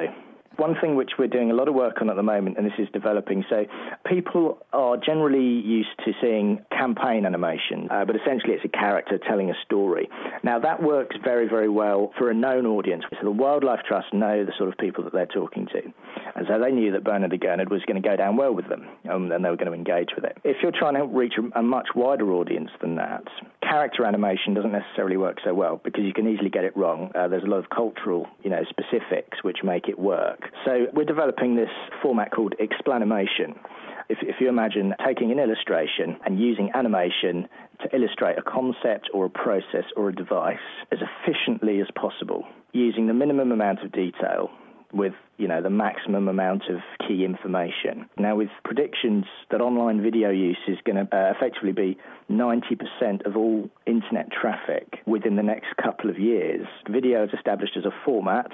One 0.57 0.75
thing 0.81 0.97
which 0.97 1.13
we're 1.19 1.29
doing 1.29 1.51
a 1.51 1.55
lot 1.55 1.69
of 1.69 1.75
work 1.75 2.01
on 2.01 2.11
at 2.11 2.17
the 2.17 2.23
moment, 2.23 2.59
and 2.59 2.67
this 2.67 2.79
is 2.79 2.89
developing, 2.93 3.45
so 3.49 3.65
people 4.07 4.59
are 4.73 4.97
generally 4.97 5.41
used 5.41 5.91
to 6.05 6.13
seeing 6.21 6.61
campaign 6.71 7.25
animation, 7.27 7.89
uh, 7.91 8.05
but 8.05 8.17
essentially 8.17 8.55
it's 8.55 8.65
a 8.65 8.69
character 8.69 9.19
telling 9.19 9.51
a 9.51 9.55
story. 9.65 10.09
Now 10.43 10.59
that 10.59 10.83
works 10.83 11.17
very, 11.25 11.49
very 11.49 11.69
well 11.69 12.13
for 12.19 12.31
a 12.31 12.35
known 12.35 12.67
audience. 12.67 13.05
So 13.11 13.25
the 13.25 13.31
Wildlife 13.31 13.81
Trust 13.87 14.13
know 14.13 14.45
the 14.45 14.53
sort 14.59 14.69
of 14.69 14.79
people 14.79 15.05
that 15.05 15.13
they're 15.13 15.27
talking 15.27 15.67
to. 15.73 15.83
And 16.35 16.47
so 16.49 16.59
they 16.59 16.71
knew 16.71 16.93
that 16.93 17.05
Bernard 17.05 17.31
the 17.31 17.39
Gurnard 17.39 17.71
was 17.71 17.83
going 17.87 18.01
to 18.01 18.07
go 18.07 18.17
down 18.17 18.37
well 18.37 18.55
with 18.55 18.69
them, 18.69 18.87
um, 19.11 19.31
and 19.33 19.45
they 19.45 19.51
were 19.51 19.57
going 19.57 19.71
to 19.71 19.75
engage 19.75 20.11
with 20.15 20.25
it. 20.25 20.37
If 20.45 20.59
you're 20.63 20.73
trying 20.73 20.95
to 20.95 21.05
reach 21.05 21.35
a, 21.39 21.59
a 21.59 21.63
much 21.63 21.89
wider 21.95 22.33
audience 22.33 22.71
than 22.81 22.97
that, 22.97 23.25
character 23.63 24.05
animation 24.05 24.55
doesn't 24.55 24.73
necessarily 24.73 25.17
work 25.17 25.39
so 25.45 25.55
well 25.55 25.81
because 25.83 26.05
you 26.05 26.13
can 26.13 26.29
easily 26.29 26.51
get 26.51 26.65
it 26.65 26.77
wrong. 26.77 27.11
Uh, 27.15 27.29
there's 27.29 27.45
a 27.45 27.47
lot 27.47 27.59
of 27.59 27.71
cultural, 27.71 28.27
you 28.43 28.51
know, 28.51 28.63
specifics 28.69 29.43
which 29.43 29.59
make 29.65 29.89
it 29.89 29.99
work. 29.99 30.42
So 30.65 30.87
we're 30.93 31.05
developing 31.05 31.57
this 31.57 31.71
format 32.03 32.31
called 32.31 32.55
explanimation. 32.61 33.55
If, 34.09 34.19
if, 34.23 34.37
you 34.41 34.49
imagine 34.49 34.95
taking 35.07 35.31
an 35.33 35.39
illustration 35.39 36.17
and 36.25 36.39
using 36.39 36.71
animation 36.75 37.49
to 37.81 37.97
illustrate 37.97 38.37
a 38.37 38.43
concept 38.43 39.09
or 39.15 39.27
a 39.27 39.31
process 39.31 39.85
or 39.97 40.09
a 40.09 40.15
device 40.15 40.59
as 40.91 40.99
efficiently 41.01 41.81
as 41.81 41.87
possible, 41.95 42.45
using 42.73 43.07
the 43.07 43.15
minimum 43.15 43.53
amount 43.53 43.81
of 43.81 43.93
detail 43.93 44.51
with 44.93 45.15
you 45.39 45.49
know 45.49 45.63
the 45.63 45.71
maximum 45.71 46.29
amount 46.29 46.65
of 46.69 46.81
key 47.07 47.25
information. 47.25 48.09
Now, 48.19 48.37
with 48.37 48.51
predictions 48.65 49.25
that 49.51 49.61
online 49.61 50.03
video 50.03 50.31
use 50.31 50.59
is 50.69 50.77
going 50.85 51.07
to 51.07 51.17
uh, 51.17 51.33
effectively 51.35 51.73
be 51.73 51.99
90% 52.31 53.27
of 53.27 53.37
all 53.37 53.71
internet 53.87 54.31
traffic 54.31 55.01
within 55.07 55.37
the 55.37 55.43
next 55.43 55.69
couple 55.83 56.11
of 56.11 56.19
years, 56.19 56.67
video 56.89 57.25
is 57.25 57.31
established 57.33 57.77
as 57.77 57.85
a 57.85 57.93
format. 58.05 58.51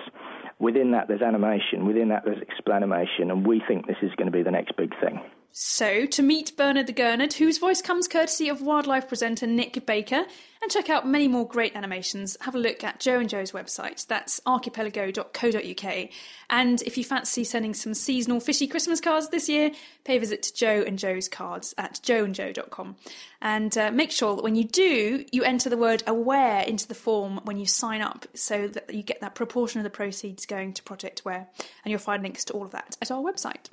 Within 0.58 0.92
that, 0.92 1.06
there's 1.08 1.22
animation. 1.22 1.86
Within 1.86 2.08
that, 2.08 2.24
there's 2.24 2.42
explanation, 2.42 3.30
and 3.30 3.46
we 3.46 3.62
think 3.66 3.86
this 3.86 3.96
is 4.02 4.10
going 4.16 4.26
to 4.26 4.32
be 4.32 4.42
the 4.42 4.50
next 4.50 4.76
big 4.76 4.92
thing. 5.00 5.20
So, 5.50 6.06
to 6.06 6.22
meet 6.22 6.56
Bernard 6.56 6.86
the 6.86 6.92
Gurnard, 6.92 7.32
whose 7.32 7.58
voice 7.58 7.82
comes 7.82 8.06
courtesy 8.06 8.48
of 8.48 8.62
wildlife 8.62 9.08
presenter 9.08 9.46
Nick 9.46 9.84
Baker, 9.86 10.24
and 10.60 10.70
check 10.70 10.90
out 10.90 11.06
many 11.06 11.28
more 11.28 11.46
great 11.46 11.74
animations, 11.74 12.36
have 12.40 12.54
a 12.54 12.58
look 12.58 12.84
at 12.84 13.00
Joe 13.00 13.18
and 13.18 13.28
Joe's 13.28 13.52
website. 13.52 14.06
That's 14.06 14.40
archipelago.co.uk. 14.46 16.08
And 16.50 16.82
if 16.82 16.98
you 16.98 17.04
fancy 17.04 17.44
sending 17.44 17.74
some 17.74 17.94
seasonal 17.94 18.40
fishy 18.40 18.66
Christmas 18.66 19.00
cards 19.00 19.28
this 19.28 19.48
year, 19.48 19.70
pay 20.04 20.16
a 20.16 20.20
visit 20.20 20.42
to 20.44 20.54
Joe 20.54 20.84
and 20.86 20.98
Joe's 20.98 21.28
cards 21.28 21.74
at 21.78 22.00
joeandjoe.com. 22.02 22.96
And 23.40 23.76
uh, 23.78 23.90
make 23.90 24.10
sure 24.10 24.36
that 24.36 24.42
when 24.42 24.56
you 24.56 24.64
do, 24.64 25.24
you 25.30 25.44
enter 25.44 25.70
the 25.70 25.76
word 25.76 26.02
aware 26.06 26.60
into 26.62 26.88
the 26.88 26.94
form 26.94 27.40
when 27.44 27.58
you 27.58 27.66
sign 27.66 28.00
up 28.00 28.26
so 28.34 28.68
that 28.68 28.92
you 28.92 29.02
get 29.02 29.20
that 29.20 29.34
proportion 29.34 29.80
of 29.80 29.84
the 29.84 29.90
proceeds 29.90 30.46
going 30.46 30.72
to 30.74 30.82
Project 30.82 31.20
Aware. 31.20 31.48
And 31.84 31.90
you'll 31.90 32.00
find 32.00 32.22
links 32.22 32.44
to 32.46 32.52
all 32.52 32.64
of 32.64 32.72
that 32.72 32.96
at 33.00 33.10
our 33.10 33.22
website. 33.22 33.66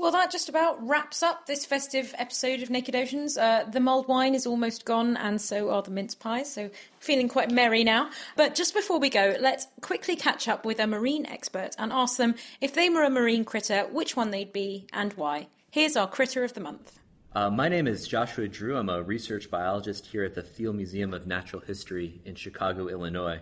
Well, 0.00 0.12
that 0.12 0.30
just 0.30 0.48
about 0.48 0.88
wraps 0.88 1.22
up 1.22 1.44
this 1.44 1.66
festive 1.66 2.14
episode 2.16 2.62
of 2.62 2.70
Naked 2.70 2.96
Oceans. 2.96 3.36
Uh, 3.36 3.64
the 3.70 3.80
mulled 3.80 4.08
wine 4.08 4.34
is 4.34 4.46
almost 4.46 4.86
gone, 4.86 5.14
and 5.18 5.38
so 5.38 5.68
are 5.68 5.82
the 5.82 5.90
mince 5.90 6.14
pies, 6.14 6.50
so 6.50 6.70
feeling 7.00 7.28
quite 7.28 7.50
merry 7.50 7.84
now. 7.84 8.08
But 8.34 8.54
just 8.54 8.72
before 8.72 8.98
we 8.98 9.10
go, 9.10 9.36
let's 9.38 9.66
quickly 9.82 10.16
catch 10.16 10.48
up 10.48 10.64
with 10.64 10.80
a 10.80 10.86
marine 10.86 11.26
expert 11.26 11.72
and 11.76 11.92
ask 11.92 12.16
them 12.16 12.34
if 12.62 12.72
they 12.72 12.88
were 12.88 13.04
a 13.04 13.10
marine 13.10 13.44
critter, 13.44 13.82
which 13.92 14.16
one 14.16 14.30
they'd 14.30 14.54
be 14.54 14.86
and 14.90 15.12
why. 15.12 15.48
Here's 15.70 15.98
our 15.98 16.08
critter 16.08 16.44
of 16.44 16.54
the 16.54 16.60
month. 16.60 16.98
Uh, 17.34 17.50
my 17.50 17.68
name 17.68 17.86
is 17.86 18.08
Joshua 18.08 18.48
Drew. 18.48 18.78
I'm 18.78 18.88
a 18.88 19.02
research 19.02 19.50
biologist 19.50 20.06
here 20.06 20.24
at 20.24 20.34
the 20.34 20.42
Field 20.42 20.76
Museum 20.76 21.12
of 21.12 21.26
Natural 21.26 21.60
History 21.60 22.22
in 22.24 22.36
Chicago, 22.36 22.88
Illinois. 22.88 23.40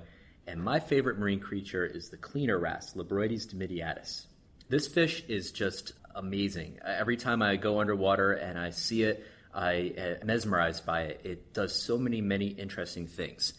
And 0.49 0.61
my 0.61 0.81
favorite 0.81 1.21
marine 1.21 1.39
creature 1.39 1.87
is 1.87 2.09
the 2.09 2.17
cleaner 2.17 2.59
wrasse, 2.59 2.95
Labroides 2.95 3.47
dimidiatus. 3.47 4.27
This 4.71 4.87
fish 4.87 5.25
is 5.29 5.51
just 5.51 5.93
amazing. 6.19 6.79
Uh, 6.85 6.95
every 6.99 7.17
time 7.17 7.41
I 7.41 7.57
go 7.57 7.81
underwater 7.81 8.33
and 8.33 8.59
I 8.59 8.71
see 8.71 9.05
it, 9.05 9.25
I 9.55 9.93
am 9.97 10.27
mesmerized 10.27 10.85
by 10.85 11.03
it. 11.03 11.21
It 11.25 11.55
does 11.55 11.75
so 11.75 11.97
many, 11.97 12.21
many 12.21 12.49
interesting 12.49 13.07
things. 13.07 13.55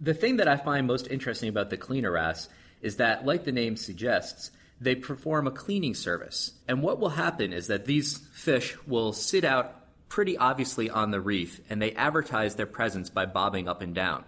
The 0.00 0.14
thing 0.14 0.38
that 0.38 0.48
I 0.48 0.56
find 0.56 0.86
most 0.86 1.06
interesting 1.08 1.48
about 1.48 1.70
the 1.70 1.76
cleaner 1.76 2.10
wrasse 2.10 2.48
is 2.80 2.96
that, 2.96 3.24
like 3.26 3.44
the 3.44 3.52
name 3.52 3.76
suggests, 3.76 4.50
they 4.80 4.94
perform 4.94 5.46
a 5.46 5.50
cleaning 5.50 5.94
service. 5.94 6.52
And 6.66 6.82
what 6.82 6.98
will 6.98 7.10
happen 7.10 7.52
is 7.52 7.66
that 7.66 7.84
these 7.84 8.16
fish 8.32 8.76
will 8.86 9.12
sit 9.12 9.44
out 9.44 9.76
pretty 10.08 10.36
obviously 10.36 10.90
on 10.90 11.10
the 11.10 11.20
reef 11.20 11.60
and 11.70 11.80
they 11.80 11.92
advertise 11.92 12.56
their 12.56 12.66
presence 12.66 13.10
by 13.10 13.26
bobbing 13.26 13.68
up 13.68 13.82
and 13.82 13.94
down. 13.94 14.24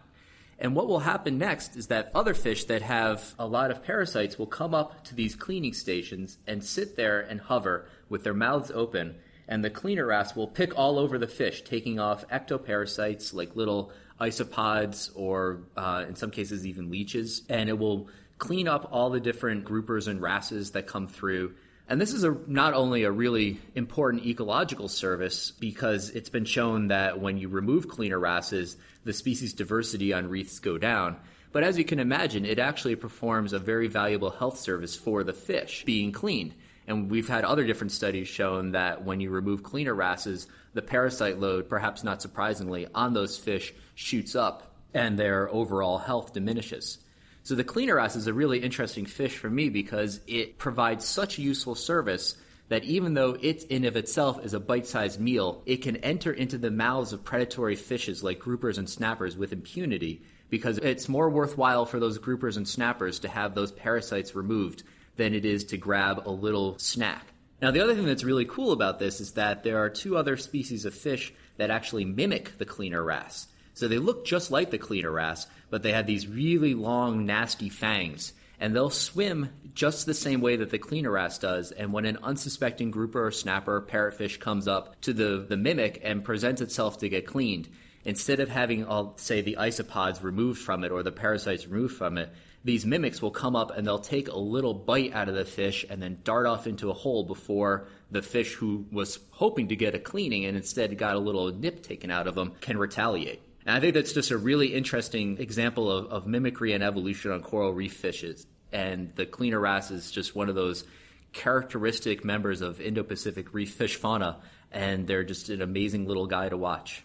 And 0.62 0.76
what 0.76 0.86
will 0.86 1.00
happen 1.00 1.38
next 1.38 1.74
is 1.74 1.88
that 1.88 2.12
other 2.14 2.34
fish 2.34 2.66
that 2.66 2.82
have 2.82 3.34
a 3.36 3.46
lot 3.48 3.72
of 3.72 3.82
parasites 3.82 4.38
will 4.38 4.46
come 4.46 4.74
up 4.74 5.02
to 5.06 5.14
these 5.16 5.34
cleaning 5.34 5.72
stations 5.72 6.38
and 6.46 6.62
sit 6.62 6.94
there 6.96 7.20
and 7.20 7.40
hover 7.40 7.88
with 8.08 8.22
their 8.22 8.32
mouths 8.32 8.70
open. 8.72 9.16
And 9.48 9.64
the 9.64 9.70
cleaner 9.70 10.06
wrasse 10.06 10.36
will 10.36 10.46
pick 10.46 10.78
all 10.78 11.00
over 11.00 11.18
the 11.18 11.26
fish, 11.26 11.62
taking 11.62 11.98
off 11.98 12.28
ectoparasites 12.28 13.34
like 13.34 13.56
little 13.56 13.90
isopods 14.20 15.10
or, 15.16 15.64
uh, 15.76 16.04
in 16.08 16.14
some 16.14 16.30
cases, 16.30 16.64
even 16.64 16.90
leeches. 16.92 17.42
And 17.48 17.68
it 17.68 17.76
will 17.76 18.08
clean 18.38 18.68
up 18.68 18.88
all 18.92 19.10
the 19.10 19.18
different 19.18 19.64
groupers 19.64 20.06
and 20.06 20.22
wrasses 20.22 20.70
that 20.70 20.86
come 20.86 21.08
through 21.08 21.56
and 21.88 22.00
this 22.00 22.12
is 22.12 22.24
a, 22.24 22.36
not 22.46 22.74
only 22.74 23.04
a 23.04 23.10
really 23.10 23.60
important 23.74 24.24
ecological 24.24 24.88
service 24.88 25.50
because 25.50 26.10
it's 26.10 26.30
been 26.30 26.44
shown 26.44 26.88
that 26.88 27.20
when 27.20 27.38
you 27.38 27.48
remove 27.48 27.88
cleaner 27.88 28.18
wrasses, 28.18 28.76
the 29.04 29.12
species 29.12 29.52
diversity 29.52 30.12
on 30.12 30.28
reefs 30.28 30.58
go 30.58 30.78
down. 30.78 31.16
But 31.52 31.64
as 31.64 31.76
you 31.76 31.84
can 31.84 31.98
imagine, 31.98 32.46
it 32.46 32.58
actually 32.58 32.96
performs 32.96 33.52
a 33.52 33.58
very 33.58 33.88
valuable 33.88 34.30
health 34.30 34.58
service 34.58 34.96
for 34.96 35.22
the 35.22 35.34
fish 35.34 35.84
being 35.84 36.12
cleaned. 36.12 36.54
And 36.86 37.10
we've 37.10 37.28
had 37.28 37.44
other 37.44 37.64
different 37.64 37.92
studies 37.92 38.26
shown 38.26 38.72
that 38.72 39.04
when 39.04 39.20
you 39.20 39.30
remove 39.30 39.62
cleaner 39.62 39.94
wrasses, 39.94 40.48
the 40.74 40.82
parasite 40.82 41.38
load, 41.38 41.68
perhaps 41.68 42.02
not 42.02 42.22
surprisingly, 42.22 42.86
on 42.94 43.12
those 43.12 43.36
fish 43.36 43.74
shoots 43.94 44.34
up 44.34 44.74
and 44.94 45.18
their 45.18 45.48
overall 45.52 45.98
health 45.98 46.32
diminishes. 46.32 46.98
So 47.44 47.54
the 47.54 47.64
cleaner 47.64 47.96
wrasse 47.96 48.16
is 48.16 48.26
a 48.26 48.34
really 48.34 48.60
interesting 48.60 49.06
fish 49.06 49.36
for 49.36 49.50
me 49.50 49.68
because 49.68 50.20
it 50.26 50.58
provides 50.58 51.04
such 51.04 51.38
useful 51.38 51.74
service 51.74 52.36
that 52.68 52.84
even 52.84 53.14
though 53.14 53.36
it 53.40 53.64
in 53.64 53.84
of 53.84 53.96
itself 53.96 54.44
is 54.44 54.54
a 54.54 54.60
bite-sized 54.60 55.20
meal, 55.20 55.62
it 55.66 55.78
can 55.78 55.96
enter 55.96 56.32
into 56.32 56.56
the 56.56 56.70
mouths 56.70 57.12
of 57.12 57.24
predatory 57.24 57.76
fishes 57.76 58.22
like 58.22 58.38
groupers 58.38 58.78
and 58.78 58.88
snappers 58.88 59.36
with 59.36 59.52
impunity 59.52 60.22
because 60.48 60.78
it's 60.78 61.08
more 61.08 61.28
worthwhile 61.28 61.84
for 61.84 61.98
those 61.98 62.18
groupers 62.18 62.56
and 62.56 62.68
snappers 62.68 63.18
to 63.18 63.28
have 63.28 63.54
those 63.54 63.72
parasites 63.72 64.34
removed 64.34 64.84
than 65.16 65.34
it 65.34 65.44
is 65.44 65.64
to 65.64 65.76
grab 65.76 66.22
a 66.26 66.30
little 66.30 66.78
snack. 66.78 67.26
Now, 67.60 67.70
the 67.70 67.80
other 67.80 67.94
thing 67.94 68.06
that's 68.06 68.24
really 68.24 68.44
cool 68.44 68.72
about 68.72 68.98
this 68.98 69.20
is 69.20 69.32
that 69.32 69.62
there 69.62 69.78
are 69.78 69.88
two 69.88 70.16
other 70.16 70.36
species 70.36 70.84
of 70.84 70.94
fish 70.94 71.32
that 71.56 71.70
actually 71.70 72.04
mimic 72.04 72.58
the 72.58 72.64
cleaner 72.64 73.02
wrasse. 73.02 73.46
So 73.74 73.88
they 73.88 73.98
look 73.98 74.24
just 74.24 74.50
like 74.50 74.70
the 74.70 74.78
cleaner 74.78 75.10
wrasse, 75.10 75.46
but 75.70 75.82
they 75.82 75.92
have 75.92 76.06
these 76.06 76.26
really 76.26 76.74
long, 76.74 77.24
nasty 77.26 77.68
fangs. 77.68 78.32
And 78.60 78.76
they'll 78.76 78.90
swim 78.90 79.50
just 79.74 80.06
the 80.06 80.14
same 80.14 80.40
way 80.40 80.56
that 80.56 80.70
the 80.70 80.78
cleaner 80.78 81.10
wrasse 81.10 81.38
does. 81.38 81.72
And 81.72 81.92
when 81.92 82.04
an 82.04 82.18
unsuspecting 82.22 82.90
grouper 82.90 83.26
or 83.26 83.32
snapper 83.32 83.76
or 83.76 83.82
parrotfish 83.82 84.38
comes 84.38 84.68
up 84.68 85.00
to 85.02 85.12
the, 85.12 85.44
the 85.48 85.56
mimic 85.56 86.00
and 86.04 86.22
presents 86.22 86.60
itself 86.60 86.98
to 86.98 87.08
get 87.08 87.26
cleaned, 87.26 87.68
instead 88.04 88.40
of 88.40 88.48
having, 88.48 88.86
say, 89.16 89.40
the 89.40 89.56
isopods 89.58 90.22
removed 90.22 90.60
from 90.60 90.84
it 90.84 90.92
or 90.92 91.02
the 91.02 91.12
parasites 91.12 91.66
removed 91.66 91.96
from 91.96 92.18
it, 92.18 92.32
these 92.64 92.86
mimics 92.86 93.20
will 93.20 93.32
come 93.32 93.56
up 93.56 93.76
and 93.76 93.86
they'll 93.86 93.98
take 93.98 94.28
a 94.28 94.38
little 94.38 94.74
bite 94.74 95.12
out 95.12 95.28
of 95.28 95.34
the 95.34 95.44
fish 95.44 95.84
and 95.88 96.00
then 96.00 96.18
dart 96.22 96.46
off 96.46 96.66
into 96.66 96.90
a 96.90 96.94
hole 96.94 97.24
before 97.24 97.88
the 98.10 98.22
fish 98.22 98.54
who 98.54 98.86
was 98.92 99.18
hoping 99.30 99.68
to 99.68 99.76
get 99.76 99.94
a 99.94 99.98
cleaning 99.98 100.44
and 100.44 100.56
instead 100.56 100.96
got 100.96 101.16
a 101.16 101.18
little 101.18 101.52
nip 101.52 101.82
taken 101.82 102.10
out 102.10 102.28
of 102.28 102.34
them 102.34 102.52
can 102.60 102.78
retaliate. 102.78 103.42
And 103.66 103.76
I 103.76 103.80
think 103.80 103.94
that's 103.94 104.12
just 104.12 104.30
a 104.30 104.38
really 104.38 104.74
interesting 104.74 105.38
example 105.38 105.90
of, 105.90 106.06
of 106.06 106.26
mimicry 106.26 106.72
and 106.72 106.82
evolution 106.82 107.30
on 107.30 107.42
coral 107.42 107.72
reef 107.72 107.94
fishes. 107.94 108.46
And 108.72 109.14
the 109.14 109.26
cleaner 109.26 109.60
wrasse 109.60 109.90
is 109.90 110.10
just 110.10 110.34
one 110.34 110.48
of 110.48 110.54
those 110.54 110.84
characteristic 111.32 112.24
members 112.24 112.60
of 112.60 112.80
Indo-Pacific 112.80 113.54
reef 113.54 113.72
fish 113.72 113.96
fauna, 113.96 114.40
and 114.70 115.06
they're 115.06 115.24
just 115.24 115.48
an 115.48 115.62
amazing 115.62 116.06
little 116.06 116.26
guy 116.26 116.48
to 116.48 116.56
watch. 116.56 117.02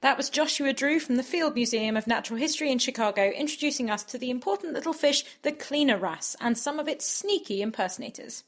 That 0.00 0.16
was 0.16 0.30
Joshua 0.30 0.72
Drew 0.72 0.98
from 0.98 1.16
the 1.16 1.22
Field 1.22 1.54
Museum 1.54 1.96
of 1.96 2.08
Natural 2.08 2.38
History 2.38 2.72
in 2.72 2.78
Chicago 2.78 3.30
introducing 3.30 3.88
us 3.88 4.02
to 4.04 4.18
the 4.18 4.30
important 4.30 4.72
little 4.72 4.92
fish, 4.92 5.24
the 5.42 5.52
cleaner 5.52 5.96
wrasse, 5.96 6.34
and 6.40 6.58
some 6.58 6.80
of 6.80 6.88
its 6.88 7.06
sneaky 7.06 7.62
impersonators. 7.62 8.42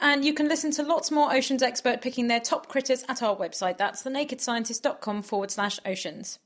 And 0.00 0.24
you 0.24 0.34
can 0.34 0.48
listen 0.48 0.72
to 0.72 0.82
lots 0.82 1.12
more 1.12 1.32
Oceans 1.32 1.62
Expert 1.62 2.00
picking 2.00 2.26
their 2.26 2.40
top 2.40 2.66
critters 2.66 3.04
at 3.08 3.22
our 3.22 3.36
website. 3.36 3.78
That's 3.78 4.02
thenakedscientist.com 4.02 5.22
forward 5.22 5.52
slash 5.52 5.78
oceans. 5.86 6.40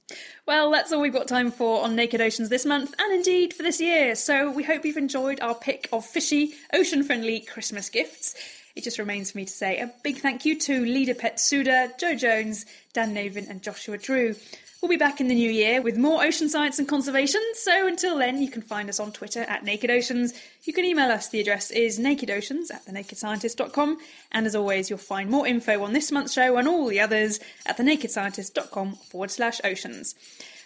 Well, 0.46 0.70
that's 0.70 0.92
all 0.92 1.00
we've 1.00 1.12
got 1.12 1.26
time 1.26 1.50
for 1.50 1.82
on 1.82 1.96
Naked 1.96 2.20
Oceans 2.20 2.50
this 2.50 2.66
month, 2.66 2.94
and 2.98 3.14
indeed 3.14 3.54
for 3.54 3.62
this 3.62 3.80
year. 3.80 4.14
So 4.14 4.50
we 4.50 4.62
hope 4.62 4.84
you've 4.84 4.98
enjoyed 4.98 5.40
our 5.40 5.54
pick 5.54 5.88
of 5.90 6.04
fishy, 6.04 6.52
ocean 6.74 7.02
friendly 7.02 7.40
Christmas 7.40 7.88
gifts. 7.88 8.34
It 8.74 8.84
just 8.84 8.98
remains 8.98 9.30
for 9.30 9.38
me 9.38 9.46
to 9.46 9.52
say 9.52 9.78
a 9.80 9.90
big 10.04 10.18
thank 10.18 10.44
you 10.44 10.58
to 10.60 10.84
Lida 10.84 11.14
Pet-Soede, 11.14 11.98
Joe 11.98 12.14
Jones, 12.14 12.66
Dan 12.92 13.14
Navin, 13.14 13.48
and 13.48 13.62
Joshua 13.62 13.96
Drew. 13.96 14.34
We'll 14.82 14.90
be 14.90 14.96
back 14.96 15.20
in 15.20 15.28
the 15.28 15.34
new 15.34 15.50
year 15.50 15.80
with 15.80 15.96
more 15.96 16.22
ocean 16.22 16.50
science 16.50 16.78
and 16.78 16.86
conservation, 16.86 17.40
so 17.54 17.86
until 17.86 18.18
then, 18.18 18.42
you 18.42 18.50
can 18.50 18.60
find 18.60 18.90
us 18.90 19.00
on 19.00 19.10
Twitter 19.10 19.40
at 19.40 19.64
Naked 19.64 19.90
Oceans. 19.90 20.34
You 20.64 20.74
can 20.74 20.84
email 20.84 21.10
us, 21.10 21.28
the 21.28 21.40
address 21.40 21.70
is 21.70 21.98
nakedoceans 21.98 22.72
at 22.72 22.84
thenakedscientist.com, 22.84 23.98
and 24.32 24.46
as 24.46 24.54
always, 24.54 24.90
you'll 24.90 24.98
find 24.98 25.30
more 25.30 25.46
info 25.46 25.82
on 25.82 25.94
this 25.94 26.12
month's 26.12 26.34
show 26.34 26.56
and 26.58 26.68
all 26.68 26.86
the 26.88 27.00
others 27.00 27.40
at 27.64 27.78
thenakedscientist.com 27.78 28.94
forward 28.96 29.30
slash 29.30 29.60
oceans. 29.64 30.14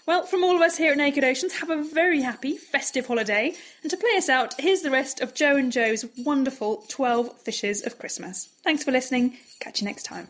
Well, 0.07 0.27
from 0.27 0.43
all 0.43 0.57
of 0.57 0.63
us 0.63 0.77
here 0.77 0.91
at 0.91 0.99
Naked 0.99 1.23
Oceans, 1.23 1.53
have 1.61 1.71
a 1.71 1.83
very 1.83 2.21
happy 2.21 2.57
festive 2.57 3.07
holiday, 3.07 3.55
and 3.83 3.91
to 3.91 3.97
play 3.97 4.17
us 4.17 4.29
out, 4.29 4.55
here's 4.59 4.83
the 4.83 4.91
rest 4.91 5.21
of 5.21 5.35
Joe 5.35 5.57
and 5.57 5.71
Joe's 5.71 6.05
wonderful 6.19 6.85
12 6.89 7.41
Fishes 7.43 7.87
of 7.87 7.99
Christmas. 7.99 8.49
Thanks 8.65 8.83
for 8.83 8.91
listening, 8.91 9.37
catch 9.61 9.81
you 9.81 9.87
next 9.87 10.03
time. 10.03 10.27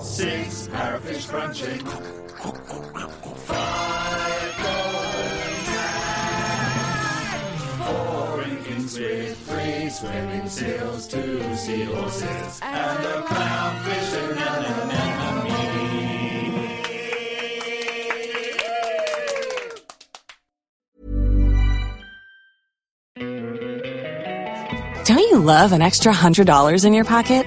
Six 0.00 0.68
parrotfish 0.68 1.28
crunching. 1.28 1.80
Five 3.46 4.56
going 4.62 4.94
round. 5.84 5.92
Four 7.86 8.42
Inkins 8.44 8.98
with 8.98 9.38
three 9.48 9.88
swimming 9.90 10.48
seals, 10.48 11.08
two 11.08 11.56
seahorses, 11.56 12.60
and 12.62 13.04
a 13.04 13.22
clownfish 13.22 14.12
and 14.18 14.38
an 14.38 14.64
anemone. 14.64 15.06
Don't 25.04 25.18
you 25.18 25.38
love 25.38 25.72
an 25.72 25.82
extra 25.82 26.12
$100 26.12 26.84
in 26.84 26.92
your 26.92 27.04
pocket? 27.04 27.46